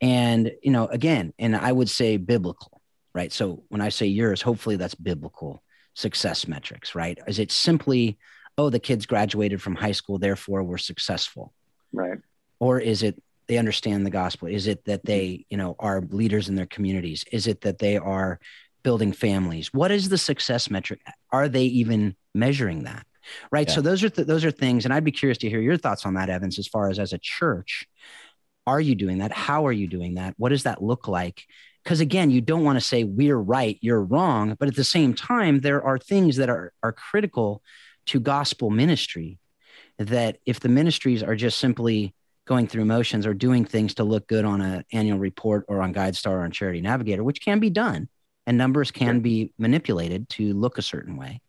And, 0.00 0.52
you 0.62 0.70
know, 0.70 0.86
again, 0.86 1.32
and 1.38 1.56
I 1.56 1.72
would 1.72 1.90
say 1.90 2.16
biblical, 2.16 2.80
right? 3.14 3.32
So 3.32 3.64
when 3.68 3.80
I 3.80 3.88
say 3.88 4.06
yours, 4.06 4.40
hopefully 4.40 4.76
that's 4.76 4.94
biblical 4.94 5.62
success 5.94 6.46
metrics, 6.46 6.94
right? 6.94 7.18
Is 7.26 7.38
it 7.38 7.50
simply, 7.50 8.18
oh, 8.56 8.70
the 8.70 8.78
kids 8.78 9.06
graduated 9.06 9.60
from 9.60 9.74
high 9.74 9.92
school, 9.92 10.18
therefore 10.18 10.62
we're 10.62 10.78
successful? 10.78 11.52
Right. 11.92 12.18
Or 12.60 12.78
is 12.78 13.02
it 13.02 13.20
they 13.50 13.58
understand 13.58 14.06
the 14.06 14.10
gospel? 14.10 14.48
Is 14.48 14.66
it 14.66 14.84
that 14.86 15.04
they, 15.04 15.26
mm-hmm. 15.26 15.42
you 15.50 15.56
know, 15.56 15.76
are 15.78 16.00
leaders 16.00 16.48
in 16.48 16.54
their 16.54 16.66
communities? 16.66 17.24
Is 17.30 17.46
it 17.46 17.60
that 17.62 17.78
they 17.78 17.96
are 17.98 18.40
building 18.82 19.12
families? 19.12 19.72
What 19.74 19.90
is 19.90 20.08
the 20.08 20.18
success 20.18 20.70
metric? 20.70 21.00
Are 21.30 21.48
they 21.48 21.64
even 21.64 22.16
measuring 22.34 22.84
that? 22.84 23.06
Right? 23.52 23.68
Yeah. 23.68 23.74
so 23.74 23.80
those 23.82 24.02
are 24.02 24.08
th- 24.08 24.26
those 24.26 24.44
are 24.44 24.50
things 24.50 24.84
and 24.84 24.94
i'd 24.94 25.04
be 25.04 25.12
curious 25.12 25.38
to 25.38 25.48
hear 25.48 25.60
your 25.60 25.76
thoughts 25.76 26.04
on 26.04 26.14
that 26.14 26.30
evans 26.30 26.58
as 26.58 26.66
far 26.66 26.88
as 26.88 26.98
as 26.98 27.12
a 27.12 27.18
church 27.18 27.86
are 28.66 28.80
you 28.80 28.94
doing 28.94 29.18
that? 29.18 29.32
How 29.32 29.66
are 29.66 29.72
you 29.72 29.86
doing 29.86 30.14
that? 30.14 30.34
What 30.36 30.50
does 30.50 30.64
that 30.64 30.82
look 30.82 31.08
like? 31.08 31.44
Because 31.82 32.00
again, 32.00 32.30
you 32.30 32.40
don't 32.40 32.64
want 32.64 32.76
to 32.76 32.84
say 32.84 33.04
we're 33.04 33.36
right, 33.36 33.78
you're 33.80 34.02
wrong, 34.02 34.54
but 34.58 34.68
at 34.68 34.76
the 34.76 34.84
same 34.84 35.14
time, 35.14 35.60
there 35.60 35.82
are 35.82 35.98
things 35.98 36.36
that 36.36 36.50
are 36.50 36.72
are 36.82 36.92
critical 36.92 37.62
to 38.06 38.20
gospel 38.20 38.70
ministry 38.70 39.38
that 39.98 40.38
if 40.46 40.60
the 40.60 40.68
ministries 40.68 41.22
are 41.22 41.36
just 41.36 41.58
simply 41.58 42.14
going 42.50 42.66
through 42.66 42.84
motions 42.84 43.26
or 43.26 43.32
doing 43.32 43.64
things 43.64 43.94
to 43.94 44.02
look 44.02 44.26
good 44.26 44.44
on 44.44 44.60
an 44.60 44.84
annual 44.92 45.20
report 45.20 45.64
or 45.68 45.80
on 45.80 45.94
GuideStar 45.94 46.32
or 46.32 46.40
on 46.40 46.50
Charity 46.50 46.80
Navigator, 46.80 47.22
which 47.22 47.40
can 47.40 47.60
be 47.60 47.70
done, 47.70 48.08
and 48.44 48.58
numbers 48.58 48.90
can 48.90 49.14
sure. 49.14 49.20
be 49.20 49.52
manipulated 49.56 50.28
to 50.30 50.52
look 50.54 50.76
a 50.76 50.82
certain 50.82 51.16
way. 51.16 51.40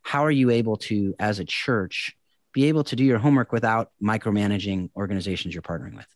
How 0.00 0.24
are 0.24 0.30
you 0.30 0.48
able 0.48 0.78
to, 0.78 1.14
as 1.18 1.38
a 1.38 1.44
church, 1.44 2.16
be 2.54 2.64
able 2.64 2.82
to 2.84 2.96
do 2.96 3.04
your 3.04 3.18
homework 3.18 3.52
without 3.52 3.90
micromanaging 4.02 4.88
organizations 4.96 5.54
you're 5.54 5.60
partnering 5.60 5.96
with? 5.96 6.06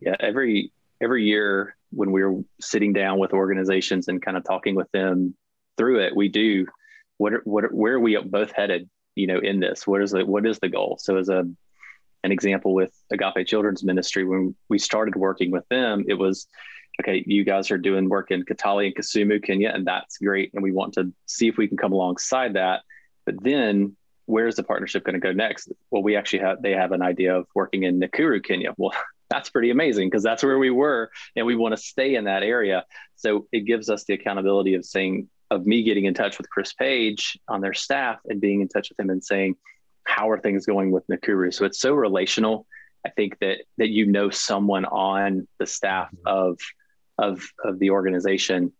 Yeah, 0.00 0.16
every 0.18 0.72
every 0.98 1.24
year 1.24 1.76
when 1.90 2.12
we're 2.12 2.42
sitting 2.62 2.94
down 2.94 3.18
with 3.18 3.34
organizations 3.34 4.08
and 4.08 4.22
kind 4.22 4.38
of 4.38 4.44
talking 4.44 4.74
with 4.74 4.90
them 4.92 5.34
through 5.76 6.00
it, 6.00 6.16
we 6.16 6.30
do 6.30 6.66
what 7.18 7.46
what 7.46 7.74
where 7.74 7.94
are 7.94 8.00
we 8.00 8.16
both 8.16 8.52
headed? 8.52 8.88
You 9.16 9.26
know, 9.26 9.38
in 9.38 9.60
this, 9.60 9.86
what 9.86 10.00
is 10.00 10.12
the 10.12 10.24
what 10.24 10.46
is 10.46 10.58
the 10.60 10.70
goal? 10.70 10.96
So, 10.98 11.18
as 11.18 11.28
a 11.28 11.44
an 12.24 12.32
example 12.32 12.74
with 12.74 12.92
Agape 13.12 13.46
Children's 13.46 13.84
Ministry, 13.84 14.24
when 14.24 14.54
we 14.68 14.78
started 14.78 15.16
working 15.16 15.50
with 15.50 15.66
them, 15.68 16.04
it 16.08 16.14
was 16.14 16.46
okay. 17.00 17.22
You 17.26 17.44
guys 17.44 17.70
are 17.70 17.78
doing 17.78 18.08
work 18.08 18.30
in 18.30 18.44
Kitale 18.44 18.86
and 18.86 18.94
Kisumu, 18.94 19.42
Kenya, 19.42 19.70
and 19.70 19.86
that's 19.86 20.18
great, 20.18 20.52
and 20.54 20.62
we 20.62 20.72
want 20.72 20.94
to 20.94 21.12
see 21.26 21.48
if 21.48 21.56
we 21.56 21.68
can 21.68 21.76
come 21.76 21.92
alongside 21.92 22.54
that. 22.54 22.82
But 23.24 23.42
then 23.42 23.96
where's 24.28 24.56
the 24.56 24.62
partnership 24.62 25.04
going 25.04 25.14
to 25.14 25.20
go 25.20 25.32
next? 25.32 25.72
Well, 25.90 26.02
we 26.02 26.16
actually 26.16 26.40
have 26.40 26.62
they 26.62 26.72
have 26.72 26.92
an 26.92 27.02
idea 27.02 27.36
of 27.36 27.46
working 27.54 27.84
in 27.84 27.98
Nakuru, 27.98 28.44
Kenya. 28.44 28.74
Well, 28.76 28.92
that's 29.30 29.50
pretty 29.50 29.70
amazing 29.70 30.08
because 30.08 30.22
that's 30.22 30.42
where 30.42 30.58
we 30.58 30.70
were 30.70 31.10
and 31.36 31.46
we 31.46 31.54
want 31.54 31.76
to 31.76 31.80
stay 31.80 32.14
in 32.14 32.24
that 32.24 32.42
area. 32.42 32.84
So 33.16 33.46
it 33.52 33.60
gives 33.60 33.90
us 33.90 34.04
the 34.04 34.14
accountability 34.14 34.74
of 34.74 34.84
saying, 34.84 35.28
of 35.50 35.66
me 35.66 35.82
getting 35.82 36.04
in 36.04 36.14
touch 36.14 36.38
with 36.38 36.48
Chris 36.50 36.72
Page 36.72 37.38
on 37.48 37.60
their 37.60 37.74
staff 37.74 38.18
and 38.26 38.40
being 38.40 38.60
in 38.60 38.68
touch 38.68 38.90
with 38.90 39.00
him 39.00 39.10
and 39.10 39.24
saying, 39.24 39.56
how 40.08 40.30
are 40.30 40.38
things 40.40 40.64
going 40.64 40.90
with 40.90 41.06
Nakuru? 41.06 41.52
So 41.52 41.66
it's 41.66 41.78
so 41.78 41.92
relational. 41.92 42.66
I 43.06 43.10
think 43.10 43.38
that 43.40 43.58
that 43.76 43.90
you 43.90 44.06
know 44.06 44.30
someone 44.30 44.84
on 44.86 45.46
the 45.58 45.66
staff 45.66 46.08
mm-hmm. 46.08 46.26
of 46.26 46.58
of 47.18 47.46
of 47.62 47.78
the 47.78 47.90
organization, 47.90 48.72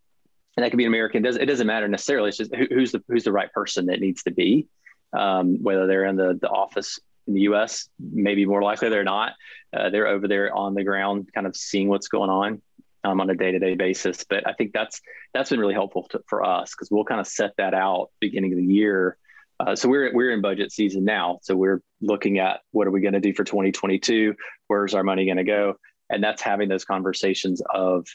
and 0.57 0.65
that 0.65 0.71
could 0.71 0.79
be 0.79 0.85
an 0.85 0.89
American. 0.89 1.25
It 1.25 1.29
doesn't, 1.29 1.43
it 1.43 1.47
doesn't 1.47 1.67
matter 1.67 1.87
necessarily. 1.87 2.31
It's 2.31 2.39
just 2.39 2.55
who, 2.55 2.67
who's 2.71 2.93
the 2.93 3.03
who's 3.09 3.25
the 3.25 3.33
right 3.33 3.53
person 3.53 3.87
that 3.87 4.01
needs 4.01 4.23
to 4.25 4.31
be, 4.31 4.67
um, 5.13 5.63
whether 5.63 5.87
they're 5.87 6.07
in 6.07 6.17
the 6.17 6.39
the 6.41 6.49
office 6.49 6.99
in 7.27 7.35
the 7.35 7.43
U.S. 7.43 7.89
Maybe 8.01 8.47
more 8.47 8.63
likely 8.63 8.89
they're 8.89 9.05
not. 9.05 9.35
Uh, 9.73 9.91
they're 9.91 10.09
over 10.09 10.27
there 10.27 10.53
on 10.55 10.75
the 10.75 10.83
ground, 10.83 11.31
kind 11.35 11.47
of 11.47 11.55
seeing 11.55 11.89
what's 11.89 12.09
going 12.09 12.31
on 12.31 12.63
um, 13.05 13.21
on 13.21 13.29
a 13.29 13.35
day-to-day 13.35 13.75
basis. 13.75 14.25
But 14.25 14.47
I 14.47 14.55
think 14.55 14.73
that's 14.73 15.01
that's 15.35 15.51
been 15.51 15.61
really 15.61 15.75
helpful 15.75 16.05
to, 16.11 16.23
for 16.27 16.43
us 16.43 16.71
because 16.71 16.91
we'll 16.91 17.05
kind 17.05 17.21
of 17.21 17.27
set 17.27 17.53
that 17.59 17.75
out 17.75 18.11
beginning 18.19 18.53
of 18.53 18.59
the 18.59 18.65
year. 18.65 19.19
Uh, 19.61 19.75
so 19.75 19.89
we're 19.89 20.13
we're 20.15 20.31
in 20.31 20.41
budget 20.41 20.71
season 20.71 21.05
now, 21.05 21.39
so 21.43 21.57
we're 21.57 21.83
looking 22.01 22.39
at 22.39 22.61
what 22.71 22.87
are 22.87 22.91
we 22.91 23.01
going 23.01 23.15
to 23.15 23.21
do 23.21 23.35
for 23.35 23.45
2022? 23.45 24.35
Where's 24.69 24.95
our 24.95 25.03
money 25.03 25.25
going 25.25 25.39
to 25.39 25.45
go? 25.45 25.75
And 26.11 26.23
that's 26.23 26.43
having 26.43 26.69
those 26.69 26.85
conversations 26.85 27.61
of 27.75 28.07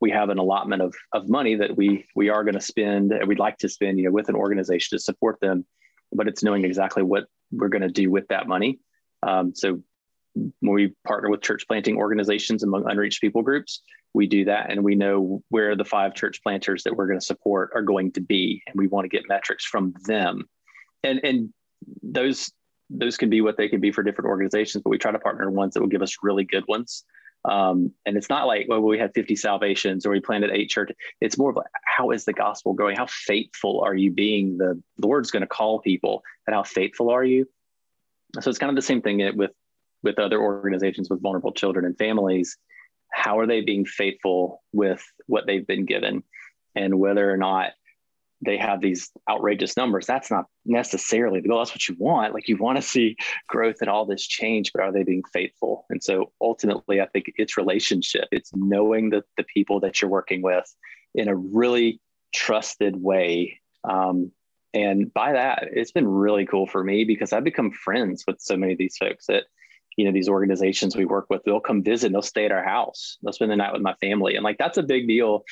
we 0.00 0.10
have 0.10 0.30
an 0.30 0.38
allotment 0.38 0.82
of 0.82 0.94
of 1.12 1.28
money 1.28 1.56
that 1.56 1.76
we 1.76 2.04
we 2.14 2.28
are 2.28 2.44
going 2.44 2.54
to 2.54 2.60
spend 2.60 3.12
and 3.12 3.26
we'd 3.26 3.38
like 3.38 3.58
to 3.58 3.68
spend, 3.68 3.98
you 3.98 4.04
know, 4.04 4.12
with 4.12 4.28
an 4.28 4.36
organization 4.36 4.96
to 4.96 5.02
support 5.02 5.38
them, 5.40 5.66
but 6.12 6.28
it's 6.28 6.42
knowing 6.42 6.64
exactly 6.64 7.02
what 7.02 7.24
we're 7.50 7.68
going 7.68 7.82
to 7.82 7.88
do 7.88 8.10
with 8.10 8.28
that 8.28 8.46
money. 8.46 8.78
Um, 9.24 9.54
so 9.54 9.82
when 10.34 10.74
we 10.74 10.94
partner 11.04 11.30
with 11.30 11.42
church 11.42 11.66
planting 11.66 11.96
organizations 11.96 12.62
among 12.62 12.88
unreached 12.88 13.20
people 13.20 13.42
groups, 13.42 13.82
we 14.14 14.26
do 14.26 14.44
that 14.44 14.70
and 14.70 14.82
we 14.82 14.94
know 14.94 15.42
where 15.48 15.76
the 15.76 15.84
five 15.84 16.14
church 16.14 16.42
planters 16.42 16.84
that 16.84 16.94
we're 16.94 17.06
going 17.06 17.18
to 17.18 17.24
support 17.24 17.70
are 17.74 17.82
going 17.82 18.12
to 18.12 18.20
be. 18.20 18.62
And 18.66 18.76
we 18.76 18.86
want 18.86 19.04
to 19.04 19.08
get 19.08 19.28
metrics 19.28 19.64
from 19.64 19.94
them. 20.04 20.48
And, 21.04 21.20
and 21.24 21.52
those, 22.02 22.52
those 22.90 23.16
can 23.16 23.30
be 23.30 23.40
what 23.40 23.56
they 23.56 23.68
can 23.68 23.80
be 23.80 23.92
for 23.92 24.02
different 24.02 24.28
organizations, 24.28 24.82
but 24.82 24.90
we 24.90 24.98
try 24.98 25.12
to 25.12 25.18
partner 25.18 25.50
ones 25.50 25.74
that 25.74 25.80
will 25.80 25.88
give 25.88 26.02
us 26.02 26.16
really 26.22 26.44
good 26.44 26.64
ones. 26.68 27.04
Um, 27.44 27.92
and 28.06 28.16
it's 28.16 28.28
not 28.28 28.46
like, 28.46 28.66
well, 28.68 28.80
we 28.80 28.98
had 28.98 29.12
50 29.14 29.34
salvations 29.34 30.06
or 30.06 30.10
we 30.10 30.20
planted 30.20 30.50
eight 30.52 30.70
churches. 30.70 30.96
It's 31.20 31.36
more 31.36 31.50
of 31.50 31.56
like, 31.56 31.66
how 31.84 32.10
is 32.10 32.24
the 32.24 32.32
gospel 32.32 32.72
going? 32.72 32.96
How 32.96 33.06
faithful 33.06 33.82
are 33.84 33.94
you 33.94 34.12
being? 34.12 34.58
The 34.58 34.80
Lord's 35.02 35.30
going 35.30 35.40
to 35.40 35.48
call 35.48 35.80
people, 35.80 36.22
and 36.46 36.54
how 36.54 36.62
faithful 36.62 37.10
are 37.10 37.24
you? 37.24 37.48
So 38.40 38.48
it's 38.48 38.58
kind 38.58 38.70
of 38.70 38.76
the 38.76 38.82
same 38.82 39.02
thing 39.02 39.36
with 39.36 39.50
with 40.02 40.18
other 40.18 40.40
organizations 40.40 41.10
with 41.10 41.22
vulnerable 41.22 41.52
children 41.52 41.84
and 41.84 41.96
families. 41.96 42.56
How 43.12 43.38
are 43.38 43.46
they 43.46 43.60
being 43.60 43.84
faithful 43.84 44.62
with 44.72 45.04
what 45.26 45.46
they've 45.46 45.66
been 45.66 45.84
given, 45.84 46.22
and 46.76 46.98
whether 46.98 47.28
or 47.28 47.36
not 47.36 47.72
they 48.44 48.56
have 48.56 48.80
these 48.80 49.10
outrageous 49.30 49.76
numbers. 49.76 50.06
That's 50.06 50.30
not 50.30 50.46
necessarily 50.64 51.40
the 51.40 51.48
goal. 51.48 51.58
That's 51.58 51.70
what 51.70 51.88
you 51.88 51.94
want. 51.98 52.34
Like 52.34 52.48
you 52.48 52.56
want 52.56 52.76
to 52.76 52.82
see 52.82 53.16
growth 53.48 53.76
and 53.80 53.88
all 53.88 54.04
this 54.04 54.26
change, 54.26 54.72
but 54.72 54.82
are 54.82 54.92
they 54.92 55.04
being 55.04 55.22
faithful? 55.32 55.86
And 55.90 56.02
so 56.02 56.32
ultimately, 56.40 57.00
I 57.00 57.06
think 57.06 57.32
it's 57.36 57.56
relationship. 57.56 58.28
It's 58.32 58.50
knowing 58.54 59.10
the, 59.10 59.22
the 59.36 59.44
people 59.44 59.80
that 59.80 60.02
you're 60.02 60.10
working 60.10 60.42
with 60.42 60.64
in 61.14 61.28
a 61.28 61.36
really 61.36 62.00
trusted 62.34 62.96
way. 62.96 63.60
Um, 63.84 64.32
and 64.74 65.12
by 65.12 65.32
that, 65.32 65.68
it's 65.72 65.92
been 65.92 66.08
really 66.08 66.46
cool 66.46 66.66
for 66.66 66.82
me 66.82 67.04
because 67.04 67.32
I've 67.32 67.44
become 67.44 67.70
friends 67.70 68.24
with 68.26 68.40
so 68.40 68.56
many 68.56 68.72
of 68.72 68.78
these 68.78 68.96
folks 68.96 69.26
that, 69.26 69.44
you 69.96 70.06
know, 70.06 70.12
these 70.12 70.28
organizations 70.28 70.96
we 70.96 71.04
work 71.04 71.26
with, 71.28 71.42
they'll 71.44 71.60
come 71.60 71.82
visit, 71.82 72.10
they'll 72.10 72.22
stay 72.22 72.46
at 72.46 72.52
our 72.52 72.64
house, 72.64 73.18
they'll 73.22 73.34
spend 73.34 73.50
the 73.50 73.56
night 73.56 73.74
with 73.74 73.82
my 73.82 73.94
family. 74.00 74.34
And 74.34 74.42
like 74.42 74.56
that's 74.56 74.78
a 74.78 74.82
big 74.82 75.06
deal 75.06 75.44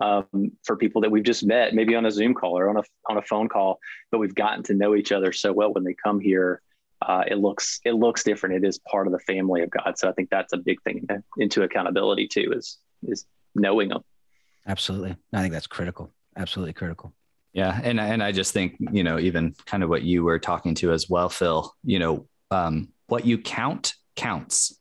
um, 0.00 0.52
for 0.64 0.76
people 0.76 1.00
that 1.02 1.10
we've 1.10 1.24
just 1.24 1.44
met, 1.44 1.74
maybe 1.74 1.94
on 1.94 2.06
a 2.06 2.10
Zoom 2.10 2.34
call 2.34 2.58
or 2.58 2.68
on 2.68 2.76
a 2.76 2.82
on 3.08 3.16
a 3.16 3.22
phone 3.22 3.48
call, 3.48 3.78
but 4.10 4.18
we've 4.18 4.34
gotten 4.34 4.62
to 4.64 4.74
know 4.74 4.94
each 4.94 5.12
other 5.12 5.32
so 5.32 5.52
well 5.52 5.72
when 5.72 5.84
they 5.84 5.94
come 5.94 6.20
here. 6.20 6.60
Uh, 7.02 7.24
it 7.28 7.36
looks 7.36 7.80
it 7.84 7.92
looks 7.92 8.22
different. 8.24 8.56
It 8.56 8.66
is 8.66 8.78
part 8.90 9.06
of 9.06 9.12
the 9.12 9.18
family 9.20 9.62
of 9.62 9.70
God. 9.70 9.98
So 9.98 10.08
I 10.08 10.12
think 10.12 10.30
that's 10.30 10.52
a 10.52 10.58
big 10.58 10.82
thing 10.82 11.06
into 11.38 11.62
accountability 11.62 12.28
too. 12.28 12.52
Is 12.54 12.78
is 13.04 13.26
knowing 13.54 13.88
them. 13.88 14.02
Absolutely, 14.66 15.16
I 15.32 15.40
think 15.40 15.52
that's 15.52 15.66
critical. 15.66 16.12
Absolutely 16.36 16.72
critical. 16.72 17.12
Yeah, 17.52 17.80
and 17.82 17.98
and 17.98 18.22
I 18.22 18.32
just 18.32 18.52
think 18.52 18.76
you 18.92 19.02
know 19.02 19.18
even 19.18 19.54
kind 19.64 19.82
of 19.82 19.88
what 19.88 20.02
you 20.02 20.24
were 20.24 20.38
talking 20.38 20.74
to 20.76 20.92
as 20.92 21.08
well, 21.08 21.28
Phil. 21.28 21.74
You 21.84 21.98
know, 21.98 22.28
um, 22.50 22.88
what 23.06 23.24
you 23.24 23.38
count 23.38 23.94
counts. 24.14 24.78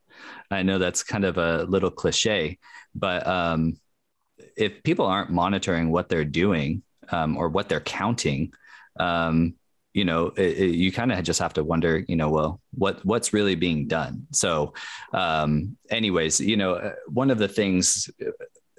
I 0.52 0.64
know 0.64 0.78
that's 0.78 1.04
kind 1.04 1.26
of 1.26 1.38
a 1.38 1.64
little 1.64 1.92
cliche, 1.92 2.60
but 2.94 3.26
um, 3.26 3.78
if 4.58 4.84
people 4.84 5.06
aren't 5.06 5.32
monitoring 5.32 5.92
what 5.92 6.10
they're 6.10 6.26
doing 6.26 6.84
um, 7.10 7.38
or 7.38 7.50
what 7.50 7.70
they're 7.70 7.80
counting, 7.80 8.54
um, 9.00 9.56
you 9.94 10.04
know, 10.04 10.28
it, 10.28 10.58
it, 10.58 10.76
you 10.76 10.92
kind 10.92 11.12
of 11.12 11.24
just 11.24 11.40
have 11.40 11.54
to 11.54 11.64
wonder, 11.64 12.04
you 12.08 12.18
know, 12.18 12.30
well, 12.30 12.62
what 12.74 13.06
what's 13.06 13.32
really 13.32 13.56
being 13.56 13.88
done. 13.88 14.28
So, 14.32 14.74
um, 15.14 15.78
anyways, 15.90 16.42
you 16.42 16.58
know, 16.58 16.74
uh, 16.74 16.94
one 17.08 17.32
of 17.32 17.38
the 17.38 17.48
things 17.48 18.10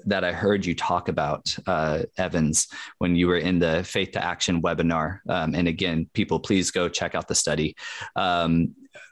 that 0.05 0.25
I 0.25 0.33
heard 0.33 0.65
you 0.65 0.75
talk 0.75 1.09
about, 1.09 1.57
uh, 1.67 2.03
Evans, 2.17 2.69
when 2.99 3.17
you 3.17 3.27
were 3.27 3.39
in 3.39 3.59
the 3.59 3.83
Faith 3.83 4.13
to 4.13 4.25
Action 4.25 4.63
webinar. 4.63 5.19
Um, 5.29 5.55
and 5.55 5.67
again, 5.69 6.09
people, 6.13 6.39
please 6.39 6.71
go 6.71 6.89
check 6.89 7.15
out 7.15 7.29
the 7.29 7.35
study. 7.35 7.77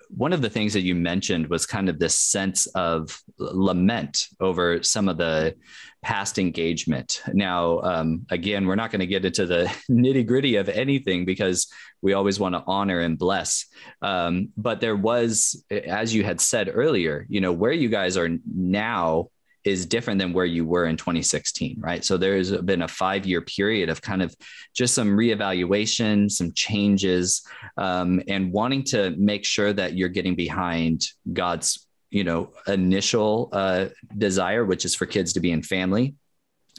One 0.08 0.32
of 0.32 0.42
the 0.42 0.50
things 0.50 0.72
that 0.72 0.82
you 0.82 0.94
mentioned 0.94 1.48
was 1.48 1.66
kind 1.66 1.88
of 1.88 1.98
this 1.98 2.18
sense 2.18 2.66
of 2.68 3.20
lament 3.38 4.28
over 4.40 4.82
some 4.82 5.08
of 5.08 5.18
the 5.18 5.54
past 6.02 6.38
engagement. 6.38 7.22
Now, 7.32 7.80
um, 7.80 8.26
again, 8.30 8.66
we're 8.66 8.74
not 8.74 8.90
going 8.90 9.00
to 9.00 9.06
get 9.06 9.24
into 9.24 9.46
the 9.46 9.64
nitty 9.90 10.26
gritty 10.26 10.56
of 10.56 10.68
anything 10.68 11.24
because 11.24 11.66
we 12.02 12.12
always 12.12 12.38
want 12.38 12.54
to 12.54 12.62
honor 12.66 13.00
and 13.00 13.18
bless. 13.18 13.66
Um, 14.02 14.50
but 14.56 14.80
there 14.80 14.96
was, 14.96 15.64
as 15.70 16.14
you 16.14 16.22
had 16.22 16.40
said 16.40 16.70
earlier, 16.72 17.26
you 17.28 17.40
know, 17.40 17.52
where 17.52 17.72
you 17.72 17.88
guys 17.88 18.16
are 18.16 18.30
now 18.54 19.28
is 19.64 19.86
different 19.86 20.18
than 20.18 20.32
where 20.32 20.44
you 20.44 20.64
were 20.64 20.86
in 20.86 20.96
2016, 20.96 21.76
right? 21.80 22.04
So 22.04 22.16
there's 22.16 22.52
been 22.52 22.82
a 22.82 22.88
five 22.88 23.26
year 23.26 23.40
period 23.40 23.88
of 23.88 24.02
kind 24.02 24.22
of 24.22 24.34
just 24.74 24.94
some 24.94 25.08
reevaluation, 25.08 26.30
some 26.30 26.52
changes, 26.52 27.46
um, 27.78 28.22
and 28.28 28.52
wanting 28.52 28.84
to 28.84 29.10
make 29.12 29.44
sure 29.44 29.72
that 29.72 29.94
you're 29.96 30.10
getting 30.10 30.34
behind 30.34 31.06
God's, 31.32 31.86
you 32.10 32.24
know, 32.24 32.52
initial 32.66 33.48
uh, 33.52 33.86
desire, 34.16 34.64
which 34.64 34.84
is 34.84 34.94
for 34.94 35.06
kids 35.06 35.32
to 35.32 35.40
be 35.40 35.50
in 35.50 35.62
family, 35.62 36.14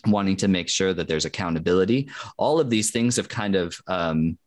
wanting 0.06 0.38
to 0.38 0.48
make 0.48 0.70
sure 0.70 0.94
that 0.94 1.08
there's 1.08 1.26
accountability. 1.26 2.10
All 2.38 2.60
of 2.60 2.70
these 2.70 2.92
things 2.92 3.16
have 3.16 3.28
kind 3.28 3.56
of 3.56 3.76
um, 3.88 4.38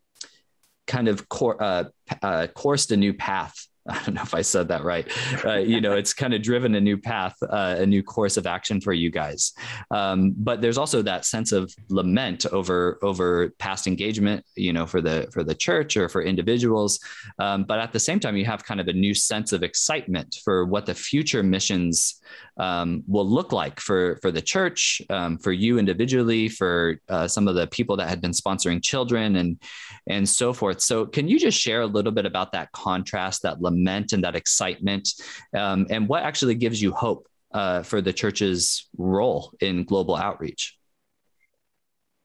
kind 0.87 1.09
of 1.09 1.29
cor- 1.29 1.63
uh, 1.63 1.85
uh, 2.23 2.47
coursed 2.55 2.91
a 2.93 2.97
new 2.97 3.15
path 3.15 3.68
I 3.99 4.03
don't 4.05 4.15
know 4.15 4.23
if 4.23 4.35
I 4.35 4.43
said 4.43 4.69
that 4.69 4.85
right. 4.85 5.11
Uh, 5.45 5.57
you 5.57 5.81
know, 5.81 5.95
it's 5.95 6.13
kind 6.13 6.35
of 6.35 6.43
driven 6.43 6.75
a 6.75 6.81
new 6.81 6.99
path, 6.99 7.35
uh, 7.43 7.77
a 7.79 7.87
new 7.87 8.03
course 8.03 8.37
of 8.37 8.47
action 8.47 8.81
for 8.81 8.93
you 8.93 9.11
guys. 9.11 9.55
Um, 9.91 10.35
but 10.37 10.61
there's 10.61 10.77
also 10.77 11.01
that 11.03 11.25
sense 11.25 11.53
of 11.53 11.75
lament 11.89 12.45
over 12.47 12.99
over 13.03 13.51
past 13.59 13.87
engagement, 13.87 14.45
you 14.57 14.73
know, 14.73 14.87
for 14.87 15.01
the 15.01 15.29
for 15.33 15.43
the 15.43 15.55
church 15.55 15.97
or 15.97 16.09
for 16.09 16.23
individuals. 16.23 17.01
Um, 17.39 17.65
but 17.65 17.79
at 17.79 17.93
the 17.93 18.01
same 18.01 18.21
time, 18.21 18.37
you 18.37 18.45
have 18.45 18.63
kind 18.65 18.81
of 18.81 18.89
a 18.89 18.93
new 18.93 19.15
sense 19.15 19.53
of 19.53 19.63
excitement 19.63 20.37
for 20.45 20.67
what 20.67 20.85
the 20.85 20.95
future 20.95 21.43
missions 21.43 22.21
um, 22.59 23.05
will 23.07 23.29
look 23.29 23.53
like 23.53 23.81
for 23.81 24.17
for 24.21 24.31
the 24.31 24.43
church, 24.43 25.01
um, 25.11 25.39
for 25.39 25.53
you 25.53 25.79
individually, 25.79 26.49
for 26.49 27.01
uh, 27.09 27.29
some 27.29 27.47
of 27.47 27.55
the 27.55 27.67
people 27.69 27.97
that 27.97 28.09
had 28.09 28.21
been 28.21 28.33
sponsoring 28.33 28.83
children, 28.83 29.37
and 29.37 29.63
and 30.09 30.29
so 30.29 30.53
forth. 30.53 30.81
So, 30.81 31.07
can 31.07 31.29
you 31.29 31.39
just 31.39 31.59
share 31.59 31.83
a 31.83 31.87
little 31.87 32.13
bit 32.13 32.27
about 32.27 32.53
that 32.53 32.73
contrast, 32.73 33.43
that 33.43 33.61
lament, 33.61 34.13
and 34.13 34.25
that 34.25 34.35
excitement, 34.35 35.09
um, 35.55 35.87
and 35.91 36.09
what 36.09 36.25
actually 36.25 36.57
gives 36.57 36.83
you 36.83 36.93
hope 36.93 37.29
uh, 37.53 37.83
for 37.83 38.01
the 38.01 38.13
church's 38.13 38.89
role 38.97 39.53
in 39.61 39.85
global 39.85 40.17
outreach? 40.17 40.77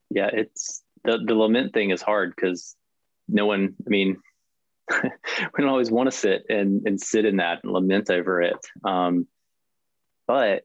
Yeah, 0.10 0.30
it's 0.34 0.84
the 1.04 1.20
the 1.24 1.36
lament 1.36 1.74
thing 1.74 1.92
is 1.92 2.02
hard 2.02 2.34
because 2.36 2.76
no 3.28 3.46
one. 3.46 3.76
I 3.86 3.90
mean. 3.90 4.18
we 5.02 5.10
don't 5.60 5.70
always 5.70 5.90
want 5.90 6.12
to 6.12 6.12
sit 6.12 6.44
and, 6.50 6.86
and 6.86 7.00
sit 7.00 7.24
in 7.24 7.38
that 7.38 7.62
and 7.64 7.72
lament 7.72 8.10
over 8.10 8.42
it. 8.42 8.58
Um, 8.84 9.26
but 10.28 10.64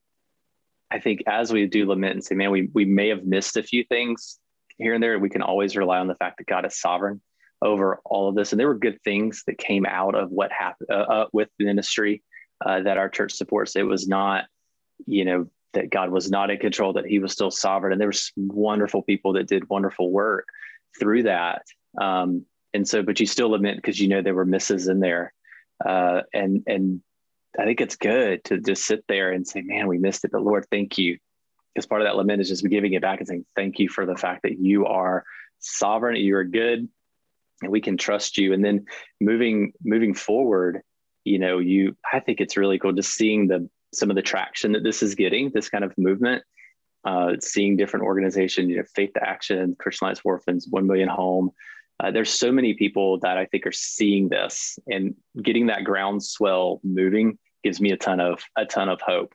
I 0.91 1.01
think 1.01 1.23
as 1.27 1.53
we 1.53 1.67
do 1.67 1.87
lament 1.87 2.15
and 2.15 2.25
say, 2.25 2.35
man, 2.35 2.51
we, 2.51 2.71
we 2.73 2.85
may 2.85 3.09
have 3.09 3.25
missed 3.25 3.57
a 3.57 3.63
few 3.63 3.85
things 3.85 4.39
here 4.79 4.95
and 4.95 5.03
there, 5.03 5.19
we 5.19 5.29
can 5.29 5.43
always 5.43 5.77
rely 5.77 5.99
on 5.99 6.07
the 6.07 6.15
fact 6.15 6.39
that 6.39 6.47
God 6.47 6.65
is 6.65 6.81
sovereign 6.81 7.21
over 7.61 8.01
all 8.05 8.29
of 8.29 8.35
this. 8.35 8.53
And 8.53 8.61
there 8.61 8.69
were 8.69 8.79
good 8.79 9.03
things 9.03 9.43
that 9.47 9.59
came 9.59 9.85
out 9.85 10.15
of 10.15 10.31
what 10.31 10.53
happened 10.53 10.89
uh, 10.91 10.95
uh, 10.95 11.27
with 11.33 11.49
the 11.59 11.65
ministry 11.65 12.23
uh, 12.65 12.81
that 12.83 12.97
our 12.97 13.09
church 13.09 13.33
supports. 13.33 13.77
It 13.77 13.83
was 13.83 14.09
not, 14.09 14.45
you 15.07 15.25
know, 15.25 15.49
that 15.75 15.91
God 15.91 16.11
was 16.11 16.31
not 16.31 16.51
in 16.51 16.59
control, 16.59 16.95
that 16.95 17.07
he 17.07 17.19
was 17.19 17.33
still 17.33 17.51
sovereign. 17.51 17.93
And 17.93 18.01
there 18.01 18.09
were 18.09 18.15
wonderful 18.37 19.03
people 19.03 19.35
that 19.35 19.49
did 19.49 19.69
wonderful 19.69 20.11
work 20.11 20.49
through 20.99 21.25
that. 21.25 21.63
Um, 22.01 22.47
and 22.73 22.89
so, 22.89 23.03
but 23.03 23.21
you 23.21 23.27
still 23.27 23.51
lament 23.51 23.77
because 23.77 24.01
you 24.01 24.09
know 24.09 24.23
there 24.23 24.35
were 24.35 24.45
misses 24.45 24.89
in 24.89 25.01
there. 25.01 25.33
Uh, 25.85 26.23
and, 26.33 26.63
and 26.67 27.03
I 27.59 27.65
think 27.65 27.81
it's 27.81 27.97
good 27.97 28.45
to 28.45 28.59
just 28.59 28.85
sit 28.85 29.05
there 29.09 29.33
and 29.33 29.47
say, 29.47 29.63
man, 29.63 29.87
we 29.87 29.99
missed 29.99 30.25
it, 30.25 30.33
but 30.33 30.43
Lord, 30.43 30.67
thank 30.71 30.99
you. 30.99 31.19
Because 31.75 31.87
part 31.87 32.01
of 32.01 32.07
that 32.07 32.17
lament 32.17 32.41
is 32.41 32.49
just 32.49 32.67
giving 32.69 32.93
it 32.93 33.03
back 33.03 33.21
and 33.21 33.29
saying, 33.29 33.47
thank 33.55 33.79
you 33.79 33.89
for 33.89 34.05
the 34.07 34.17
fact 34.17 34.43
that 34.43 34.59
you 34.59 34.87
are 34.87 35.25
sovereign, 35.61 36.17
you 36.17 36.37
are 36.37 36.45
good, 36.45 36.89
and 37.63 37.73
we 37.73 37.81
can 37.81 37.97
trust 37.97 38.37
you. 38.37 38.53
And 38.53 38.65
then 38.65 38.87
moving, 39.21 39.73
moving 39.85 40.15
forward, 40.15 40.83
you 41.25 41.39
know, 41.39 41.59
you, 41.59 41.97
I 42.11 42.21
think 42.21 42.41
it's 42.41 42.57
really 42.57 42.79
cool 42.79 42.93
just 42.93 43.15
seeing 43.15 43.49
the, 43.49 43.69
some 43.93 44.11
of 44.11 44.17
the 44.17 44.23
traction 44.23 44.73
that 44.73 44.83
this 44.83 45.03
is 45.03 45.15
getting, 45.15 45.51
this 45.51 45.69
kind 45.69 45.85
of 45.85 45.97
movement, 45.97 46.43
uh, 47.05 47.35
seeing 47.41 47.77
different 47.77 48.07
organizations, 48.07 48.69
you 48.69 48.77
know, 48.77 48.85
Faith 48.95 49.13
to 49.15 49.27
Action, 49.27 49.77
Christian 49.79 50.15
for 50.17 50.35
Orphans, 50.35 50.67
1 50.69 50.87
Million 50.87 51.09
Home, 51.09 51.51
uh, 52.01 52.11
there's 52.11 52.31
so 52.31 52.53
many 52.53 52.75
people 52.75 53.19
that 53.21 53.37
I 53.37 53.47
think 53.47 53.67
are 53.67 53.73
seeing 53.73 54.29
this 54.29 54.79
and 54.87 55.15
getting 55.43 55.67
that 55.67 55.85
groundswell 55.85 56.81
moving 56.85 57.39
gives 57.65 57.81
me 57.81 57.91
a 57.91 57.97
ton 57.97 58.21
of 58.21 58.41
a 58.57 58.65
ton 58.65 58.89
of 58.89 59.01
hope 59.01 59.35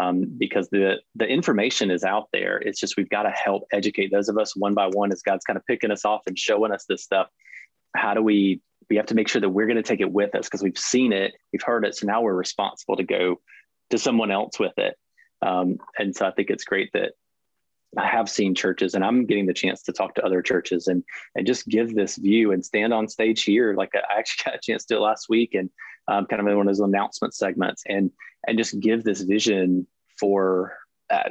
um, 0.00 0.24
because 0.38 0.68
the 0.70 0.96
the 1.16 1.26
information 1.26 1.90
is 1.90 2.04
out 2.04 2.28
there. 2.32 2.58
It's 2.58 2.80
just 2.80 2.96
we've 2.96 3.10
got 3.10 3.24
to 3.24 3.30
help 3.30 3.64
educate 3.72 4.10
those 4.10 4.28
of 4.28 4.38
us 4.38 4.56
one 4.56 4.74
by 4.74 4.86
one 4.86 5.12
as 5.12 5.22
God's 5.22 5.44
kind 5.44 5.56
of 5.56 5.66
picking 5.66 5.90
us 5.90 6.04
off 6.04 6.22
and 6.26 6.38
showing 6.38 6.72
us 6.72 6.84
this 6.88 7.02
stuff. 7.02 7.28
How 7.94 8.14
do 8.14 8.22
we 8.22 8.62
we 8.88 8.96
have 8.96 9.06
to 9.06 9.14
make 9.14 9.28
sure 9.28 9.40
that 9.40 9.50
we're 9.50 9.66
going 9.66 9.76
to 9.76 9.82
take 9.82 10.00
it 10.00 10.10
with 10.10 10.34
us 10.34 10.46
because 10.46 10.62
we've 10.62 10.78
seen 10.78 11.12
it, 11.12 11.34
we've 11.52 11.62
heard 11.62 11.84
it, 11.84 11.94
so 11.94 12.06
now 12.06 12.22
we're 12.22 12.34
responsible 12.34 12.96
to 12.96 13.04
go 13.04 13.40
to 13.90 13.98
someone 13.98 14.30
else 14.30 14.58
with 14.58 14.72
it. 14.78 14.94
Um, 15.42 15.78
and 15.98 16.16
so 16.16 16.26
I 16.26 16.30
think 16.30 16.50
it's 16.50 16.64
great 16.64 16.90
that 16.94 17.12
I 17.96 18.06
have 18.06 18.28
seen 18.28 18.54
churches 18.54 18.94
and 18.94 19.04
I'm 19.04 19.24
getting 19.24 19.46
the 19.46 19.54
chance 19.54 19.82
to 19.84 19.92
talk 19.92 20.14
to 20.16 20.24
other 20.24 20.42
churches 20.42 20.88
and 20.88 21.02
and 21.34 21.46
just 21.46 21.68
give 21.68 21.94
this 21.94 22.16
view 22.16 22.52
and 22.52 22.64
stand 22.64 22.92
on 22.92 23.08
stage 23.08 23.44
here. 23.44 23.74
Like 23.74 23.92
I 23.94 24.18
actually 24.18 24.42
got 24.50 24.56
a 24.56 24.60
chance 24.62 24.84
to 24.86 25.00
last 25.00 25.28
week 25.28 25.54
and 25.54 25.70
um, 26.06 26.26
kind 26.26 26.40
of 26.40 26.46
in 26.48 26.56
one 26.56 26.68
of 26.68 26.76
those 26.76 26.80
announcement 26.80 27.34
segments 27.34 27.82
and 27.86 28.10
and 28.46 28.58
just 28.58 28.78
give 28.80 29.04
this 29.04 29.22
vision 29.22 29.86
for 30.18 30.76
uh, 31.10 31.30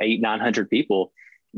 eight 0.00 0.20
nine 0.20 0.40
hundred 0.40 0.70
people 0.70 1.12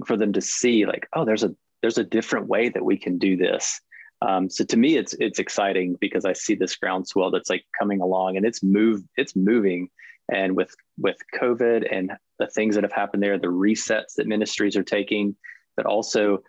for 0.07 0.17
them 0.17 0.33
to 0.33 0.41
see 0.41 0.87
like 0.87 1.07
oh 1.15 1.25
there's 1.25 1.45
a 1.45 1.55
there's 1.83 1.99
a 1.99 2.05
different 2.05 2.47
way 2.47 2.69
that 2.69 2.85
we 2.85 2.97
can 2.97 3.19
do 3.19 3.37
this. 3.37 3.81
Um, 4.23 4.49
so 4.49 4.65
to 4.65 4.79
me 4.79 4.97
it's 4.97 5.15
it's 5.21 5.39
exciting 5.39 5.97
because 6.01 6.25
I 6.25 6.33
see 6.33 6.55
this 6.55 6.75
groundswell 6.77 7.31
that's 7.31 7.51
like 7.51 7.65
coming 7.79 8.01
along 8.01 8.39
and 8.39 8.47
it's 8.47 8.63
move 8.63 9.03
it's 9.19 9.37
moving 9.37 9.91
and 10.33 10.57
with 10.57 10.75
with 10.99 11.17
COVID 11.35 11.87
and 11.91 12.13
the 12.39 12.47
things 12.49 12.75
that 12.75 12.85
have 12.85 12.93
happened 12.93 13.23
there, 13.23 13.39
the 13.39 13.47
resets 13.47 14.15
that 14.17 14.27
ministries 14.27 14.77
are 14.77 14.83
taking, 14.83 15.37
but 15.77 15.87
also 15.87 16.43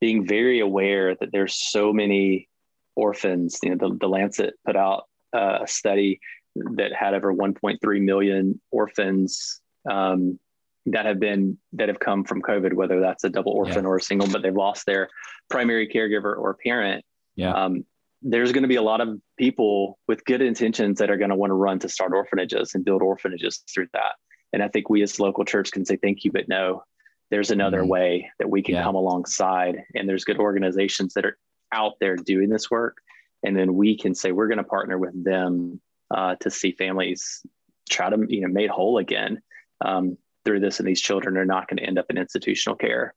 being 0.00 0.26
very 0.26 0.60
aware 0.60 1.14
that 1.14 1.30
there's 1.32 1.54
so 1.54 1.92
many 1.92 2.48
orphans. 2.96 3.58
You 3.62 3.74
know, 3.74 3.88
the, 3.88 3.98
the 4.00 4.08
Lancet 4.08 4.54
put 4.64 4.76
out 4.76 5.04
uh, 5.34 5.58
a 5.62 5.66
study 5.66 6.20
that 6.56 6.92
had 6.92 7.14
over 7.14 7.32
1.3 7.32 8.02
million 8.02 8.60
orphans 8.70 9.60
um, 9.88 10.38
that 10.86 11.06
have 11.06 11.20
been 11.20 11.58
that 11.74 11.88
have 11.88 12.00
come 12.00 12.24
from 12.24 12.42
COVID, 12.42 12.72
whether 12.72 13.00
that's 13.00 13.24
a 13.24 13.30
double 13.30 13.52
orphan 13.52 13.84
yeah. 13.84 13.88
or 13.88 13.96
a 13.96 14.02
single, 14.02 14.28
but 14.28 14.42
they've 14.42 14.54
lost 14.54 14.86
their 14.86 15.08
primary 15.48 15.88
caregiver 15.88 16.36
or 16.36 16.56
parent. 16.62 17.04
Yeah. 17.36 17.52
Um, 17.52 17.84
there's 18.22 18.52
going 18.52 18.62
to 18.62 18.68
be 18.68 18.76
a 18.76 18.82
lot 18.82 19.00
of 19.00 19.18
people 19.38 19.98
with 20.06 20.24
good 20.24 20.42
intentions 20.42 20.98
that 20.98 21.10
are 21.10 21.16
going 21.16 21.30
to 21.30 21.36
want 21.36 21.50
to 21.50 21.54
run 21.54 21.78
to 21.80 21.88
start 21.88 22.12
orphanages 22.12 22.74
and 22.74 22.84
build 22.84 23.02
orphanages 23.02 23.62
through 23.72 23.88
that. 23.92 24.12
And 24.52 24.62
I 24.62 24.68
think 24.68 24.90
we 24.90 25.02
as 25.02 25.20
local 25.20 25.44
church 25.44 25.70
can 25.70 25.84
say 25.84 25.96
thank 25.96 26.24
you, 26.24 26.32
but 26.32 26.48
no, 26.48 26.82
there's 27.30 27.50
another 27.50 27.80
mm-hmm. 27.80 27.88
way 27.88 28.30
that 28.38 28.50
we 28.50 28.62
can 28.62 28.74
yeah. 28.74 28.82
come 28.82 28.96
alongside. 28.96 29.84
And 29.94 30.08
there's 30.08 30.24
good 30.24 30.38
organizations 30.38 31.14
that 31.14 31.24
are 31.24 31.38
out 31.72 31.94
there 32.00 32.16
doing 32.16 32.50
this 32.50 32.70
work. 32.70 32.98
And 33.42 33.56
then 33.56 33.74
we 33.74 33.96
can 33.96 34.14
say 34.14 34.32
we're 34.32 34.48
going 34.48 34.58
to 34.58 34.64
partner 34.64 34.98
with 34.98 35.24
them 35.24 35.80
uh, 36.10 36.34
to 36.40 36.50
see 36.50 36.72
families 36.72 37.44
try 37.88 38.10
to, 38.10 38.26
you 38.28 38.42
know, 38.42 38.48
made 38.48 38.70
whole 38.70 38.98
again 38.98 39.40
um, 39.84 40.18
through 40.44 40.60
this. 40.60 40.78
And 40.78 40.88
these 40.88 41.00
children 41.00 41.36
are 41.36 41.46
not 41.46 41.68
going 41.68 41.78
to 41.78 41.84
end 41.84 41.98
up 41.98 42.06
in 42.10 42.18
institutional 42.18 42.76
care. 42.76 43.14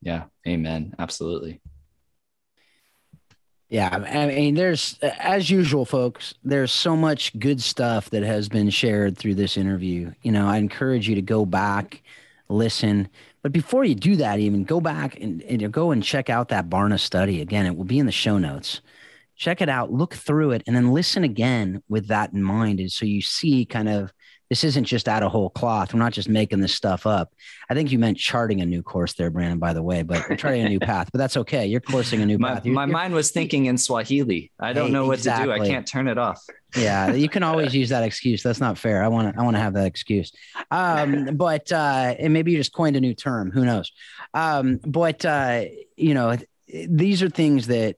Yeah. 0.00 0.24
Amen. 0.48 0.94
Absolutely. 0.98 1.60
Yeah, 3.70 3.88
I 3.88 4.26
mean, 4.26 4.56
there's 4.56 4.98
as 5.00 5.48
usual, 5.48 5.84
folks. 5.84 6.34
There's 6.42 6.72
so 6.72 6.96
much 6.96 7.38
good 7.38 7.62
stuff 7.62 8.10
that 8.10 8.24
has 8.24 8.48
been 8.48 8.68
shared 8.68 9.16
through 9.16 9.36
this 9.36 9.56
interview. 9.56 10.12
You 10.22 10.32
know, 10.32 10.48
I 10.48 10.56
encourage 10.56 11.08
you 11.08 11.14
to 11.14 11.22
go 11.22 11.46
back, 11.46 12.02
listen. 12.48 13.08
But 13.42 13.52
before 13.52 13.84
you 13.84 13.94
do 13.94 14.16
that, 14.16 14.40
even 14.40 14.64
go 14.64 14.80
back 14.80 15.20
and, 15.20 15.40
and 15.42 15.72
go 15.72 15.92
and 15.92 16.02
check 16.02 16.28
out 16.28 16.48
that 16.48 16.68
Barna 16.68 16.98
study 16.98 17.40
again. 17.40 17.64
It 17.64 17.76
will 17.76 17.84
be 17.84 18.00
in 18.00 18.06
the 18.06 18.12
show 18.12 18.38
notes. 18.38 18.80
Check 19.36 19.62
it 19.62 19.68
out, 19.68 19.92
look 19.92 20.14
through 20.14 20.50
it, 20.50 20.62
and 20.66 20.74
then 20.74 20.92
listen 20.92 21.22
again 21.24 21.82
with 21.88 22.08
that 22.08 22.32
in 22.32 22.42
mind, 22.42 22.80
and 22.80 22.92
so 22.92 23.06
you 23.06 23.22
see 23.22 23.64
kind 23.64 23.88
of 23.88 24.12
this 24.50 24.64
isn't 24.64 24.84
just 24.84 25.08
out 25.08 25.22
of 25.22 25.30
whole 25.30 25.48
cloth. 25.48 25.94
We're 25.94 26.00
not 26.00 26.12
just 26.12 26.28
making 26.28 26.60
this 26.60 26.74
stuff 26.74 27.06
up. 27.06 27.32
I 27.70 27.74
think 27.74 27.92
you 27.92 28.00
meant 28.00 28.18
charting 28.18 28.60
a 28.60 28.66
new 28.66 28.82
course 28.82 29.12
there, 29.12 29.30
Brandon, 29.30 29.60
by 29.60 29.72
the 29.72 29.82
way, 29.82 30.02
but 30.02 30.36
charting 30.36 30.66
a 30.66 30.68
new 30.68 30.80
path, 30.80 31.08
but 31.12 31.18
that's 31.18 31.36
okay. 31.36 31.66
You're 31.66 31.80
coursing 31.80 32.20
a 32.20 32.26
new 32.26 32.36
my, 32.36 32.54
path. 32.54 32.66
You're, 32.66 32.74
my 32.74 32.84
you're, 32.84 32.92
mind 32.92 33.14
was 33.14 33.30
thinking 33.30 33.66
in 33.66 33.78
Swahili. 33.78 34.50
I 34.58 34.72
don't 34.72 34.88
hey, 34.88 34.92
know 34.92 35.06
what 35.06 35.18
exactly. 35.18 35.52
to 35.52 35.56
do. 35.56 35.62
I 35.62 35.68
can't 35.68 35.86
turn 35.86 36.08
it 36.08 36.18
off. 36.18 36.44
Yeah. 36.76 37.12
You 37.12 37.28
can 37.28 37.42
always 37.44 37.72
use 37.72 37.90
that 37.90 38.02
excuse. 38.02 38.42
That's 38.42 38.60
not 38.60 38.76
fair. 38.76 39.04
I 39.04 39.08
want 39.08 39.32
to, 39.32 39.40
I 39.40 39.44
want 39.44 39.54
to 39.54 39.60
have 39.60 39.74
that 39.74 39.86
excuse. 39.86 40.32
Um, 40.72 41.30
but, 41.36 41.70
uh, 41.70 42.16
and 42.18 42.32
maybe 42.32 42.50
you 42.50 42.58
just 42.58 42.72
coined 42.72 42.96
a 42.96 43.00
new 43.00 43.14
term, 43.14 43.52
who 43.52 43.64
knows? 43.64 43.92
Um, 44.34 44.80
but, 44.84 45.24
uh, 45.24 45.66
you 45.96 46.14
know, 46.14 46.36
these 46.66 47.22
are 47.22 47.30
things 47.30 47.68
that 47.68 47.96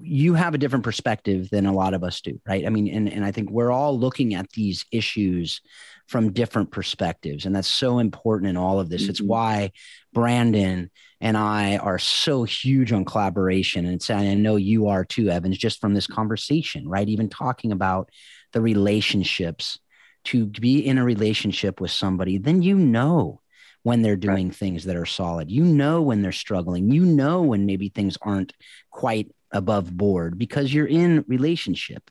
you 0.00 0.34
have 0.34 0.54
a 0.54 0.58
different 0.58 0.84
perspective 0.84 1.48
than 1.50 1.66
a 1.66 1.72
lot 1.72 1.94
of 1.94 2.04
us 2.04 2.20
do, 2.20 2.40
right? 2.46 2.66
I 2.66 2.70
mean, 2.70 2.88
and, 2.88 3.12
and 3.12 3.24
I 3.24 3.32
think 3.32 3.50
we're 3.50 3.70
all 3.70 3.98
looking 3.98 4.34
at 4.34 4.50
these 4.50 4.84
issues 4.92 5.60
from 6.06 6.32
different 6.32 6.70
perspectives. 6.70 7.46
And 7.46 7.54
that's 7.54 7.68
so 7.68 7.98
important 7.98 8.50
in 8.50 8.56
all 8.56 8.80
of 8.80 8.88
this. 8.88 9.02
Mm-hmm. 9.02 9.10
It's 9.10 9.22
why 9.22 9.72
Brandon 10.12 10.90
and 11.20 11.36
I 11.36 11.76
are 11.76 11.98
so 11.98 12.42
huge 12.44 12.92
on 12.92 13.04
collaboration. 13.04 13.84
And 13.84 13.94
it's, 13.94 14.10
I 14.10 14.34
know 14.34 14.56
you 14.56 14.88
are 14.88 15.04
too, 15.04 15.28
Evans, 15.28 15.56
just 15.56 15.80
from 15.80 15.94
this 15.94 16.06
conversation, 16.06 16.88
right? 16.88 17.08
Even 17.08 17.28
talking 17.28 17.70
about 17.70 18.10
the 18.52 18.60
relationships 18.60 19.78
to 20.24 20.46
be 20.46 20.84
in 20.84 20.98
a 20.98 21.04
relationship 21.04 21.80
with 21.80 21.90
somebody, 21.90 22.38
then 22.38 22.62
you 22.62 22.76
know 22.76 23.40
when 23.82 24.02
they're 24.02 24.16
doing 24.16 24.48
right. 24.48 24.56
things 24.56 24.84
that 24.84 24.96
are 24.96 25.06
solid. 25.06 25.50
You 25.50 25.64
know 25.64 26.02
when 26.02 26.22
they're 26.22 26.32
struggling. 26.32 26.90
You 26.90 27.04
know 27.04 27.42
when 27.42 27.66
maybe 27.66 27.88
things 27.88 28.18
aren't 28.20 28.52
quite 28.90 29.32
above 29.52 29.94
board 29.96 30.38
because 30.38 30.72
you're 30.72 30.86
in 30.86 31.24
relationship 31.28 32.10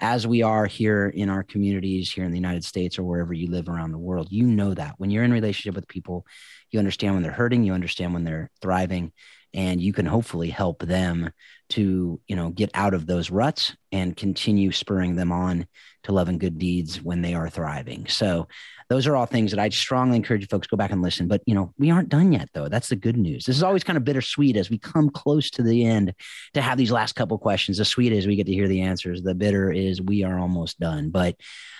as 0.00 0.26
we 0.26 0.42
are 0.42 0.66
here 0.66 1.08
in 1.08 1.28
our 1.28 1.42
communities 1.42 2.10
here 2.10 2.24
in 2.24 2.30
the 2.30 2.38
United 2.38 2.64
States 2.64 2.98
or 2.98 3.04
wherever 3.04 3.32
you 3.32 3.50
live 3.50 3.68
around 3.68 3.92
the 3.92 3.98
world. 3.98 4.28
You 4.30 4.46
know 4.46 4.74
that 4.74 4.94
when 4.98 5.10
you're 5.10 5.24
in 5.24 5.32
relationship 5.32 5.74
with 5.74 5.88
people, 5.88 6.26
you 6.70 6.78
understand 6.78 7.14
when 7.14 7.22
they're 7.22 7.32
hurting, 7.32 7.64
you 7.64 7.74
understand 7.74 8.14
when 8.14 8.24
they're 8.24 8.50
thriving, 8.62 9.12
and 9.52 9.80
you 9.80 9.92
can 9.92 10.06
hopefully 10.06 10.48
help 10.48 10.80
them 10.82 11.30
to 11.70 12.20
you 12.26 12.36
know 12.36 12.50
get 12.50 12.70
out 12.74 12.94
of 12.94 13.06
those 13.06 13.30
ruts 13.30 13.74
and 13.92 14.16
continue 14.16 14.70
spurring 14.72 15.16
them 15.16 15.32
on 15.32 15.66
to 16.02 16.12
love 16.12 16.28
and 16.28 16.40
good 16.40 16.58
deeds 16.58 17.02
when 17.02 17.22
they 17.22 17.34
are 17.34 17.50
thriving. 17.50 18.06
So 18.06 18.48
those 18.88 19.06
are 19.06 19.14
all 19.14 19.26
things 19.26 19.52
that 19.52 19.60
i 19.60 19.68
strongly 19.68 20.16
encourage 20.16 20.48
folks 20.48 20.66
go 20.66 20.76
back 20.76 20.90
and 20.90 21.02
listen. 21.02 21.28
But 21.28 21.42
you 21.46 21.54
know 21.54 21.72
we 21.78 21.90
aren't 21.90 22.08
done 22.08 22.32
yet 22.32 22.48
though. 22.52 22.68
That's 22.68 22.88
the 22.88 22.96
good 22.96 23.16
news. 23.16 23.44
This 23.44 23.56
is 23.56 23.62
always 23.62 23.84
kind 23.84 23.96
of 23.96 24.04
bittersweet 24.04 24.56
as 24.56 24.70
we 24.70 24.78
come 24.78 25.10
close 25.10 25.50
to 25.50 25.62
the 25.62 25.84
end 25.84 26.14
to 26.54 26.62
have 26.62 26.78
these 26.78 26.92
last 26.92 27.14
couple 27.14 27.38
questions. 27.38 27.78
The 27.78 27.84
sweet 27.84 28.12
is 28.12 28.26
we 28.26 28.36
get 28.36 28.46
to 28.46 28.52
hear 28.52 28.68
the 28.68 28.82
answers. 28.82 29.22
The 29.22 29.34
bitter 29.34 29.70
is 29.70 30.02
we 30.02 30.24
are 30.24 30.38
almost 30.38 30.78
done. 30.80 31.10
But 31.10 31.36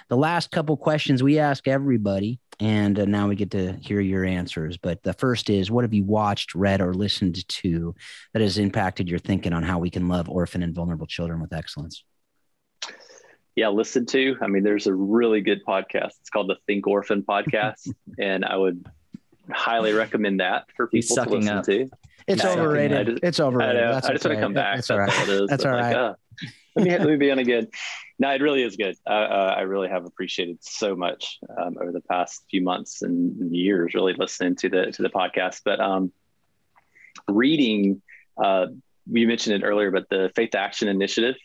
the 0.08 0.16
last 0.16 0.50
couple 0.50 0.76
questions 0.76 1.22
we 1.22 1.38
ask 1.38 1.68
everybody 1.68 2.40
and 2.60 2.98
uh, 2.98 3.06
now 3.06 3.26
we 3.26 3.36
get 3.36 3.50
to 3.52 3.72
hear 3.80 4.00
your 4.00 4.24
answers. 4.24 4.76
But 4.76 5.02
the 5.02 5.14
first 5.14 5.48
is 5.48 5.70
what 5.70 5.84
have 5.84 5.94
you 5.94 6.04
watched, 6.04 6.54
read, 6.54 6.82
or 6.82 6.92
listened 6.92 7.48
to 7.48 7.94
that 8.32 8.42
has 8.42 8.58
impacted 8.58 9.08
your 9.08 9.18
thinking 9.18 9.54
on 9.54 9.62
how 9.62 9.78
we 9.80 9.90
can 9.90 10.08
love 10.08 10.28
orphan 10.28 10.62
and 10.62 10.74
vulnerable 10.74 11.06
children 11.06 11.40
with 11.40 11.52
excellence? 11.52 12.04
Yeah, 13.56 13.68
listen 13.68 14.06
to. 14.06 14.36
I 14.40 14.46
mean, 14.46 14.62
there's 14.62 14.86
a 14.86 14.94
really 14.94 15.40
good 15.40 15.64
podcast. 15.66 16.12
It's 16.20 16.30
called 16.30 16.48
the 16.48 16.56
Think 16.66 16.86
Orphan 16.86 17.22
podcast. 17.22 17.88
and 18.18 18.44
I 18.44 18.56
would 18.56 18.86
highly 19.50 19.92
recommend 19.92 20.40
that 20.40 20.66
for 20.76 20.86
people 20.86 21.16
to 21.16 21.28
listen 21.28 21.48
up. 21.48 21.64
to. 21.66 21.90
It's 22.26 22.44
overrated. 22.44 23.06
Just, 23.06 23.24
it's 23.24 23.40
overrated. 23.40 23.82
I, 23.82 23.96
I 23.96 24.00
just 24.00 24.06
okay. 24.06 24.28
want 24.28 24.38
to 24.38 24.40
come 24.40 24.54
back. 24.54 24.76
That's, 24.76 24.88
That's 24.88 24.90
all 24.90 24.98
right. 24.98 25.16
all 25.16 25.22
it 25.22 25.42
is. 25.42 25.50
That's 25.50 25.64
all 25.64 25.72
right. 25.72 25.82
Like, 25.82 25.96
uh, 25.96 26.14
let 26.76 26.84
me 26.84 26.98
let 26.98 27.08
me 27.08 27.16
be 27.16 27.30
on 27.30 27.38
again. 27.38 27.66
No, 28.18 28.30
it 28.30 28.40
really 28.40 28.62
is 28.62 28.76
good. 28.76 28.96
Uh, 29.06 29.12
uh, 29.12 29.54
I 29.56 29.62
really 29.62 29.88
have 29.88 30.04
appreciated 30.04 30.58
so 30.60 30.94
much 30.94 31.38
um, 31.58 31.76
over 31.80 31.90
the 31.90 32.02
past 32.02 32.44
few 32.50 32.62
months 32.62 33.02
and 33.02 33.54
years, 33.54 33.94
really 33.94 34.12
listening 34.12 34.56
to 34.56 34.68
the 34.68 34.92
to 34.92 35.02
the 35.02 35.10
podcast. 35.10 35.62
But 35.64 35.80
um, 35.80 36.12
reading, 37.28 38.02
you 39.12 39.26
mentioned 39.26 39.62
it 39.62 39.66
earlier, 39.66 39.90
but 39.90 40.08
the 40.08 40.30
Faith 40.34 40.54
Action 40.54 40.88
Initiative. 40.88 41.36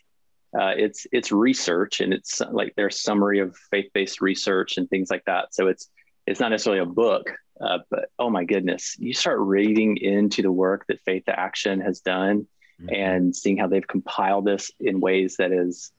Uh, 0.57 0.71
it's 0.77 1.05
it's 1.11 1.33
research 1.33 1.99
and 1.99 2.13
it's 2.13 2.39
like 2.51 2.73
their 2.75 2.89
summary 2.89 3.39
of 3.39 3.57
faith 3.71 3.91
based 3.93 4.21
research 4.21 4.77
and 4.77 4.89
things 4.89 5.09
like 5.09 5.23
that. 5.25 5.53
So 5.53 5.67
it's 5.67 5.89
it's 6.25 6.39
not 6.39 6.49
necessarily 6.49 6.81
a 6.81 6.85
book, 6.85 7.29
uh, 7.59 7.79
but 7.89 8.09
oh 8.17 8.29
my 8.29 8.45
goodness, 8.45 8.95
you 8.97 9.13
start 9.13 9.39
reading 9.39 9.97
into 9.97 10.41
the 10.41 10.51
work 10.51 10.85
that 10.87 11.01
Faith 11.03 11.25
Action 11.27 11.81
has 11.81 11.99
done 11.99 12.47
mm-hmm. 12.81 12.93
and 12.93 13.35
seeing 13.35 13.57
how 13.57 13.67
they've 13.67 13.85
compiled 13.85 14.45
this 14.45 14.71
in 14.79 15.01
ways 15.01 15.35
that 15.37 15.51
is 15.51 15.91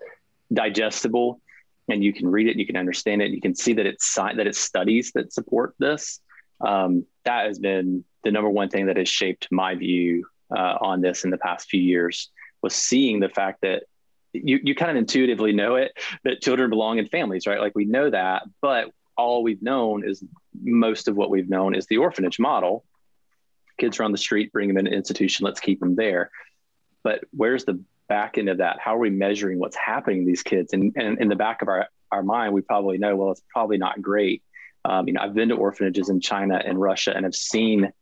digestible 0.52 1.40
and 1.88 2.02
you 2.02 2.12
can 2.12 2.26
read 2.26 2.48
it, 2.48 2.56
you 2.56 2.66
can 2.66 2.76
understand 2.76 3.22
it, 3.22 3.30
you 3.30 3.40
can 3.40 3.54
see 3.54 3.74
that 3.74 3.86
it's 3.86 4.14
that 4.14 4.46
it's 4.46 4.58
studies 4.58 5.12
that 5.14 5.32
support 5.32 5.74
this. 5.78 6.20
Um, 6.60 7.04
that 7.24 7.46
has 7.46 7.58
been 7.58 8.04
the 8.24 8.30
number 8.30 8.48
one 8.48 8.70
thing 8.70 8.86
that 8.86 8.96
has 8.96 9.08
shaped 9.08 9.48
my 9.50 9.74
view 9.74 10.26
uh, 10.54 10.76
on 10.80 11.00
this 11.00 11.24
in 11.24 11.30
the 11.30 11.38
past 11.38 11.68
few 11.68 11.80
years 11.80 12.30
was 12.62 12.74
seeing 12.74 13.20
the 13.20 13.28
fact 13.28 13.60
that 13.62 13.84
you, 14.32 14.58
you 14.62 14.74
kind 14.74 14.90
of 14.90 14.96
intuitively 14.96 15.52
know 15.52 15.76
it 15.76 15.92
that 16.24 16.42
children 16.42 16.68
belong 16.70 16.98
in 16.98 17.08
families, 17.08 17.46
right? 17.46 17.60
Like 17.60 17.74
we 17.74 17.84
know 17.84 18.10
that, 18.10 18.42
but 18.60 18.90
all 19.16 19.42
we've 19.42 19.62
known 19.62 20.06
is 20.06 20.22
most 20.62 21.08
of 21.08 21.16
what 21.16 21.30
we've 21.30 21.48
known 21.48 21.74
is 21.74 21.86
the 21.86 21.98
orphanage 21.98 22.38
model. 22.38 22.84
Kids 23.78 23.98
are 23.98 24.04
on 24.04 24.12
the 24.12 24.18
street, 24.18 24.52
bring 24.52 24.68
them 24.68 24.78
in 24.78 24.86
an 24.86 24.92
institution, 24.92 25.44
let's 25.44 25.60
keep 25.60 25.80
them 25.80 25.96
there 25.96 26.30
but 27.06 27.22
where's 27.30 27.64
the 27.64 27.80
back 28.08 28.36
end 28.36 28.48
of 28.48 28.58
that? 28.58 28.80
How 28.80 28.96
are 28.96 28.98
we 28.98 29.10
measuring 29.10 29.60
what's 29.60 29.76
happening 29.76 30.22
to 30.22 30.26
these 30.26 30.42
kids? 30.42 30.72
And, 30.72 30.92
and 30.96 31.20
in 31.20 31.28
the 31.28 31.36
back 31.36 31.62
of 31.62 31.68
our, 31.68 31.86
our 32.10 32.24
mind, 32.24 32.52
we 32.52 32.62
probably 32.62 32.98
know, 32.98 33.14
well, 33.14 33.30
it's 33.30 33.42
probably 33.48 33.78
not 33.78 34.02
great. 34.02 34.42
Um, 34.84 35.06
you 35.06 35.14
know, 35.14 35.20
I've 35.20 35.32
been 35.32 35.50
to 35.50 35.54
orphanages 35.54 36.08
in 36.08 36.20
China 36.20 36.60
and 36.64 36.80
Russia 36.80 37.14
and 37.14 37.24
have 37.24 37.36
seen 37.36 37.92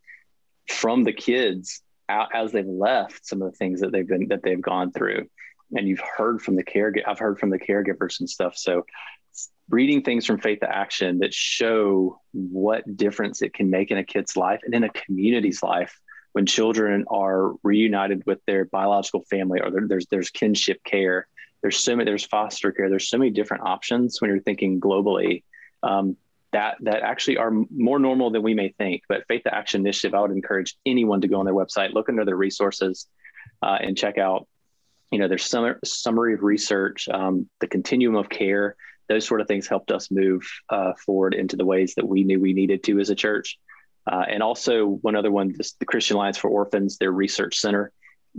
from 0.70 1.04
the 1.04 1.12
kids 1.12 1.82
as 2.08 2.52
they've 2.52 2.66
left 2.66 3.26
some 3.26 3.42
of 3.42 3.50
the 3.50 3.56
things 3.56 3.80
that 3.80 3.92
they've 3.92 4.06
been 4.06 4.28
that 4.28 4.42
they've 4.42 4.60
gone 4.60 4.92
through. 4.92 5.28
And 5.72 5.88
you've 5.88 6.02
heard 6.16 6.42
from 6.42 6.56
the 6.56 6.64
caregiver, 6.64 7.02
I've 7.06 7.18
heard 7.18 7.38
from 7.38 7.50
the 7.50 7.58
caregivers 7.58 8.20
and 8.20 8.28
stuff. 8.28 8.56
So 8.56 8.84
reading 9.68 10.02
things 10.02 10.26
from 10.26 10.38
faith 10.38 10.60
to 10.60 10.70
action 10.70 11.18
that 11.20 11.32
show 11.32 12.20
what 12.32 12.96
difference 12.96 13.42
it 13.42 13.54
can 13.54 13.70
make 13.70 13.90
in 13.90 13.98
a 13.98 14.04
kid's 14.04 14.36
life 14.36 14.60
and 14.64 14.74
in 14.74 14.84
a 14.84 14.90
community's 14.90 15.62
life 15.62 15.98
when 16.32 16.46
children 16.46 17.04
are 17.08 17.52
reunited 17.62 18.24
with 18.26 18.40
their 18.46 18.66
biological 18.66 19.22
family 19.30 19.60
or 19.60 19.70
there's 19.88 20.06
there's 20.10 20.30
kinship 20.30 20.82
care 20.84 21.26
there's 21.62 21.78
so 21.78 21.96
many 21.96 22.04
there's 22.04 22.26
foster 22.26 22.72
care 22.72 22.90
there's 22.90 23.08
so 23.08 23.16
many 23.16 23.30
different 23.30 23.62
options 23.64 24.20
when 24.20 24.30
you're 24.30 24.40
thinking 24.40 24.80
globally 24.80 25.42
um, 25.82 26.16
that 26.54 26.76
that 26.80 27.02
actually 27.02 27.36
are 27.36 27.52
more 27.70 27.98
normal 27.98 28.30
than 28.30 28.42
we 28.42 28.54
may 28.54 28.70
think 28.78 29.02
but 29.08 29.26
faith 29.28 29.42
to 29.42 29.54
action 29.54 29.80
initiative 29.80 30.14
i 30.14 30.20
would 30.20 30.30
encourage 30.30 30.76
anyone 30.86 31.20
to 31.20 31.28
go 31.28 31.38
on 31.38 31.44
their 31.44 31.54
website 31.54 31.92
look 31.92 32.08
under 32.08 32.24
their 32.24 32.36
resources 32.36 33.06
uh, 33.62 33.78
and 33.80 33.96
check 33.96 34.18
out 34.18 34.46
you 35.10 35.18
know 35.18 35.28
there's 35.28 35.44
some 35.44 35.74
summary 35.84 36.34
of 36.34 36.42
research 36.42 37.08
um, 37.08 37.48
the 37.60 37.66
continuum 37.66 38.16
of 38.16 38.28
care 38.28 38.76
those 39.08 39.26
sort 39.26 39.40
of 39.40 39.46
things 39.46 39.66
helped 39.66 39.90
us 39.90 40.10
move 40.10 40.42
uh, 40.70 40.92
forward 41.04 41.34
into 41.34 41.56
the 41.56 41.64
ways 41.64 41.94
that 41.94 42.08
we 42.08 42.24
knew 42.24 42.40
we 42.40 42.54
needed 42.54 42.82
to 42.82 42.98
as 42.98 43.10
a 43.10 43.14
church 43.14 43.58
uh, 44.10 44.24
and 44.28 44.42
also 44.42 44.86
one 44.86 45.16
other 45.16 45.30
one, 45.30 45.54
this, 45.56 45.72
the 45.72 45.86
Christian 45.86 46.16
Alliance 46.16 46.36
for 46.36 46.50
Orphans, 46.50 46.98
their 46.98 47.12
research 47.12 47.58
center 47.58 47.90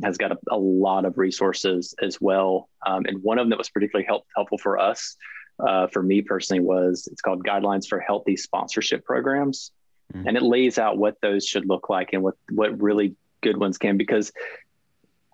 has 0.04 0.18
got 0.18 0.32
a, 0.32 0.38
a 0.52 0.58
lot 0.58 1.06
of 1.06 1.18
resources 1.18 1.96
as 2.02 2.20
well. 2.20 2.70
Um, 2.86 3.06
and 3.06 3.24
one 3.24 3.40
of 3.40 3.44
them 3.44 3.50
that 3.52 3.58
was 3.58 3.70
particularly 3.70 4.06
help, 4.06 4.26
helpful 4.36 4.58
for 4.58 4.78
us, 4.78 5.16
uh, 5.60 5.88
for 5.88 6.02
me 6.02 6.22
personally, 6.22 6.62
was 6.62 7.08
it's 7.12 7.22
called 7.22 7.44
Guidelines 7.44 7.88
for 7.88 8.00
Healthy 8.00 8.38
Sponsorship 8.38 9.06
Programs. 9.06 9.72
Mm-hmm. 10.14 10.28
And 10.28 10.38
it 10.38 10.44
lays 10.44 10.78
out 10.78 10.98
what 10.98 11.20
those 11.22 11.46
should 11.46 11.68
look 11.68 11.90
like 11.90 12.14
and 12.14 12.22
what, 12.22 12.36
what 12.50 12.82
really 12.82 13.16
good 13.42 13.58
ones 13.58 13.78
can, 13.78 13.98
because 13.98 14.32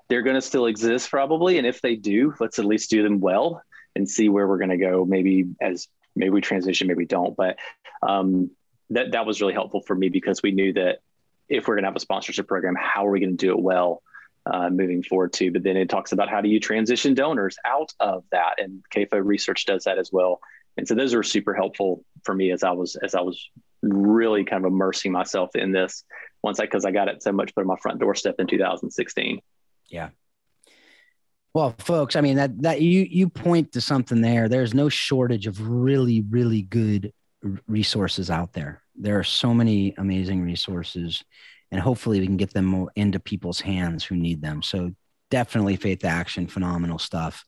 they're 0.08 0.22
going 0.22 0.36
to 0.36 0.42
still 0.42 0.66
exist 0.66 1.10
probably. 1.10 1.58
And 1.58 1.68
if 1.68 1.82
they 1.82 1.96
do, 1.96 2.34
let's 2.40 2.60
at 2.60 2.66
least 2.66 2.90
do 2.90 3.04
them 3.04 3.20
well 3.20 3.62
and 3.96 4.08
see 4.10 4.30
where 4.30 4.48
we're 4.48 4.58
going 4.58 4.70
to 4.70 4.78
go. 4.78 5.06
Maybe 5.06 5.48
as 5.62 5.88
maybe 6.16 6.30
we 6.30 6.42
transition, 6.42 6.88
maybe 6.88 7.00
we 7.00 7.06
don't. 7.06 7.36
But 7.36 7.58
um, 8.02 8.52
that 8.92 9.12
that 9.12 9.26
was 9.26 9.42
really 9.42 9.54
helpful 9.54 9.82
for 9.82 9.96
me 9.96 10.10
because 10.10 10.42
we 10.44 10.52
knew 10.52 10.74
that 10.74 11.00
if 11.50 11.68
we're 11.68 11.76
going 11.76 11.84
to 11.84 11.90
have 11.90 11.96
a 11.96 12.02
sponsorship 12.02 12.48
program, 12.48 12.76
how 12.78 13.08
are 13.08 13.12
we 13.12 13.20
going 13.20 13.38
to 13.38 13.46
do 13.46 13.52
it 13.52 13.60
well 13.60 14.02
uh, 14.46 14.70
moving 14.70 15.04
forward 15.04 15.34
too? 15.34 15.52
But 15.52 15.64
then 15.64 15.78
it 15.78 15.90
talks 15.90 16.12
about 16.12 16.30
how 16.30 16.42
do 16.42 16.50
you 16.50 16.60
transition 16.60 17.14
donors 17.14 17.58
out 17.66 17.94
of 18.00 18.24
that, 18.32 18.56
and 18.60 18.84
CAFO 18.94 19.24
research 19.24 19.66
does 19.66 19.86
that 19.86 19.98
as 19.98 20.12
well. 20.12 20.40
And 20.78 20.88
so 20.88 20.96
those 20.96 21.14
are 21.14 21.24
super 21.24 21.54
helpful 21.54 22.04
for 22.24 22.34
me 22.34 22.52
as 22.52 22.64
I 22.64 22.72
was 22.72 22.96
as 22.96 23.16
I 23.16 23.22
was 23.22 23.50
really 23.82 24.44
kind 24.44 24.66
of 24.66 24.72
immersing 24.72 25.12
myself 25.12 25.56
in 25.56 25.72
this 25.72 26.04
once 26.44 26.60
I 26.60 26.64
because 26.64 26.86
I 26.86 26.92
got 26.92 27.08
it 27.08 27.24
so 27.24 27.32
much 27.32 27.54
put 27.54 27.62
on 27.62 27.68
my 27.68 27.78
front 27.82 28.00
doorstep 28.00 28.36
in 28.40 28.48
2016. 28.48 29.42
Yeah. 29.90 30.10
Well, 31.54 31.76
folks, 31.80 32.16
I 32.16 32.22
mean 32.22 32.38
that 32.38 32.62
that 32.62 32.82
you 32.82 33.06
you 33.10 33.30
point 33.30 33.74
to 33.74 33.82
something 33.82 34.22
there. 34.22 34.48
There's 34.48 34.74
no 34.74 34.90
shortage 34.90 35.48
of 35.48 35.68
really 35.68 36.22
really 36.30 36.62
good 36.62 37.12
resources 37.68 38.30
out 38.30 38.54
there. 38.54 38.82
There 38.96 39.20
are 39.20 39.24
so 39.24 39.54
many 39.54 39.94
amazing 39.98 40.42
resources, 40.44 41.24
and 41.72 41.82
hopefully 41.82 42.20
we 42.20 42.26
can 42.26 42.38
get 42.38 42.54
them 42.54 42.66
more 42.66 42.92
into 42.96 43.20
people's 43.20 43.62
hands 43.62 44.04
who 44.04 44.16
need 44.16 44.42
them. 44.42 44.62
So 44.62 44.92
definitely 45.30 45.78
Faith 45.78 46.00
to 46.00 46.08
Action, 46.08 46.48
phenomenal 46.48 47.00
stuff. 47.00 47.44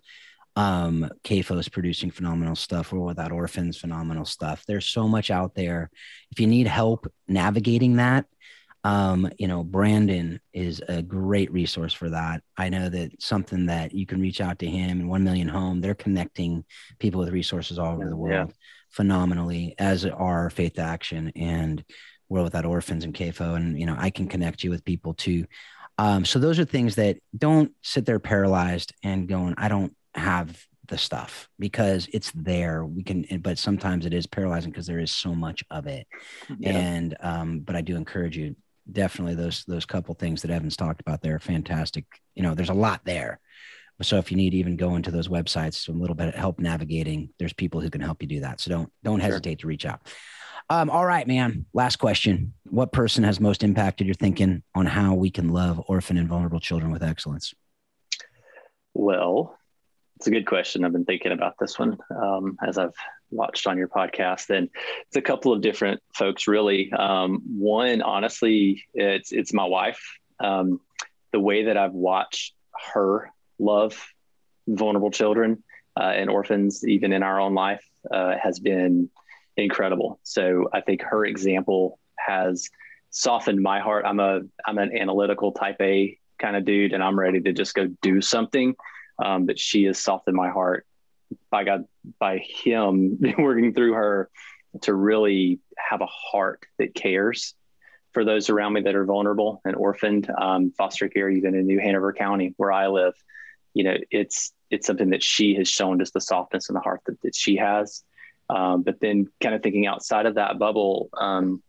Um, 0.56 1.10
CAFO 1.24 1.60
is 1.60 1.68
producing 1.68 2.12
phenomenal 2.12 2.56
stuff. 2.56 2.92
World 2.92 3.08
Without 3.08 3.32
Orphans, 3.32 3.78
phenomenal 3.78 4.26
stuff. 4.26 4.64
There's 4.68 4.86
so 4.86 5.08
much 5.08 5.32
out 5.32 5.56
there. 5.56 5.90
If 6.32 6.40
you 6.40 6.48
need 6.48 6.68
help 6.68 7.12
navigating 7.28 7.98
that, 7.98 8.26
um, 8.84 9.30
you 9.40 9.48
know, 9.48 9.64
Brandon 9.64 10.40
is 10.54 10.82
a 10.88 11.02
great 11.02 11.52
resource 11.52 11.94
for 11.94 12.10
that. 12.10 12.44
I 12.58 12.70
know 12.70 12.90
that 12.90 13.22
something 13.22 13.68
that 13.68 13.94
you 13.94 14.06
can 14.06 14.22
reach 14.22 14.42
out 14.42 14.60
to 14.60 14.68
him 14.68 15.00
and 15.00 15.10
1 15.10 15.24
million 15.24 15.48
home, 15.48 15.82
they're 15.82 15.96
connecting 15.96 16.66
people 17.00 17.22
with 17.22 17.30
resources 17.30 17.80
all 17.80 17.94
over 17.94 18.10
the 18.10 18.16
world. 18.16 18.50
Yeah 18.50 18.54
phenomenally, 18.94 19.74
as 19.80 20.06
are 20.06 20.50
Faith 20.52 20.78
Action 20.78 21.32
and 21.36 21.84
World 22.34 22.46
Without 22.46 22.66
Orphans 22.66 23.04
and 23.04 23.14
CAFO. 23.14 23.56
And, 23.56 23.80
you 23.80 23.86
know, 23.86 23.96
I 23.98 24.10
can 24.10 24.28
connect 24.28 24.64
you 24.64 24.72
with 24.72 24.84
people 24.84 25.14
too. 25.14 25.46
Um, 26.00 26.26
so 26.26 26.40
those 26.40 26.60
are 26.60 26.66
things 26.66 26.96
that 26.96 27.18
don't 27.38 27.72
sit 27.84 28.06
there 28.06 28.20
paralyzed 28.20 28.94
and 29.04 29.28
going, 29.28 29.54
I 29.58 29.68
don't 29.68 29.96
have 30.16 30.66
the 30.88 30.98
stuff 30.98 31.48
because 31.60 32.10
it's 32.12 32.32
there. 32.32 32.84
We 32.84 33.04
can, 33.04 33.26
but 33.42 33.60
sometimes 33.60 34.08
it 34.08 34.14
is 34.14 34.26
paralyzing 34.26 34.72
because 34.72 34.88
there 34.88 35.00
is 35.00 35.12
so 35.12 35.36
much 35.36 35.64
of 35.70 35.86
it. 35.86 36.08
Yeah. 36.58 36.72
And, 36.72 37.16
um, 37.20 37.60
but 37.60 37.76
I 37.76 37.82
do 37.82 37.96
encourage 37.96 38.36
you 38.36 38.56
definitely 38.92 39.36
those, 39.36 39.64
those 39.66 39.86
couple 39.86 40.16
things 40.16 40.42
that 40.42 40.52
Evan's 40.52 40.76
talked 40.76 41.02
about 41.02 41.22
there 41.22 41.36
are 41.36 41.40
fantastic. 41.40 42.06
You 42.34 42.42
know, 42.42 42.56
there's 42.56 42.70
a 42.70 42.74
lot 42.74 43.02
there 43.06 43.40
so 44.02 44.18
if 44.18 44.32
you 44.32 44.38
need 44.38 44.52
to 44.52 44.58
even 44.58 44.76
go 44.76 44.96
into 44.96 45.12
those 45.12 45.28
websites, 45.28 45.88
a 45.88 45.92
little 45.92 46.16
bit 46.16 46.30
of 46.30 46.36
help 46.36 46.60
navigating, 46.60 47.30
there's 47.38 47.54
people 47.54 47.80
who 47.80 47.90
can 47.90 48.02
help 48.02 48.22
you 48.22 48.28
do 48.28 48.40
that. 48.42 48.60
So 48.60 48.70
don't 48.70 48.92
don't 49.04 49.20
sure. 49.20 49.30
hesitate 49.30 49.60
to 49.60 49.68
reach 49.68 49.86
out. 49.86 50.02
Um, 50.70 50.90
all 50.90 51.06
right, 51.06 51.28
man. 51.28 51.66
Last 51.74 51.98
question. 51.98 52.54
What 52.70 52.92
person 52.92 53.24
has 53.24 53.40
most 53.40 53.64
impacted 53.64 54.08
your 54.08 54.16
thinking 54.16 54.64
on 54.74 54.86
how 54.86 55.14
we 55.14 55.30
can 55.30 55.50
love 55.50 55.82
orphan 55.88 56.18
and 56.18 56.28
vulnerable 56.28 56.60
children 56.60 56.92
with 56.92 57.04
excellence? 57.04 57.54
Well, 58.94 59.58
it's 60.18 60.28
a 60.28 60.32
good 60.32 60.48
question. 60.48 60.84
I've 60.84 60.94
been 60.94 61.06
thinking 61.06 61.32
about 61.32 61.56
this 61.60 61.78
one 61.78 61.98
um, 62.16 62.58
as 62.66 62.78
I've 62.78 62.94
watched 63.30 63.68
on 63.68 63.78
your 63.78 63.88
podcast, 63.88 64.56
and 64.56 64.70
it's 65.08 65.18
a 65.18 65.22
couple 65.22 65.52
of 65.52 65.62
different 65.62 66.02
folks. 66.14 66.48
Really, 66.48 66.92
um, 66.94 67.42
one 67.58 68.02
honestly, 68.02 68.86
it's 68.94 69.32
it's 69.32 69.54
my 69.54 69.66
wife. 69.66 70.02
Um, 70.40 70.80
the 71.32 71.40
way 71.40 71.66
that 71.66 71.78
I've 71.78 71.94
watched 71.94 72.54
her 72.94 73.32
love 73.60 74.02
vulnerable 74.68 75.12
children 75.12 75.64
uh, 76.00 76.04
and 76.04 76.30
orphans, 76.30 76.88
even 76.88 77.12
in 77.12 77.24
our 77.24 77.42
own 77.42 77.54
life, 77.54 77.84
uh, 78.12 78.36
has 78.42 78.60
been 78.60 79.10
incredible. 79.58 80.20
So 80.24 80.70
I 80.74 80.82
think 80.82 81.02
her 81.02 81.26
example 81.26 82.00
has 82.18 82.70
softened 83.10 83.62
my 83.62 83.80
heart. 83.80 84.06
I'm 84.06 84.20
a 84.20 84.42
I'm 84.66 84.78
an 84.78 84.96
analytical 84.98 85.52
type 85.52 85.78
A 85.82 86.18
kind 86.40 86.56
of 86.56 86.66
dude, 86.66 86.94
and 86.94 87.04
I'm 87.04 87.18
ready 87.18 87.42
to 87.42 87.54
just 87.54 87.74
go 87.74 87.88
do 88.02 88.22
something. 88.22 88.76
Um, 89.24 89.46
but 89.46 89.60
she 89.60 89.84
has 89.84 90.00
softened 90.00 90.36
my 90.36 90.50
heart 90.50 90.86
by 91.50 91.64
God, 91.64 91.86
by 92.20 92.40
Him 92.40 93.20
working 93.38 93.74
through 93.74 93.94
her 93.94 94.30
to 94.82 94.94
really 94.94 95.60
have 95.78 96.02
a 96.02 96.08
heart 96.08 96.66
that 96.80 96.96
cares 96.96 97.54
for 98.12 98.26
those 98.26 98.50
around 98.50 98.74
me 98.74 98.82
that 98.82 98.96
are 98.96 99.06
vulnerable 99.06 99.62
and 99.66 99.76
orphaned. 99.76 100.30
Um, 100.30 100.72
foster 100.72 101.10
care, 101.10 101.30
even 101.30 101.56
in 101.56 101.66
New 101.66 101.80
Hanover 101.80 102.14
County, 102.14 102.54
where 102.58 102.72
I 102.72 102.88
live, 102.88 103.14
you 103.74 103.84
know, 103.84 103.98
it's 104.12 104.52
it's 104.70 104.88
something 104.88 105.12
that 105.12 105.22
she 105.22 105.56
has 105.56 105.68
shown 105.68 106.00
just 106.00 106.14
the 106.14 106.22
softness 106.22 106.70
and 106.70 106.76
the 106.76 106.82
heart 106.82 107.02
that, 107.06 107.22
that 107.22 107.36
she 107.36 107.58
has. 107.58 108.04
Um, 108.54 108.84
but 108.84 109.00
then, 109.00 109.28
kind 109.42 109.56
of 109.56 109.64
thinking 109.64 109.88
outside 109.88 110.26
of 110.26 110.36
that 110.36 110.60
bubble, 110.60 111.10
um, 111.20 111.64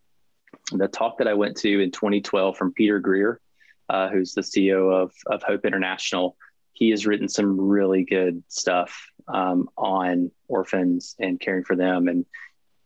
the 0.73 0.89
talk 0.89 1.19
that 1.19 1.29
I 1.29 1.35
went 1.35 1.57
to 1.59 1.83
in 1.83 1.91
2012 1.91 2.57
from 2.57 2.73
Peter 2.73 2.99
Greer, 3.01 3.41
uh, 3.89 4.09
who's 4.09 4.35
the 4.35 4.43
CEO 4.43 4.93
of, 4.93 5.13
of 5.27 5.43
Hope 5.43 5.65
International, 5.65 6.37
he 6.73 6.91
has 6.91 7.07
written 7.07 7.29
some 7.29 7.59
really 7.59 8.05
good 8.05 8.43
stuff 8.49 9.09
um, 9.29 9.69
on 9.77 10.31
orphans 10.49 11.15
and 11.19 11.41
caring 11.41 11.65
for 11.65 11.77
them. 11.77 12.09
And 12.09 12.27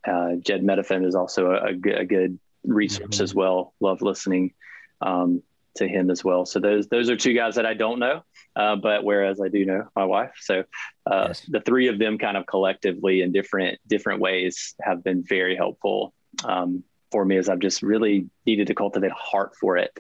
uh, 0.07 0.37
Jed 0.41 0.63
Medefind 0.63 1.07
is 1.07 1.15
also 1.15 1.51
a, 1.53 1.69
a, 1.71 2.05
good 2.05 2.39
resource 2.65 3.17
mm-hmm. 3.17 3.25
as 3.25 3.35
well. 3.35 3.75
Love 3.81 4.03
listening 4.03 4.53
um, 5.01 5.43
to 5.77 5.89
him 5.89 6.11
as 6.11 6.23
well. 6.23 6.47
So 6.47 6.61
those 6.61 6.89
those 6.89 7.11
are 7.11 7.17
two 7.17 7.35
guys 7.35 7.57
that 7.57 7.67
I 7.67 7.75
don't 7.75 7.99
know, 7.99 8.23
uh, 8.59 8.75
but 8.77 9.05
whereas 9.05 9.41
I 9.41 9.49
do 9.49 9.65
know 9.65 9.89
my 9.95 10.05
wife. 10.05 10.33
So 10.41 10.65
uh, 11.11 11.27
yes. 11.29 11.43
the 11.49 11.61
three 11.61 11.87
of 11.87 11.99
them 11.99 12.19
kind 12.19 12.37
of 12.37 12.47
collectively 12.47 13.23
in 13.23 13.33
different 13.33 13.79
different 13.87 14.21
ways 14.21 14.75
have 14.83 15.05
been 15.05 15.23
very 15.23 15.57
helpful 15.57 16.13
um, 16.45 16.83
for 17.13 17.25
me 17.25 17.37
as 17.37 17.49
I've 17.49 17.61
just 17.61 17.83
really 17.83 18.27
needed 18.45 18.67
to 18.67 18.75
cultivate 18.75 19.13
a 19.13 19.15
heart 19.15 19.53
for 19.59 19.77
it 19.77 19.97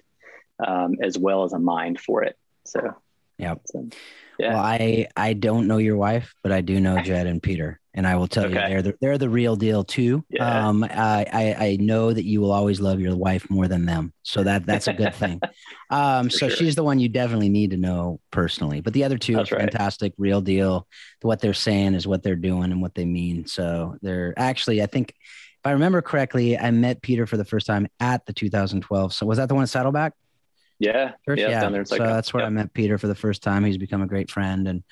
um, 0.66 0.96
as 1.02 1.16
well 1.16 1.44
as 1.44 1.52
a 1.52 1.59
mind 1.59 2.00
for 2.00 2.24
it. 2.24 2.36
So, 2.64 2.96
yep. 3.38 3.61
So, 3.66 3.88
yeah. 4.38 4.54
Well, 4.54 4.62
I 4.62 5.09
I 5.16 5.32
don't 5.34 5.68
know 5.68 5.78
your 5.78 5.96
wife, 5.96 6.34
but 6.42 6.52
I 6.52 6.61
do 6.61 6.80
know 6.80 7.00
Jed 7.00 7.26
and 7.26 7.42
Peter, 7.42 7.80
and 7.99 8.07
I 8.07 8.14
will 8.14 8.28
tell 8.28 8.44
okay. 8.44 8.55
you 8.55 8.68
they're 8.68 8.82
the, 8.82 8.94
they're 9.01 9.18
the 9.18 9.28
real 9.28 9.57
deal 9.57 9.82
too. 9.82 10.24
Yeah. 10.30 10.68
Um, 10.68 10.84
I, 10.84 11.26
I, 11.32 11.57
I 11.59 11.76
know 11.80 12.12
that 12.12 12.24
you 12.24 12.40
will 12.40 12.53
always 12.53 12.80
love 12.80 13.01
your 13.01 13.16
wife 13.16 13.51
more 13.51 13.66
than 13.66 13.86
them, 13.86 14.12
so 14.22 14.44
that 14.44 14.64
that's 14.64 14.86
a 14.86 14.92
good 14.94 15.14
thing. 15.14 15.40
Um, 15.90 16.28
so 16.28 16.49
sure. 16.49 16.51
she's 16.51 16.74
the 16.74 16.84
one 16.84 16.99
you 16.99 17.09
definitely 17.09 17.49
need 17.49 17.70
to 17.70 17.78
know 17.78 18.20
personally, 18.30 18.82
but 18.82 18.92
the 18.92 19.05
other 19.05 19.16
two 19.16 19.36
that's 19.36 19.51
are 19.51 19.59
fantastic, 19.59 20.12
right. 20.12 20.22
real 20.22 20.42
deal. 20.42 20.86
What 21.22 21.40
they're 21.40 21.55
saying 21.55 21.94
is 21.94 22.07
what 22.07 22.22
they're 22.22 22.36
doing 22.36 22.72
and 22.72 22.82
what 22.82 22.94
they 22.94 23.07
mean. 23.07 23.46
So 23.46 23.96
they're 24.03 24.34
actually, 24.36 24.82
I 24.82 24.86
think 24.86 25.14
if 25.16 25.64
I 25.64 25.70
remember 25.70 26.03
correctly, 26.03 26.59
I 26.59 26.72
met 26.72 27.01
Peter 27.01 27.26
for 27.26 27.38
the 27.38 27.44
first 27.46 27.66
time 27.66 27.88
at 28.01 28.26
the 28.26 28.34
2012. 28.34 29.14
So 29.14 29.24
was 29.24 29.38
that 29.38 29.49
the 29.49 29.55
one 29.55 29.62
at 29.62 29.70
Saddleback? 29.70 30.12
Yeah, 30.78 31.12
Church? 31.24 31.38
yeah. 31.38 31.70
yeah. 31.70 31.82
so 31.84 31.96
that's 31.96 32.34
where 32.34 32.44
I 32.44 32.51
met 32.51 32.74
Peter 32.74 32.99
for 32.99 33.07
the 33.07 33.14
first 33.14 33.42
time. 33.42 33.64
He's 33.64 33.78
become 33.78 34.03
a 34.03 34.07
great 34.07 34.30
friend, 34.30 34.68
and 34.68 34.84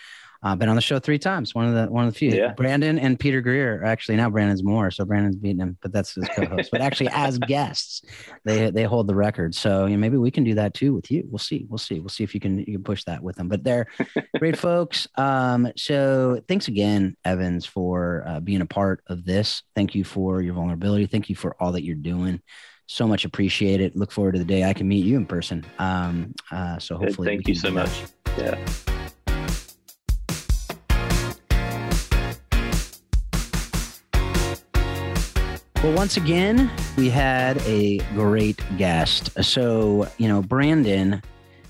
uh, 0.47 0.55
been 0.55 0.69
on 0.69 0.77
the 0.77 0.83
show 0.83 1.01
three 1.01 1.19
times. 1.19 1.57
One 1.57 1.67
of 1.67 1.75
the 1.75 1.93
one 1.93 2.07
of 2.07 2.13
the 2.13 2.17
few. 2.17 2.31
Yeah. 2.31 2.53
Brandon 2.53 3.01
and 3.01 3.19
Peter 3.19 3.41
Greer. 3.41 3.83
Actually, 3.83 4.15
now 4.15 4.31
Brandon's 4.31 4.63
more, 4.63 4.93
so 4.93 5.05
Brandon's 5.05 5.35
beating 5.35 5.59
him, 5.59 5.77
but 5.83 5.93
that's 5.93 6.15
his 6.15 6.29
co-host. 6.29 6.71
but 6.71 6.81
actually, 6.81 7.09
as 7.13 7.37
guests, 7.39 8.03
they 8.45 8.71
they 8.71 8.85
hold 8.85 9.09
the 9.09 9.15
record. 9.17 9.57
So 9.57 9.87
you 9.87 9.97
know, 9.97 10.01
maybe 10.01 10.19
we 10.19 10.31
can 10.31 10.45
do 10.45 10.55
that 10.55 10.73
too 10.73 10.95
with 10.95 11.11
you. 11.11 11.25
We'll 11.29 11.41
see. 11.41 11.67
We'll 11.69 11.79
see. 11.79 11.99
We'll 11.99 12.11
see 12.11 12.23
if 12.23 12.33
you 12.33 12.41
can 12.41 12.59
you 12.59 12.75
can 12.75 12.85
push 12.85 13.03
that 13.05 13.23
with 13.25 13.35
them. 13.35 13.49
But 13.49 13.65
they're 13.65 13.87
great 14.39 14.57
folks. 14.57 15.09
Um, 15.17 15.73
so 15.77 16.41
thanks 16.47 16.69
again, 16.69 17.17
Evans, 17.25 17.67
for 17.67 18.23
uh, 18.25 18.39
being 18.39 18.61
a 18.61 18.67
part 18.67 19.03
of 19.09 19.25
this. 19.25 19.65
Thank 19.75 19.97
you 19.97 20.05
for 20.05 20.43
your 20.43 20.55
vulnerability. 20.55 21.07
Thank 21.07 21.29
you 21.29 21.35
for 21.35 21.61
all 21.61 21.73
that 21.73 21.83
you're 21.83 21.97
doing 21.97 22.41
so 22.89 23.09
much 23.09 23.25
appreciate 23.25 23.81
it. 23.81 23.97
Look 23.97 24.13
forward 24.13 24.35
to 24.35 24.39
the 24.39 24.45
day 24.45 24.63
I 24.63 24.73
can 24.73 24.87
meet 24.87 25.05
you 25.05 25.17
in 25.17 25.27
person. 25.27 25.67
Um, 25.81 26.37
uh, 26.53 26.79
so 26.79 26.97
hopefully, 26.97 27.27
thank 27.27 27.49
you 27.49 27.57
so 27.57 27.73
much. 27.73 28.05
Yeah. 28.39 28.65
Well, 35.83 35.95
once 35.95 36.17
again, 36.17 36.71
we 36.97 37.11
had 37.11 37.59
a 37.67 37.99
great 38.15 38.61
guest. 38.79 39.31
So, 39.45 40.09
you 40.19 40.27
know, 40.27 40.43
Brandon, 40.43 41.23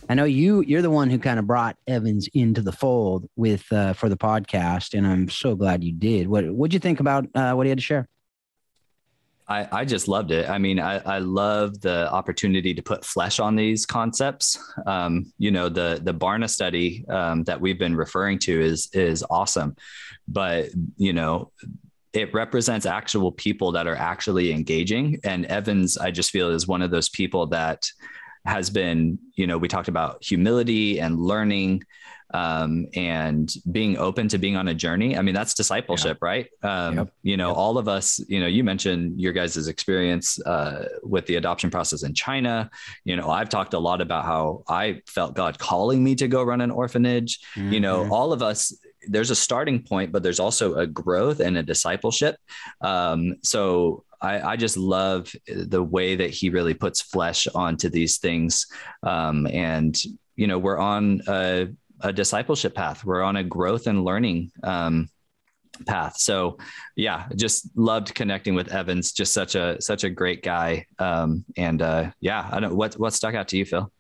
I 0.09 0.15
know 0.15 0.25
you 0.25 0.63
you're 0.63 0.81
the 0.81 0.91
one 0.91 1.11
who 1.11 1.19
kind 1.19 1.39
of 1.39 1.47
brought 1.47 1.77
Evans 1.87 2.29
into 2.33 2.63
the 2.63 2.73
fold 2.73 3.29
with 3.35 3.71
uh, 3.73 3.93
for 3.93 4.09
the 4.09 4.17
podcast, 4.17 4.97
and 4.97 5.07
I'm 5.07 5.29
so 5.29 5.57
glad 5.57 5.83
you 5.83 5.93
did. 5.93 6.29
What 6.29 6.49
what'd 6.51 6.73
you 6.73 6.81
think 6.81 7.01
about 7.01 7.27
uh, 7.35 7.53
what 7.55 7.67
he 7.67 7.71
had 7.71 7.79
to 7.79 7.85
share? 7.85 8.09
I, 9.49 9.69
I 9.71 9.85
just 9.85 10.09
loved 10.09 10.33
it. 10.33 10.49
I 10.49 10.59
mean, 10.59 10.81
I, 10.81 10.99
I 10.99 11.19
love 11.19 11.81
the 11.81 12.11
opportunity 12.11 12.75
to 12.75 12.83
put 12.83 13.05
flesh 13.05 13.39
on 13.39 13.55
these 13.55 13.87
concepts. 13.87 14.59
Um, 14.87 15.33
you 15.39 15.51
know, 15.51 15.69
the 15.69 16.01
the 16.03 16.15
Barna 16.15 16.49
study 16.49 17.05
um, 17.09 17.45
that 17.45 17.61
we've 17.61 17.79
been 17.79 17.97
referring 17.97 18.39
to 18.41 18.61
is 18.61 18.89
is 18.93 19.25
awesome, 19.29 19.77
but 20.29 20.71
you 20.97 21.13
know, 21.13 21.51
it 22.17 22.33
represents 22.33 22.87
actual 22.87 23.31
people 23.31 23.73
that 23.73 23.87
are 23.87 23.95
actually 23.95 24.51
engaging. 24.51 25.21
And 25.23 25.45
Evans, 25.47 25.99
I 25.99 26.11
just 26.11 26.31
feel, 26.31 26.49
is 26.49 26.67
one 26.67 26.81
of 26.81 26.91
those 26.91 27.11
people 27.11 27.47
that 27.49 27.91
has 28.47 28.71
been, 28.71 29.19
you 29.35 29.47
know, 29.47 29.59
we 29.59 29.69
talked 29.69 29.89
about 29.89 30.25
humility 30.25 30.99
and 30.99 31.19
learning 31.19 31.83
um, 32.33 32.87
and 32.95 33.53
being 33.71 33.99
open 33.99 34.29
to 34.29 34.39
being 34.39 34.57
on 34.57 34.69
a 34.69 34.75
journey. 34.75 35.17
I 35.17 35.23
mean, 35.23 35.35
that's 35.35 35.53
discipleship, 35.53 36.19
yeah. 36.23 36.27
right? 36.27 36.47
Um, 36.62 36.97
yep. 36.97 37.12
You 37.23 37.37
know, 37.37 37.49
yep. 37.49 37.57
all 37.59 37.77
of 37.77 37.87
us, 37.87 38.19
you 38.29 38.41
know, 38.41 38.47
you 38.47 38.64
mentioned 38.64 39.21
your 39.21 39.35
guys' 39.35 39.69
experience 39.69 40.41
uh, 40.41 40.87
with 41.03 41.27
the 41.27 41.37
adoption 41.37 41.71
process 41.71 42.03
in 42.03 42.14
China. 42.14 42.71
You 43.05 43.17
know, 43.17 43.31
I've 43.31 43.51
talked 43.51 43.75
a 43.75 43.79
lot 43.79 44.01
about 44.01 44.25
how 44.25 44.64
I 44.69 45.03
felt 45.07 45.35
God 45.35 45.59
calling 45.59 46.03
me 46.03 46.14
to 46.17 46.29
go 46.29 46.43
run 46.43 46.62
an 46.62 46.71
orphanage. 46.71 47.41
Mm-hmm. 47.55 47.73
You 47.75 47.81
know, 47.81 48.03
mm-hmm. 48.05 48.12
all 48.12 48.33
of 48.33 48.43
us, 48.43 48.75
there's 49.09 49.31
a 49.31 49.37
starting 49.37 49.83
point, 49.83 50.13
but 50.13 50.23
there's 50.23 50.41
also 50.41 50.75
a 50.75 50.87
growth 50.87 51.41
and 51.41 51.57
a 51.57 51.63
discipleship. 51.63 52.37
Um, 52.81 53.37
so 53.43 54.05
I, 54.21 54.41
I, 54.41 54.57
just 54.57 54.77
love 54.77 55.33
the 55.47 55.83
way 55.83 56.17
that 56.17 56.31
he 56.31 56.49
really 56.51 56.75
puts 56.75 57.01
flesh 57.03 57.47
onto 57.49 57.89
these 57.89 58.19
things. 58.19 58.67
Um, 59.03 59.47
and, 59.47 59.97
you 60.37 60.47
know, 60.47 60.59
we're 60.59 60.79
on 60.79 61.21
a, 61.29 61.69
a, 62.01 62.13
discipleship 62.13 62.75
path, 62.75 63.05
we're 63.05 63.23
on 63.23 63.37
a 63.37 63.45
growth 63.45 63.87
and 63.87 64.05
learning 64.05 64.53
um, 64.63 65.09
path. 65.87 66.17
So 66.17 66.59
yeah, 66.95 67.29
just 67.37 67.69
loved 67.77 68.15
connecting 68.15 68.55
with 68.55 68.73
Evans, 68.73 69.13
just 69.13 69.35
such 69.35 69.55
a, 69.55 69.81
such 69.81 70.05
a 70.05 70.11
great 70.11 70.43
guy. 70.43 70.87
Um, 70.99 71.45
and 71.57 71.83
uh, 71.83 72.11
yeah, 72.21 72.49
I 72.51 72.61
don't, 72.61 72.75
what, 72.75 72.95
what 72.95 73.13
stuck 73.13 73.35
out 73.35 73.49
to 73.49 73.59
you, 73.59 73.65
Phil? 73.65 73.91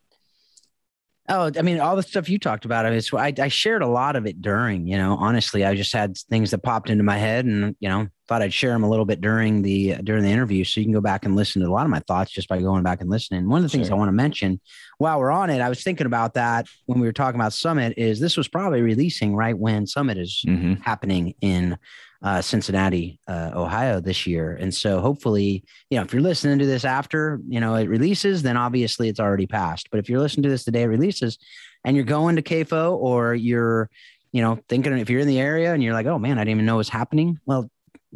Oh, 1.28 1.50
I 1.58 1.62
mean, 1.62 1.80
all 1.80 1.96
the 1.96 2.02
stuff 2.02 2.28
you 2.28 2.38
talked 2.38 2.64
about. 2.64 2.86
I 2.86 2.90
mean, 2.90 3.00
I, 3.14 3.32
I 3.38 3.48
shared 3.48 3.82
a 3.82 3.88
lot 3.88 4.16
of 4.16 4.26
it 4.26 4.40
during, 4.40 4.86
you 4.86 4.96
know, 4.96 5.16
honestly, 5.18 5.64
I 5.64 5.74
just 5.74 5.92
had 5.92 6.16
things 6.16 6.52
that 6.52 6.58
popped 6.58 6.88
into 6.88 7.02
my 7.02 7.18
head 7.18 7.44
and, 7.44 7.74
you 7.80 7.88
know, 7.88 8.06
thought 8.28 8.42
I'd 8.42 8.52
share 8.52 8.72
them 8.72 8.82
a 8.82 8.88
little 8.88 9.04
bit 9.04 9.20
during 9.20 9.62
the, 9.62 9.96
during 10.02 10.22
the 10.22 10.30
interview. 10.30 10.64
So 10.64 10.80
you 10.80 10.86
can 10.86 10.92
go 10.92 11.00
back 11.00 11.24
and 11.24 11.36
listen 11.36 11.62
to 11.62 11.68
a 11.68 11.70
lot 11.70 11.84
of 11.84 11.90
my 11.90 12.00
thoughts 12.00 12.30
just 12.30 12.48
by 12.48 12.60
going 12.60 12.82
back 12.82 13.00
and 13.00 13.08
listening. 13.08 13.48
One 13.48 13.58
of 13.58 13.62
the 13.62 13.68
things 13.68 13.86
sure. 13.86 13.96
I 13.96 13.98
want 13.98 14.08
to 14.08 14.12
mention 14.12 14.60
while 14.98 15.18
we're 15.18 15.30
on 15.30 15.50
it, 15.50 15.60
I 15.60 15.68
was 15.68 15.82
thinking 15.82 16.06
about 16.06 16.34
that 16.34 16.66
when 16.86 17.00
we 17.00 17.06
were 17.06 17.12
talking 17.12 17.40
about 17.40 17.52
Summit 17.52 17.94
is 17.96 18.18
this 18.18 18.36
was 18.36 18.48
probably 18.48 18.82
releasing 18.82 19.34
right 19.34 19.56
when 19.56 19.86
Summit 19.86 20.18
is 20.18 20.42
mm-hmm. 20.46 20.74
happening 20.82 21.34
in 21.40 21.78
uh, 22.22 22.40
Cincinnati, 22.40 23.20
uh, 23.28 23.50
Ohio 23.54 24.00
this 24.00 24.26
year. 24.26 24.56
And 24.58 24.74
so 24.74 25.00
hopefully, 25.00 25.64
you 25.90 25.98
know, 25.98 26.02
if 26.02 26.12
you're 26.12 26.22
listening 26.22 26.58
to 26.58 26.66
this 26.66 26.84
after, 26.84 27.40
you 27.46 27.60
know, 27.60 27.74
it 27.74 27.88
releases, 27.88 28.42
then 28.42 28.56
obviously 28.56 29.08
it's 29.08 29.20
already 29.20 29.46
passed. 29.46 29.90
But 29.90 30.00
if 30.00 30.08
you're 30.08 30.20
listening 30.20 30.44
to 30.44 30.48
this 30.48 30.64
the 30.64 30.72
day 30.72 30.82
it 30.82 30.86
releases 30.86 31.38
and 31.84 31.94
you're 31.94 32.04
going 32.04 32.36
to 32.36 32.42
CAFO 32.42 32.96
or 32.96 33.34
you're, 33.34 33.90
you 34.32 34.42
know, 34.42 34.58
thinking 34.68 34.96
if 34.98 35.10
you're 35.10 35.20
in 35.20 35.28
the 35.28 35.38
area 35.38 35.72
and 35.72 35.82
you're 35.82 35.94
like, 35.94 36.06
oh 36.06 36.18
man, 36.18 36.38
I 36.38 36.40
didn't 36.40 36.56
even 36.56 36.66
know 36.66 36.74
it 36.74 36.78
was 36.78 36.88
happening. 36.88 37.38
Well, 37.46 37.70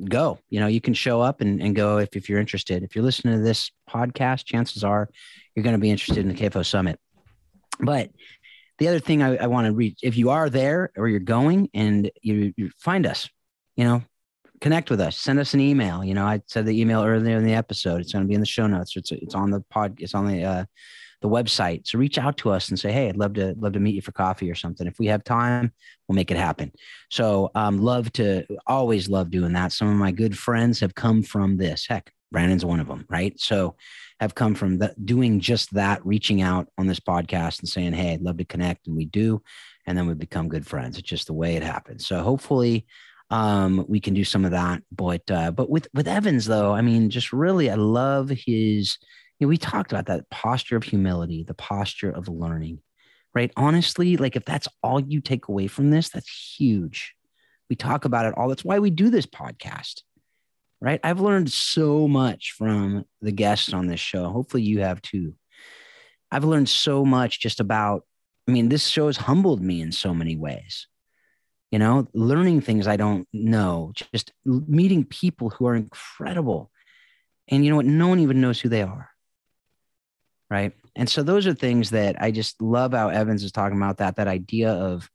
go, 0.04 0.38
you 0.48 0.60
know, 0.60 0.66
you 0.66 0.80
can 0.80 0.94
show 0.94 1.20
up 1.20 1.40
and, 1.40 1.60
and 1.60 1.74
go 1.74 1.98
if, 1.98 2.16
if 2.16 2.28
you're 2.28 2.40
interested. 2.40 2.82
If 2.82 2.94
you're 2.94 3.04
listening 3.04 3.36
to 3.36 3.42
this 3.42 3.70
podcast, 3.88 4.44
chances 4.44 4.84
are 4.84 5.08
you're 5.54 5.62
going 5.62 5.74
to 5.74 5.80
be 5.80 5.90
interested 5.90 6.18
in 6.18 6.28
the 6.28 6.34
CAFO 6.34 6.64
summit. 6.64 6.98
But 7.80 8.10
the 8.78 8.88
other 8.88 9.00
thing 9.00 9.22
I, 9.22 9.36
I 9.36 9.46
want 9.46 9.66
to 9.66 9.72
reach, 9.72 10.00
if 10.02 10.16
you 10.16 10.30
are 10.30 10.48
there 10.48 10.90
or 10.96 11.08
you're 11.08 11.20
going 11.20 11.68
and 11.74 12.10
you, 12.22 12.52
you 12.56 12.70
find 12.78 13.06
us, 13.06 13.28
you 13.76 13.84
know, 13.84 14.02
connect 14.60 14.90
with 14.90 15.00
us. 15.00 15.16
Send 15.16 15.38
us 15.38 15.54
an 15.54 15.60
email. 15.60 16.04
You 16.04 16.14
know, 16.14 16.24
I 16.24 16.40
said 16.46 16.66
the 16.66 16.80
email 16.80 17.02
earlier 17.02 17.36
in 17.36 17.44
the 17.44 17.54
episode. 17.54 18.00
It's 18.00 18.12
going 18.12 18.24
to 18.24 18.28
be 18.28 18.34
in 18.34 18.40
the 18.40 18.46
show 18.46 18.66
notes. 18.66 18.96
It's 18.96 19.10
it's 19.12 19.34
on 19.34 19.50
the 19.50 19.60
pod. 19.70 19.96
It's 20.00 20.14
on 20.14 20.26
the 20.26 20.44
uh, 20.44 20.64
the 21.20 21.28
website. 21.28 21.86
So 21.86 21.98
reach 21.98 22.18
out 22.18 22.36
to 22.38 22.50
us 22.50 22.68
and 22.68 22.78
say, 22.78 22.92
hey, 22.92 23.08
I'd 23.08 23.16
love 23.16 23.34
to 23.34 23.54
love 23.58 23.74
to 23.74 23.80
meet 23.80 23.94
you 23.94 24.02
for 24.02 24.12
coffee 24.12 24.50
or 24.50 24.54
something. 24.54 24.86
If 24.86 24.98
we 24.98 25.06
have 25.06 25.22
time, 25.22 25.72
we'll 26.08 26.16
make 26.16 26.30
it 26.30 26.36
happen. 26.36 26.72
So 27.10 27.50
um, 27.54 27.78
love 27.78 28.12
to 28.14 28.46
always 28.66 29.08
love 29.08 29.30
doing 29.30 29.52
that. 29.52 29.72
Some 29.72 29.88
of 29.88 29.96
my 29.96 30.12
good 30.12 30.38
friends 30.38 30.80
have 30.80 30.94
come 30.94 31.22
from 31.22 31.56
this. 31.56 31.86
Heck, 31.86 32.12
Brandon's 32.32 32.64
one 32.64 32.80
of 32.80 32.86
them, 32.86 33.04
right? 33.08 33.38
So 33.38 33.76
have 34.20 34.34
come 34.34 34.54
from 34.54 34.78
that, 34.78 35.04
doing 35.04 35.40
just 35.40 35.74
that, 35.74 36.04
reaching 36.04 36.42
out 36.42 36.68
on 36.78 36.86
this 36.86 37.00
podcast 37.00 37.60
and 37.60 37.68
saying, 37.68 37.92
Hey, 37.92 38.12
I'd 38.12 38.22
love 38.22 38.38
to 38.38 38.44
connect. 38.44 38.86
And 38.86 38.96
we 38.96 39.04
do. 39.04 39.42
And 39.86 39.96
then 39.96 40.06
we 40.06 40.14
become 40.14 40.48
good 40.48 40.66
friends. 40.66 40.98
It's 40.98 41.08
just 41.08 41.26
the 41.26 41.32
way 41.32 41.56
it 41.56 41.62
happens. 41.62 42.06
So 42.06 42.22
hopefully 42.22 42.86
um, 43.30 43.84
we 43.88 44.00
can 44.00 44.14
do 44.14 44.24
some 44.24 44.44
of 44.44 44.50
that. 44.52 44.82
But, 44.92 45.30
uh, 45.30 45.50
but 45.50 45.70
with, 45.70 45.88
with 45.94 46.08
Evans 46.08 46.46
though, 46.46 46.72
I 46.72 46.82
mean, 46.82 47.10
just 47.10 47.32
really, 47.32 47.70
I 47.70 47.74
love 47.74 48.28
his, 48.28 48.98
know, 49.46 49.48
we 49.48 49.56
talked 49.56 49.92
about 49.92 50.06
that 50.06 50.28
posture 50.30 50.76
of 50.76 50.84
humility, 50.84 51.44
the 51.44 51.54
posture 51.54 52.10
of 52.10 52.28
learning, 52.28 52.80
right? 53.34 53.52
Honestly, 53.56 54.16
like 54.16 54.36
if 54.36 54.44
that's 54.44 54.68
all 54.82 55.00
you 55.00 55.20
take 55.20 55.48
away 55.48 55.66
from 55.66 55.90
this, 55.90 56.08
that's 56.10 56.56
huge. 56.58 57.14
We 57.68 57.76
talk 57.76 58.04
about 58.04 58.26
it 58.26 58.34
all. 58.36 58.48
That's 58.48 58.64
why 58.64 58.78
we 58.78 58.90
do 58.90 59.10
this 59.10 59.26
podcast 59.26 60.02
right? 60.80 61.00
I've 61.04 61.20
learned 61.20 61.52
so 61.52 62.08
much 62.08 62.52
from 62.56 63.04
the 63.20 63.32
guests 63.32 63.72
on 63.72 63.86
this 63.86 64.00
show. 64.00 64.28
Hopefully, 64.30 64.62
you 64.62 64.80
have 64.80 65.02
too. 65.02 65.34
I've 66.30 66.44
learned 66.44 66.68
so 66.68 67.04
much 67.04 67.40
just 67.40 67.60
about, 67.60 68.04
I 68.48 68.52
mean, 68.52 68.68
this 68.68 68.86
show 68.86 69.06
has 69.06 69.16
humbled 69.16 69.60
me 69.60 69.80
in 69.80 69.92
so 69.92 70.14
many 70.14 70.36
ways. 70.36 70.86
You 71.70 71.78
know, 71.78 72.08
learning 72.14 72.62
things 72.62 72.88
I 72.88 72.96
don't 72.96 73.28
know, 73.32 73.92
just 73.94 74.32
meeting 74.44 75.04
people 75.04 75.50
who 75.50 75.66
are 75.66 75.76
incredible. 75.76 76.70
And 77.48 77.64
you 77.64 77.70
know 77.70 77.76
what? 77.76 77.86
No 77.86 78.08
one 78.08 78.20
even 78.20 78.40
knows 78.40 78.60
who 78.60 78.68
they 78.68 78.82
are. 78.82 79.10
Right. 80.50 80.72
And 80.96 81.08
so 81.08 81.22
those 81.22 81.46
are 81.46 81.54
things 81.54 81.90
that 81.90 82.20
I 82.20 82.32
just 82.32 82.60
love 82.60 82.92
how 82.92 83.08
Evans 83.08 83.44
is 83.44 83.52
talking 83.52 83.76
about 83.76 83.98
that, 83.98 84.16
that 84.16 84.26
idea 84.26 84.72
of 84.72 85.08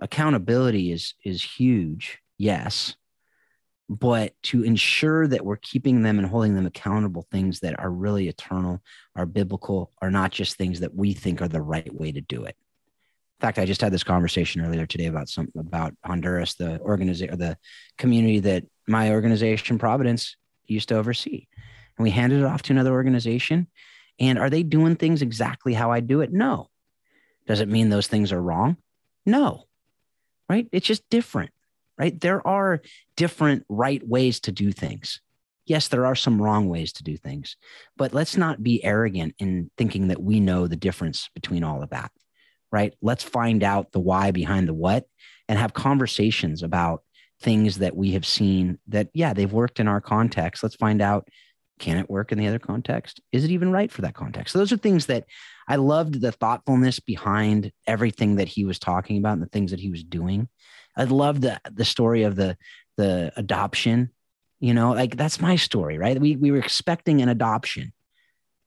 accountability 0.00 0.92
is 0.92 1.14
is 1.24 1.42
huge. 1.42 2.18
Yes 2.38 2.94
but 3.88 4.32
to 4.42 4.64
ensure 4.64 5.28
that 5.28 5.44
we're 5.44 5.56
keeping 5.56 6.02
them 6.02 6.18
and 6.18 6.26
holding 6.26 6.54
them 6.54 6.66
accountable 6.66 7.26
things 7.30 7.60
that 7.60 7.78
are 7.78 7.90
really 7.90 8.28
eternal 8.28 8.80
are 9.14 9.26
biblical 9.26 9.92
are 10.02 10.10
not 10.10 10.32
just 10.32 10.56
things 10.56 10.80
that 10.80 10.94
we 10.94 11.12
think 11.12 11.40
are 11.40 11.48
the 11.48 11.62
right 11.62 11.94
way 11.94 12.10
to 12.10 12.20
do 12.20 12.44
it 12.44 12.56
in 12.58 13.40
fact 13.40 13.58
i 13.58 13.64
just 13.64 13.80
had 13.80 13.92
this 13.92 14.04
conversation 14.04 14.64
earlier 14.64 14.86
today 14.86 15.06
about 15.06 15.28
something 15.28 15.60
about 15.60 15.94
honduras 16.04 16.54
the 16.54 16.80
organization 16.80 17.38
the 17.38 17.56
community 17.96 18.40
that 18.40 18.64
my 18.88 19.10
organization 19.10 19.78
providence 19.78 20.36
used 20.66 20.88
to 20.88 20.96
oversee 20.96 21.46
and 21.96 22.02
we 22.02 22.10
handed 22.10 22.40
it 22.40 22.44
off 22.44 22.62
to 22.62 22.72
another 22.72 22.92
organization 22.92 23.68
and 24.18 24.38
are 24.38 24.50
they 24.50 24.62
doing 24.62 24.96
things 24.96 25.22
exactly 25.22 25.74
how 25.74 25.90
i 25.90 26.00
do 26.00 26.20
it 26.20 26.32
no 26.32 26.68
does 27.46 27.60
it 27.60 27.68
mean 27.68 27.88
those 27.88 28.06
things 28.06 28.32
are 28.32 28.42
wrong 28.42 28.76
no 29.24 29.64
right 30.48 30.68
it's 30.72 30.86
just 30.86 31.08
different 31.10 31.50
right? 31.98 32.18
There 32.20 32.46
are 32.46 32.82
different 33.16 33.64
right 33.68 34.06
ways 34.06 34.40
to 34.40 34.52
do 34.52 34.72
things. 34.72 35.20
Yes, 35.64 35.88
there 35.88 36.06
are 36.06 36.14
some 36.14 36.40
wrong 36.40 36.68
ways 36.68 36.92
to 36.94 37.02
do 37.02 37.16
things, 37.16 37.56
but 37.96 38.14
let's 38.14 38.36
not 38.36 38.62
be 38.62 38.84
arrogant 38.84 39.34
in 39.38 39.70
thinking 39.76 40.08
that 40.08 40.22
we 40.22 40.38
know 40.38 40.66
the 40.66 40.76
difference 40.76 41.28
between 41.34 41.64
all 41.64 41.82
of 41.82 41.90
that, 41.90 42.12
right? 42.70 42.94
Let's 43.02 43.24
find 43.24 43.64
out 43.64 43.90
the 43.90 44.00
why 44.00 44.30
behind 44.30 44.68
the 44.68 44.74
what 44.74 45.06
and 45.48 45.58
have 45.58 45.74
conversations 45.74 46.62
about 46.62 47.02
things 47.40 47.78
that 47.78 47.96
we 47.96 48.12
have 48.12 48.24
seen 48.24 48.78
that, 48.88 49.08
yeah, 49.12 49.32
they've 49.32 49.52
worked 49.52 49.80
in 49.80 49.88
our 49.88 50.00
context. 50.00 50.62
Let's 50.62 50.76
find 50.76 51.02
out 51.02 51.28
can 51.78 51.98
it 51.98 52.08
work 52.08 52.32
in 52.32 52.38
the 52.38 52.46
other 52.46 52.58
context? 52.58 53.20
Is 53.32 53.44
it 53.44 53.50
even 53.50 53.72
right 53.72 53.90
for 53.90 54.02
that 54.02 54.14
context? 54.14 54.52
So 54.52 54.58
those 54.58 54.72
are 54.72 54.78
things 54.78 55.06
that 55.06 55.24
I 55.68 55.76
loved 55.76 56.20
the 56.20 56.32
thoughtfulness 56.32 57.00
behind 57.00 57.72
everything 57.86 58.36
that 58.36 58.48
he 58.48 58.64
was 58.64 58.78
talking 58.78 59.18
about 59.18 59.34
and 59.34 59.42
the 59.42 59.48
things 59.48 59.72
that 59.72 59.80
he 59.80 59.90
was 59.90 60.02
doing. 60.02 60.48
I 60.96 61.04
love 61.04 61.40
the 61.40 61.60
the 61.70 61.84
story 61.84 62.22
of 62.22 62.36
the 62.36 62.56
the 62.96 63.32
adoption. 63.36 64.10
You 64.58 64.72
know, 64.72 64.92
like 64.92 65.16
that's 65.16 65.40
my 65.40 65.56
story, 65.56 65.98
right? 65.98 66.18
We 66.18 66.36
we 66.36 66.50
were 66.50 66.58
expecting 66.58 67.20
an 67.20 67.28
adoption. 67.28 67.92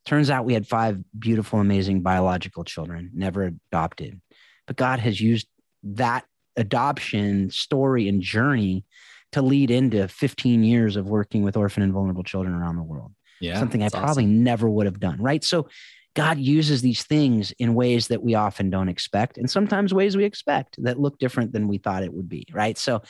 Turns 0.05 0.29
out 0.29 0.45
we 0.45 0.53
had 0.53 0.67
five 0.67 0.99
beautiful, 1.17 1.59
amazing 1.59 2.01
biological 2.01 2.63
children, 2.63 3.11
never 3.13 3.43
adopted. 3.71 4.21
But 4.67 4.75
God 4.75 4.99
has 4.99 5.19
used 5.19 5.47
that 5.83 6.25
adoption 6.55 7.49
story 7.49 8.07
and 8.07 8.21
journey 8.21 8.85
to 9.31 9.41
lead 9.41 9.71
into 9.71 10.07
15 10.07 10.63
years 10.63 10.95
of 10.95 11.07
working 11.07 11.43
with 11.43 11.55
orphan 11.55 11.83
and 11.83 11.93
vulnerable 11.93 12.23
children 12.23 12.55
around 12.55 12.75
the 12.75 12.83
world. 12.83 13.13
Yeah. 13.39 13.59
Something 13.59 13.83
I 13.83 13.89
probably 13.89 14.23
awesome. 14.23 14.43
never 14.43 14.69
would 14.69 14.85
have 14.85 14.99
done. 14.99 15.21
Right. 15.21 15.43
So 15.43 15.69
God 16.15 16.39
uses 16.39 16.81
these 16.81 17.03
things 17.03 17.53
in 17.59 17.75
ways 17.75 18.07
that 18.07 18.21
we 18.21 18.35
often 18.35 18.69
don't 18.69 18.89
expect, 18.89 19.37
and 19.37 19.49
sometimes 19.49 19.93
ways 19.93 20.17
we 20.17 20.25
expect 20.25 20.81
that 20.83 20.99
look 20.99 21.19
different 21.19 21.53
than 21.53 21.67
we 21.67 21.77
thought 21.77 22.03
it 22.03 22.13
would 22.13 22.27
be. 22.27 22.45
Right. 22.51 22.77
So, 22.77 23.03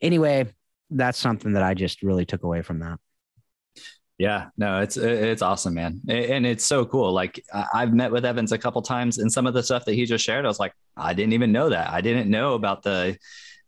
anyway, 0.00 0.46
that's 0.90 1.18
something 1.18 1.54
that 1.54 1.62
I 1.62 1.74
just 1.74 2.02
really 2.02 2.26
took 2.26 2.42
away 2.42 2.62
from 2.62 2.80
that. 2.80 2.98
Yeah, 4.18 4.50
no, 4.56 4.80
it's 4.80 4.96
it's 4.96 5.42
awesome, 5.42 5.74
man, 5.74 6.00
and 6.08 6.46
it's 6.46 6.64
so 6.64 6.84
cool. 6.84 7.12
Like 7.12 7.42
I've 7.74 7.92
met 7.92 8.12
with 8.12 8.24
Evans 8.24 8.52
a 8.52 8.58
couple 8.58 8.82
times, 8.82 9.18
and 9.18 9.32
some 9.32 9.46
of 9.46 9.54
the 9.54 9.62
stuff 9.62 9.84
that 9.86 9.94
he 9.94 10.04
just 10.04 10.24
shared, 10.24 10.44
I 10.44 10.48
was 10.48 10.60
like, 10.60 10.74
I 10.96 11.14
didn't 11.14 11.32
even 11.32 11.50
know 11.50 11.70
that. 11.70 11.90
I 11.90 12.02
didn't 12.02 12.30
know 12.30 12.54
about 12.54 12.82
the 12.82 13.16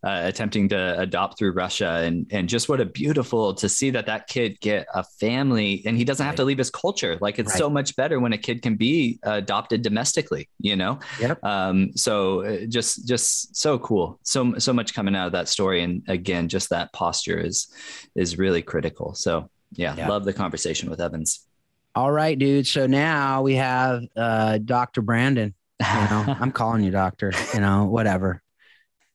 uh, 0.04 0.20
attempting 0.24 0.68
to 0.68 0.98
adopt 1.00 1.38
through 1.38 1.52
Russia, 1.52 2.02
and 2.04 2.26
and 2.30 2.46
just 2.46 2.68
what 2.68 2.78
a 2.78 2.84
beautiful 2.84 3.54
to 3.54 3.68
see 3.70 3.88
that 3.90 4.04
that 4.04 4.26
kid 4.26 4.60
get 4.60 4.86
a 4.94 5.02
family, 5.02 5.82
and 5.86 5.96
he 5.96 6.04
doesn't 6.04 6.22
right. 6.22 6.28
have 6.28 6.36
to 6.36 6.44
leave 6.44 6.58
his 6.58 6.70
culture. 6.70 7.16
Like 7.22 7.38
it's 7.38 7.52
right. 7.52 7.58
so 7.58 7.70
much 7.70 7.96
better 7.96 8.20
when 8.20 8.34
a 8.34 8.38
kid 8.38 8.60
can 8.60 8.76
be 8.76 9.18
adopted 9.22 9.80
domestically, 9.80 10.50
you 10.60 10.76
know. 10.76 10.98
Yep. 11.20 11.42
Um. 11.42 11.96
So 11.96 12.44
uh, 12.44 12.66
just 12.66 13.08
just 13.08 13.56
so 13.56 13.78
cool. 13.78 14.20
So 14.22 14.58
so 14.58 14.74
much 14.74 14.92
coming 14.92 15.16
out 15.16 15.26
of 15.26 15.32
that 15.32 15.48
story, 15.48 15.82
and 15.82 16.02
again, 16.06 16.48
just 16.48 16.68
that 16.68 16.92
posture 16.92 17.38
is 17.38 17.72
is 18.14 18.36
really 18.36 18.60
critical. 18.60 19.14
So 19.14 19.48
yeah, 19.72 19.96
yep. 19.96 20.10
love 20.10 20.26
the 20.26 20.34
conversation 20.34 20.90
with 20.90 21.00
Evans. 21.00 21.46
All 21.94 22.12
right, 22.12 22.38
dude. 22.38 22.66
So 22.66 22.86
now 22.86 23.40
we 23.40 23.54
have 23.54 24.02
uh, 24.14 24.58
Dr. 24.58 25.00
Brandon. 25.00 25.54
You 25.80 25.86
know, 25.86 26.36
I'm 26.40 26.52
calling 26.52 26.84
you 26.84 26.90
doctor, 26.90 27.32
you 27.54 27.60
know, 27.60 27.84
whatever 27.84 28.42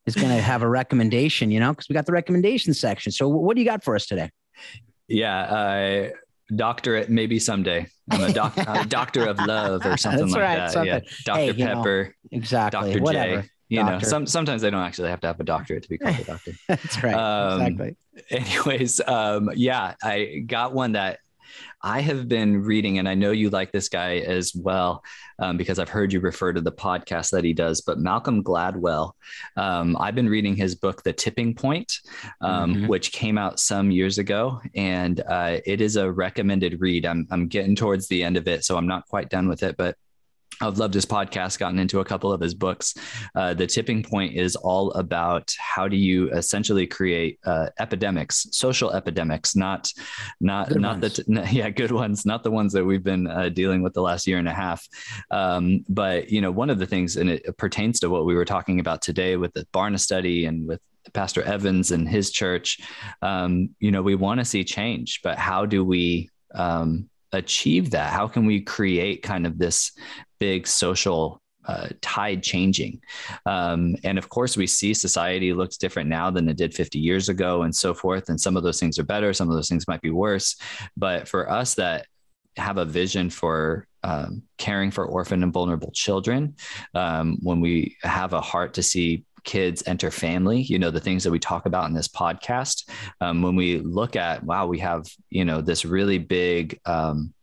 is 0.10 0.22
going 0.22 0.30
to 0.36 0.42
have 0.42 0.62
a 0.62 0.70
recommendation, 0.70 1.52
you 1.52 1.60
know, 1.60 1.72
because 1.72 1.88
we 1.90 1.94
got 1.94 2.06
the 2.06 2.12
recommendation 2.12 2.74
section. 2.74 3.12
So, 3.12 3.28
what 3.28 3.56
do 3.56 3.62
you 3.62 3.68
got 3.68 3.84
for 3.84 3.96
us 3.96 4.06
today? 4.06 4.30
Yeah, 5.08 5.40
uh, 5.42 6.10
doctorate 6.56 7.10
maybe 7.10 7.40
someday. 7.40 7.88
I'm 8.12 8.24
a, 8.24 8.34
doc- 8.34 8.58
a 8.58 8.86
doctor 8.88 9.26
of 9.26 9.40
love 9.40 9.86
or 9.86 9.98
something 9.98 10.22
That's 10.22 10.34
like 10.34 10.42
right, 10.42 10.58
that. 10.58 10.72
Something. 10.72 10.94
Yeah, 10.94 11.00
Dr. 11.26 11.40
Hey, 11.40 11.54
Pepper, 11.54 12.04
know, 12.32 12.38
exactly. 12.38 12.94
Dr. 12.94 13.04
Whatever. 13.04 13.42
J. 13.44 13.50
You 13.70 13.80
doctor. 13.82 13.94
know, 13.94 14.00
some 14.00 14.26
sometimes 14.26 14.64
they 14.64 14.72
don't 14.72 14.82
actually 14.82 15.10
have 15.10 15.22
to 15.22 15.28
have 15.28 15.40
a 15.40 15.44
doctorate 15.44 15.84
to 15.84 15.90
be 15.90 16.00
called 16.00 16.20
a 16.20 16.24
doctor. 16.26 16.54
That's 16.68 17.04
right. 17.04 17.14
Um, 17.14 17.62
exactly. 17.62 17.98
Anyways, 18.32 19.00
um, 19.06 19.52
yeah, 19.56 19.94
I 20.04 20.44
got 20.48 20.74
one 20.74 20.94
that 20.94 21.20
I 21.82 22.02
have 22.02 22.28
been 22.28 22.62
reading, 22.64 23.00
and 23.00 23.08
I 23.08 23.16
know 23.16 23.32
you 23.32 23.50
like 23.50 23.72
this 23.72 23.90
guy 23.90 24.18
as 24.18 24.54
well 24.54 25.04
um, 25.40 25.58
because 25.58 25.80
I've 25.80 25.90
heard 25.90 26.12
you 26.12 26.20
refer 26.20 26.52
to 26.54 26.62
the 26.62 26.72
podcast 26.72 27.32
that 27.32 27.44
he 27.44 27.54
does. 27.54 27.82
But 27.82 28.00
Malcolm 28.00 28.44
Gladwell, 28.44 29.14
um, 29.56 29.96
I've 30.00 30.16
been 30.16 30.30
reading 30.30 30.56
his 30.56 30.76
book, 30.76 31.04
The 31.04 31.14
Tipping 31.14 31.56
Point, 31.56 32.00
um, 32.42 32.76
mm-hmm. 32.76 32.88
which 32.88 33.12
came 33.12 33.38
out 33.38 33.60
some 33.60 33.92
years 33.92 34.18
ago, 34.18 34.60
and 34.76 35.22
uh, 35.22 35.60
it 35.66 35.82
is 35.82 35.96
a 35.96 36.12
recommended 36.12 36.82
read. 36.82 37.06
I'm 37.06 37.28
I'm 37.32 37.48
getting 37.48 37.76
towards 37.76 38.08
the 38.08 38.24
end 38.24 38.38
of 38.38 38.48
it, 38.48 38.66
so 38.66 38.78
I'm 38.78 38.88
not 38.88 39.08
quite 39.08 39.30
done 39.30 39.48
with 39.48 39.64
it, 39.64 39.78
but 39.78 39.96
I've 40.62 40.78
loved 40.78 40.94
his 40.94 41.06
podcast, 41.06 41.60
gotten 41.60 41.80
into 41.80 42.00
a 42.00 42.06
couple 42.06 42.32
of 42.32 42.42
his 42.42 42.54
books. 42.54 42.94
Uh, 43.36 43.54
the 43.54 43.68
tipping 43.68 44.04
point 44.04 44.36
is 44.36 44.56
all 44.56 44.92
about 44.92 45.54
how 45.58 45.88
do 45.88 45.96
you 45.96 46.30
essentially 46.32 46.86
create 46.86 47.40
uh, 47.46 47.70
epidemics, 47.80 48.48
social 48.52 48.92
epidemics, 48.92 49.56
not 49.56 49.92
not 50.42 50.70
good 50.70 50.82
not 50.82 51.00
ones. 51.02 51.16
the 51.16 51.48
yeah 51.52 51.70
good 51.70 51.92
ones, 51.92 52.26
not 52.26 52.44
the 52.44 52.52
ones 52.52 52.74
that 52.74 52.84
we've 52.84 53.04
been 53.04 53.28
uh, 53.28 53.50
dealing 53.50 53.82
with 53.82 53.94
the 53.94 54.02
last 54.02 54.28
year 54.28 54.38
and 54.38 54.48
a 54.48 54.54
half. 54.54 54.86
Um, 55.32 55.86
but 55.88 56.30
you 56.30 56.42
know, 56.42 56.52
one 56.52 56.70
of 56.70 56.80
the 56.80 56.86
things, 56.86 57.18
and 57.18 57.30
it 57.30 57.58
pertains 57.58 58.00
to 58.02 58.10
what 58.10 58.26
we 58.26 58.36
were 58.36 58.46
talking 58.46 58.80
about 58.80 59.02
today 59.02 59.38
with 59.38 59.54
the 59.54 59.66
Barna 59.74 60.00
study 60.00 60.46
and 60.46 60.68
with 60.68 60.82
Pastor 61.14 61.42
Evans 61.42 61.92
and 61.92 62.08
his 62.08 62.32
church. 62.32 62.80
Um, 63.22 63.70
you 63.80 63.92
know, 63.92 64.02
we 64.02 64.16
want 64.16 64.40
to 64.40 64.46
see 64.46 64.64
change, 64.64 65.22
but 65.24 65.38
how 65.38 65.66
do 65.66 65.84
we 65.84 66.30
um, 66.54 67.10
achieve 67.32 67.92
that? 67.92 68.12
How 68.12 68.28
can 68.28 68.46
we 68.46 68.62
create 68.62 69.24
kind 69.24 69.46
of 69.46 69.58
this 69.58 69.92
big 70.40 70.68
social 70.68 71.42
uh, 71.70 71.90
tide 72.02 72.42
changing. 72.42 73.00
Um, 73.46 73.96
and 74.04 74.18
of 74.18 74.28
course, 74.30 74.58
we 74.58 74.66
see 74.66 74.92
society 74.92 75.54
looks 75.54 75.78
different 75.78 76.10
now 76.10 76.32
than 76.32 76.50
it 76.50 76.58
did 76.58 76.74
50 76.74 76.98
years 76.98 77.30
ago 77.30 77.62
and 77.62 77.76
so 77.76 77.94
forth. 77.94 78.30
And 78.30 78.42
some 78.42 78.58
of 78.58 78.64
those 78.64 78.80
things 78.80 78.98
are 78.98 79.04
better, 79.04 79.34
some 79.34 79.50
of 79.50 79.56
those 79.56 79.70
things 79.70 79.88
might 79.88 80.02
be 80.02 80.10
worse. 80.10 80.56
But 80.98 81.28
for 81.28 81.48
us 81.48 81.76
that 81.76 82.08
have 82.58 82.78
a 82.80 82.86
vision 82.86 83.30
for 83.30 83.88
um, 84.04 84.42
caring 84.58 84.90
for 84.90 85.06
orphan 85.06 85.44
and 85.44 85.54
vulnerable 85.54 85.92
children, 85.92 86.56
um, 86.96 87.38
when 87.44 87.62
we 87.62 87.98
have 88.02 88.34
a 88.34 88.42
heart 88.42 88.74
to 88.76 88.84
see 88.84 89.26
kids 89.44 89.84
enter 89.86 90.12
family 90.12 90.62
you 90.62 90.80
know 90.80 90.92
the 90.92 91.00
things 91.00 91.24
that 91.24 91.32
we 91.32 91.40
talk 91.40 91.66
about 91.66 91.88
in 91.88 91.94
this 91.94 92.08
podcast 92.08 92.90
um, 93.22 93.42
when 93.42 93.56
we 93.56 93.80
look 93.80 94.16
at 94.16 94.44
wow 94.44 94.66
we 94.68 94.80
have 94.80 95.06
you 95.30 95.46
know 95.46 95.62
this 95.62 95.86
really 95.86 96.18
big 96.18 96.80
um, 96.86 97.34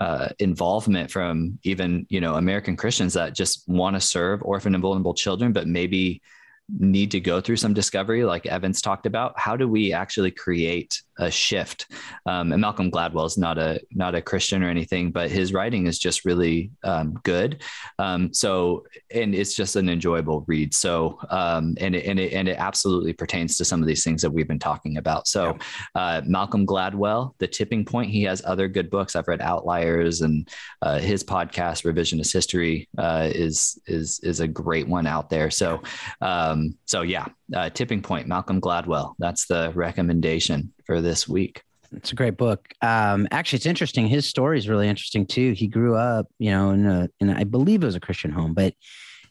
uh, 0.00 0.28
involvement 0.38 1.10
from 1.10 1.58
even 1.64 2.06
you 2.08 2.20
know 2.20 2.34
American 2.34 2.76
Christians 2.76 3.14
that 3.14 3.34
just 3.34 3.68
want 3.68 3.96
to 3.96 4.00
serve 4.00 4.42
orphan 4.42 4.74
and 4.74 4.82
vulnerable 4.82 5.14
children, 5.14 5.52
but 5.52 5.66
maybe 5.66 6.22
need 6.68 7.10
to 7.12 7.20
go 7.20 7.40
through 7.40 7.56
some 7.56 7.72
discovery, 7.72 8.24
like 8.24 8.46
Evans 8.46 8.82
talked 8.82 9.06
about, 9.06 9.38
how 9.38 9.56
do 9.56 9.66
we 9.66 9.92
actually 9.92 10.30
create 10.30 11.00
a 11.18 11.30
shift? 11.30 11.86
Um, 12.26 12.52
and 12.52 12.60
Malcolm 12.60 12.90
Gladwell 12.90 13.26
is 13.26 13.38
not 13.38 13.58
a 13.58 13.80
not 13.90 14.14
a 14.14 14.22
Christian 14.22 14.62
or 14.62 14.68
anything, 14.68 15.10
but 15.10 15.30
his 15.30 15.52
writing 15.52 15.86
is 15.86 15.98
just 15.98 16.24
really 16.24 16.70
um, 16.84 17.18
good. 17.24 17.62
Um, 17.98 18.32
so, 18.34 18.84
and 19.10 19.34
it's 19.34 19.54
just 19.54 19.76
an 19.76 19.88
enjoyable 19.88 20.44
read. 20.46 20.74
So, 20.74 21.18
um, 21.30 21.74
and 21.80 21.94
it, 21.94 22.04
and 22.04 22.20
it 22.20 22.32
and 22.32 22.48
it 22.48 22.58
absolutely 22.58 23.14
pertains 23.14 23.56
to 23.56 23.64
some 23.64 23.80
of 23.80 23.86
these 23.86 24.04
things 24.04 24.20
that 24.22 24.30
we've 24.30 24.48
been 24.48 24.58
talking 24.58 24.98
about. 24.98 25.26
So, 25.26 25.56
uh, 25.94 26.20
Malcolm 26.26 26.66
Gladwell, 26.66 27.34
The 27.38 27.48
Tipping 27.48 27.84
Point. 27.84 28.10
He 28.10 28.22
has 28.24 28.42
other 28.44 28.68
good 28.68 28.90
books. 28.90 29.16
I've 29.16 29.28
read 29.28 29.40
Outliers, 29.40 30.20
and 30.20 30.48
uh, 30.82 30.98
his 30.98 31.24
podcast 31.24 31.90
Revisionist 31.90 32.32
History 32.32 32.88
uh, 32.98 33.30
is 33.34 33.80
is 33.86 34.20
is 34.22 34.40
a 34.40 34.48
great 34.48 34.86
one 34.86 35.06
out 35.06 35.30
there. 35.30 35.50
So, 35.50 35.82
um, 36.20 36.57
so 36.86 37.02
yeah, 37.02 37.26
uh, 37.54 37.70
Tipping 37.70 38.02
Point, 38.02 38.26
Malcolm 38.26 38.60
Gladwell. 38.60 39.14
That's 39.18 39.46
the 39.46 39.72
recommendation 39.74 40.72
for 40.86 41.00
this 41.00 41.28
week. 41.28 41.62
It's 41.92 42.12
a 42.12 42.14
great 42.14 42.36
book. 42.36 42.68
Um, 42.82 43.26
actually, 43.30 43.58
it's 43.58 43.66
interesting. 43.66 44.08
His 44.08 44.28
story 44.28 44.58
is 44.58 44.68
really 44.68 44.88
interesting 44.88 45.26
too. 45.26 45.52
He 45.52 45.66
grew 45.68 45.96
up, 45.96 46.26
you 46.38 46.50
know, 46.50 46.70
in 46.70 46.86
a, 46.86 47.08
in 47.20 47.30
a, 47.30 47.34
I 47.36 47.44
believe 47.44 47.82
it 47.82 47.86
was 47.86 47.94
a 47.94 48.00
Christian 48.00 48.30
home, 48.30 48.52
but 48.54 48.74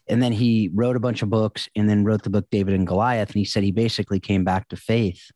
and 0.08 0.22
then 0.22 0.32
he 0.32 0.70
wrote 0.74 0.96
a 0.96 1.00
bunch 1.00 1.22
of 1.22 1.30
books 1.30 1.68
and 1.76 1.88
then 1.88 2.04
wrote 2.04 2.22
the 2.22 2.30
book 2.30 2.46
David 2.50 2.74
and 2.74 2.86
Goliath. 2.86 3.28
And 3.28 3.36
he 3.36 3.44
said 3.44 3.62
he 3.62 3.72
basically 3.72 4.18
came 4.20 4.42
back 4.42 4.68
to 4.68 4.76
faith. 4.76 5.30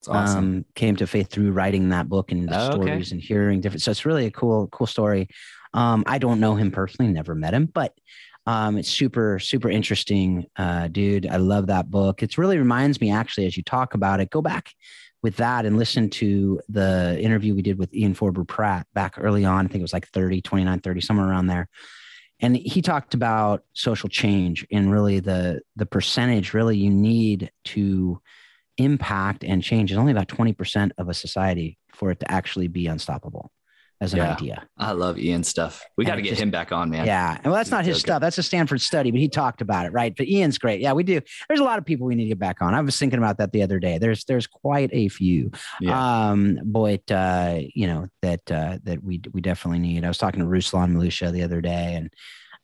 It's 0.00 0.08
awesome. 0.08 0.38
Um, 0.44 0.64
came 0.74 0.96
to 0.96 1.06
faith 1.06 1.30
through 1.30 1.52
writing 1.52 1.88
that 1.88 2.08
book 2.08 2.30
and 2.30 2.48
the 2.48 2.60
Oh, 2.60 2.66
okay. 2.66 2.72
stories 2.74 3.12
and 3.12 3.20
hearing 3.20 3.60
different. 3.60 3.82
So 3.82 3.90
it's 3.90 4.04
really 4.04 4.26
a 4.26 4.30
cool, 4.30 4.68
cool 4.68 4.86
story. 4.86 5.28
Um, 5.72 6.04
I 6.06 6.18
don't 6.18 6.40
know 6.40 6.54
him 6.54 6.70
personally, 6.70 7.10
never 7.12 7.34
met 7.34 7.54
him, 7.54 7.66
but 7.66 7.92
um, 8.46 8.78
it's 8.78 8.88
super, 8.88 9.38
super 9.38 9.68
interesting, 9.68 10.46
uh, 10.56 10.88
dude. 10.88 11.26
I 11.26 11.36
love 11.36 11.66
that 11.66 11.90
book. 11.90 12.22
It 12.22 12.38
really 12.38 12.58
reminds 12.58 13.00
me, 13.00 13.10
actually, 13.10 13.46
as 13.46 13.56
you 13.56 13.62
talk 13.64 13.94
about 13.94 14.20
it, 14.20 14.30
go 14.30 14.40
back 14.40 14.72
with 15.22 15.36
that 15.36 15.66
and 15.66 15.76
listen 15.76 16.08
to 16.08 16.60
the 16.68 17.18
interview 17.20 17.54
we 17.54 17.62
did 17.62 17.78
with 17.78 17.92
Ian 17.92 18.14
Forber 18.14 18.44
Pratt 18.44 18.86
back 18.94 19.14
early 19.18 19.44
on. 19.44 19.66
I 19.66 19.68
think 19.68 19.80
it 19.80 19.82
was 19.82 19.92
like 19.92 20.06
30, 20.08 20.42
29, 20.42 20.80
30, 20.80 21.00
somewhere 21.00 21.28
around 21.28 21.48
there. 21.48 21.68
And 22.38 22.56
he 22.56 22.82
talked 22.82 23.14
about 23.14 23.64
social 23.72 24.08
change 24.08 24.66
and 24.70 24.92
really 24.92 25.20
the 25.20 25.62
the 25.74 25.86
percentage 25.86 26.52
really 26.52 26.76
you 26.76 26.90
need 26.90 27.50
to 27.64 28.20
impact 28.76 29.42
and 29.42 29.62
change 29.62 29.90
is 29.90 29.96
only 29.96 30.12
about 30.12 30.28
20% 30.28 30.90
of 30.98 31.08
a 31.08 31.14
society 31.14 31.78
for 31.94 32.10
it 32.10 32.20
to 32.20 32.30
actually 32.30 32.68
be 32.68 32.88
unstoppable 32.88 33.50
as 34.00 34.12
an 34.12 34.18
Yeah. 34.18 34.32
idea. 34.32 34.68
I 34.76 34.92
love 34.92 35.18
Ian's 35.18 35.48
stuff. 35.48 35.82
We 35.96 36.04
got 36.04 36.16
to 36.16 36.22
get 36.22 36.30
just- 36.30 36.42
him 36.42 36.50
back 36.50 36.70
on, 36.70 36.90
man. 36.90 37.06
Yeah. 37.06 37.36
And 37.36 37.46
well, 37.46 37.54
that's 37.54 37.70
not 37.70 37.84
his 37.86 37.98
stuff. 37.98 38.20
That's 38.20 38.36
a 38.36 38.42
Stanford 38.42 38.80
study, 38.80 39.10
but 39.10 39.20
he 39.20 39.28
talked 39.28 39.62
about 39.62 39.86
it, 39.86 39.92
right? 39.92 40.14
But 40.14 40.28
Ian's 40.28 40.58
great. 40.58 40.80
Yeah, 40.80 40.92
we 40.92 41.02
do. 41.02 41.20
There's 41.48 41.60
a 41.60 41.64
lot 41.64 41.78
of 41.78 41.84
people 41.86 42.06
we 42.06 42.14
need 42.14 42.24
to 42.24 42.28
get 42.28 42.38
back 42.38 42.60
on. 42.60 42.74
I 42.74 42.80
was 42.82 42.98
thinking 42.98 43.18
about 43.18 43.38
that 43.38 43.52
the 43.52 43.62
other 43.62 43.78
day. 43.78 43.96
There's 43.98 44.24
there's 44.24 44.46
quite 44.46 44.90
a 44.92 45.08
few. 45.08 45.50
Yeah. 45.80 46.28
Um, 46.30 46.58
but 46.64 47.10
uh, 47.10 47.60
you 47.74 47.86
know, 47.86 48.08
that 48.22 48.40
uh 48.50 48.78
that 48.84 49.02
we 49.02 49.20
we 49.32 49.40
definitely 49.40 49.78
need. 49.78 50.04
I 50.04 50.08
was 50.08 50.18
talking 50.18 50.40
to 50.40 50.46
Ruslan 50.46 50.92
Maliuta 50.94 51.32
the 51.32 51.42
other 51.42 51.60
day 51.62 51.94
and 51.94 52.10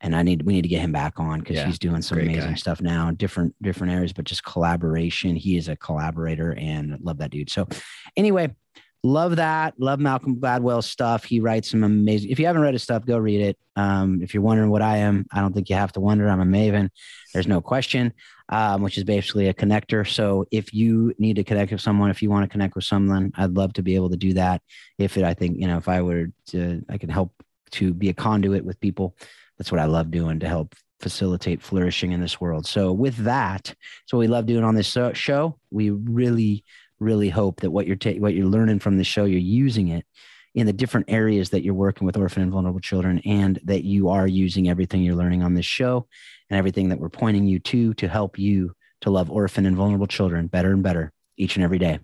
and 0.05 0.17
I 0.17 0.23
need 0.25 0.43
we 0.43 0.53
need 0.53 0.63
to 0.63 0.69
get 0.69 0.81
him 0.81 0.91
back 0.93 1.21
on 1.21 1.39
because 1.39 1.57
Yeah, 1.57 1.67
he's 1.67 1.79
doing 1.79 2.03
some 2.03 2.19
amazing 2.19 2.51
guy. 2.51 2.55
stuff 2.57 2.81
now, 2.81 3.09
in 3.09 3.15
different 3.15 3.55
different 3.63 3.93
areas, 3.93 4.13
but 4.13 4.25
just 4.25 4.45
collaboration. 4.45 5.37
He 5.37 5.57
is 5.57 5.69
a 5.69 5.77
collaborator 5.77 6.55
and 6.59 6.99
love 7.01 7.19
that 7.19 7.31
dude. 7.31 7.49
So 7.51 7.69
anyway, 8.17 8.55
love 9.03 9.37
that. 9.37 9.75
Love 9.79 10.01
Malcolm 10.01 10.37
Gladwell's 10.37 10.87
stuff. 10.87 11.25
He 11.25 11.41
writes 11.41 11.71
some 11.71 11.85
amazing. 11.85 12.31
If 12.31 12.39
you 12.39 12.47
haven't 12.47 12.63
read 12.63 12.75
his 12.75 12.83
stuff, 12.83 13.05
go 13.05 13.19
read 13.19 13.41
it. 13.41 13.59
Um, 13.77 14.21
if 14.23 14.35
you're 14.35 14.43
wondering 14.43 14.71
what 14.71 14.83
I 14.83 14.99
am, 14.99 15.27
I 15.33 15.41
don't 15.41 15.53
think 15.53 15.71
you 15.71 15.77
have 15.77 15.93
to 15.93 16.01
wonder. 16.01 16.29
I'm 16.29 16.41
a 16.41 16.45
maven. 16.45 16.91
There's 17.33 17.49
no 17.49 17.61
question. 17.61 18.13
Um, 18.49 18.83
which 18.83 18.99
is 18.99 19.05
basically 19.05 19.49
a 19.49 19.55
connector. 19.55 20.07
So 20.07 20.45
if 20.51 20.75
you 20.75 21.15
need 21.19 21.37
to 21.37 21.45
connect 21.45 21.73
with 21.73 21.81
someone, 21.81 22.11
if 22.11 22.21
you 22.21 22.29
want 22.29 22.45
to 22.45 22.53
connect 22.53 22.75
with 22.75 22.85
someone, 22.85 23.33
I'd 23.35 23.55
love 23.55 23.73
to 23.75 23.83
be 23.83 23.95
able 23.95 24.11
to 24.11 24.17
do 24.17 24.35
that. 24.35 24.61
If 24.99 25.17
it, 25.17 25.25
I 25.25 25.33
think, 25.33 25.59
you 25.59 25.67
know, 25.67 25.79
if 25.79 25.89
I 25.89 26.03
were 26.03 26.27
to, 26.49 26.85
I 26.91 26.99
can 26.99 27.09
help 27.09 27.33
to 27.71 27.95
be 27.95 28.11
a 28.11 28.15
conduit 28.15 28.63
with 28.63 28.79
people. 28.79 29.17
That's 29.57 29.73
what 29.73 29.81
I 29.81 29.87
love 29.87 30.11
doing 30.11 30.41
to 30.41 30.49
help 30.49 30.75
facilitate 31.01 31.63
flourishing 31.63 32.13
in 32.13 32.21
this 32.21 32.43
world. 32.43 32.67
So 32.67 32.93
with 32.93 33.17
that, 33.19 33.65
that's 33.65 34.13
what 34.13 34.19
we 34.19 34.27
love 34.27 34.45
doing 34.45 34.65
on 34.65 34.75
this 34.75 34.99
show. 35.15 35.59
We 35.71 35.89
really, 35.89 36.63
really 37.03 37.29
hope 37.29 37.61
that 37.61 37.71
what 37.71 37.87
you're 37.87 37.97
ta- 37.97 38.13
what 38.13 38.35
you're 38.35 38.47
learning 38.47 38.79
from 38.79 38.97
the 38.97 39.05
show, 39.05 39.25
you're 39.25 39.41
using 39.41 39.89
it 39.89 40.07
in 40.55 40.67
the 40.67 40.73
different 40.73 41.07
areas 41.09 41.51
that 41.51 41.63
you're 41.63 41.75
working 41.75 42.07
with 42.07 42.17
orphan 42.17 42.43
and 42.43 42.53
vulnerable 42.53 42.81
children, 42.81 43.21
and 43.25 43.59
that 43.65 43.85
you 43.85 44.09
are 44.09 44.27
using 44.27 44.69
everything 44.69 45.03
you're 45.03 45.17
learning 45.17 45.43
on 45.43 45.55
this 45.55 45.67
show 45.67 46.07
and 46.51 46.59
everything 46.59 46.89
that 46.91 47.01
we're 47.01 47.09
pointing 47.09 47.47
you 47.47 47.59
to 47.59 47.95
to 47.95 48.09
help 48.09 48.39
you 48.39 48.75
to 49.01 49.11
love 49.11 49.31
orphan 49.31 49.67
and 49.67 49.77
vulnerable 49.77 50.07
children 50.07 50.47
better 50.47 50.73
and 50.73 50.83
better 50.83 51.13
each 51.37 51.57
and 51.57 51.65
every 51.65 51.79
day. 51.79 51.99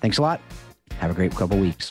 Thanks 0.00 0.18
a 0.18 0.22
lot. 0.22 0.40
Have 0.98 1.10
a 1.10 1.14
great 1.14 1.32
couple 1.32 1.58
weeks. 1.58 1.90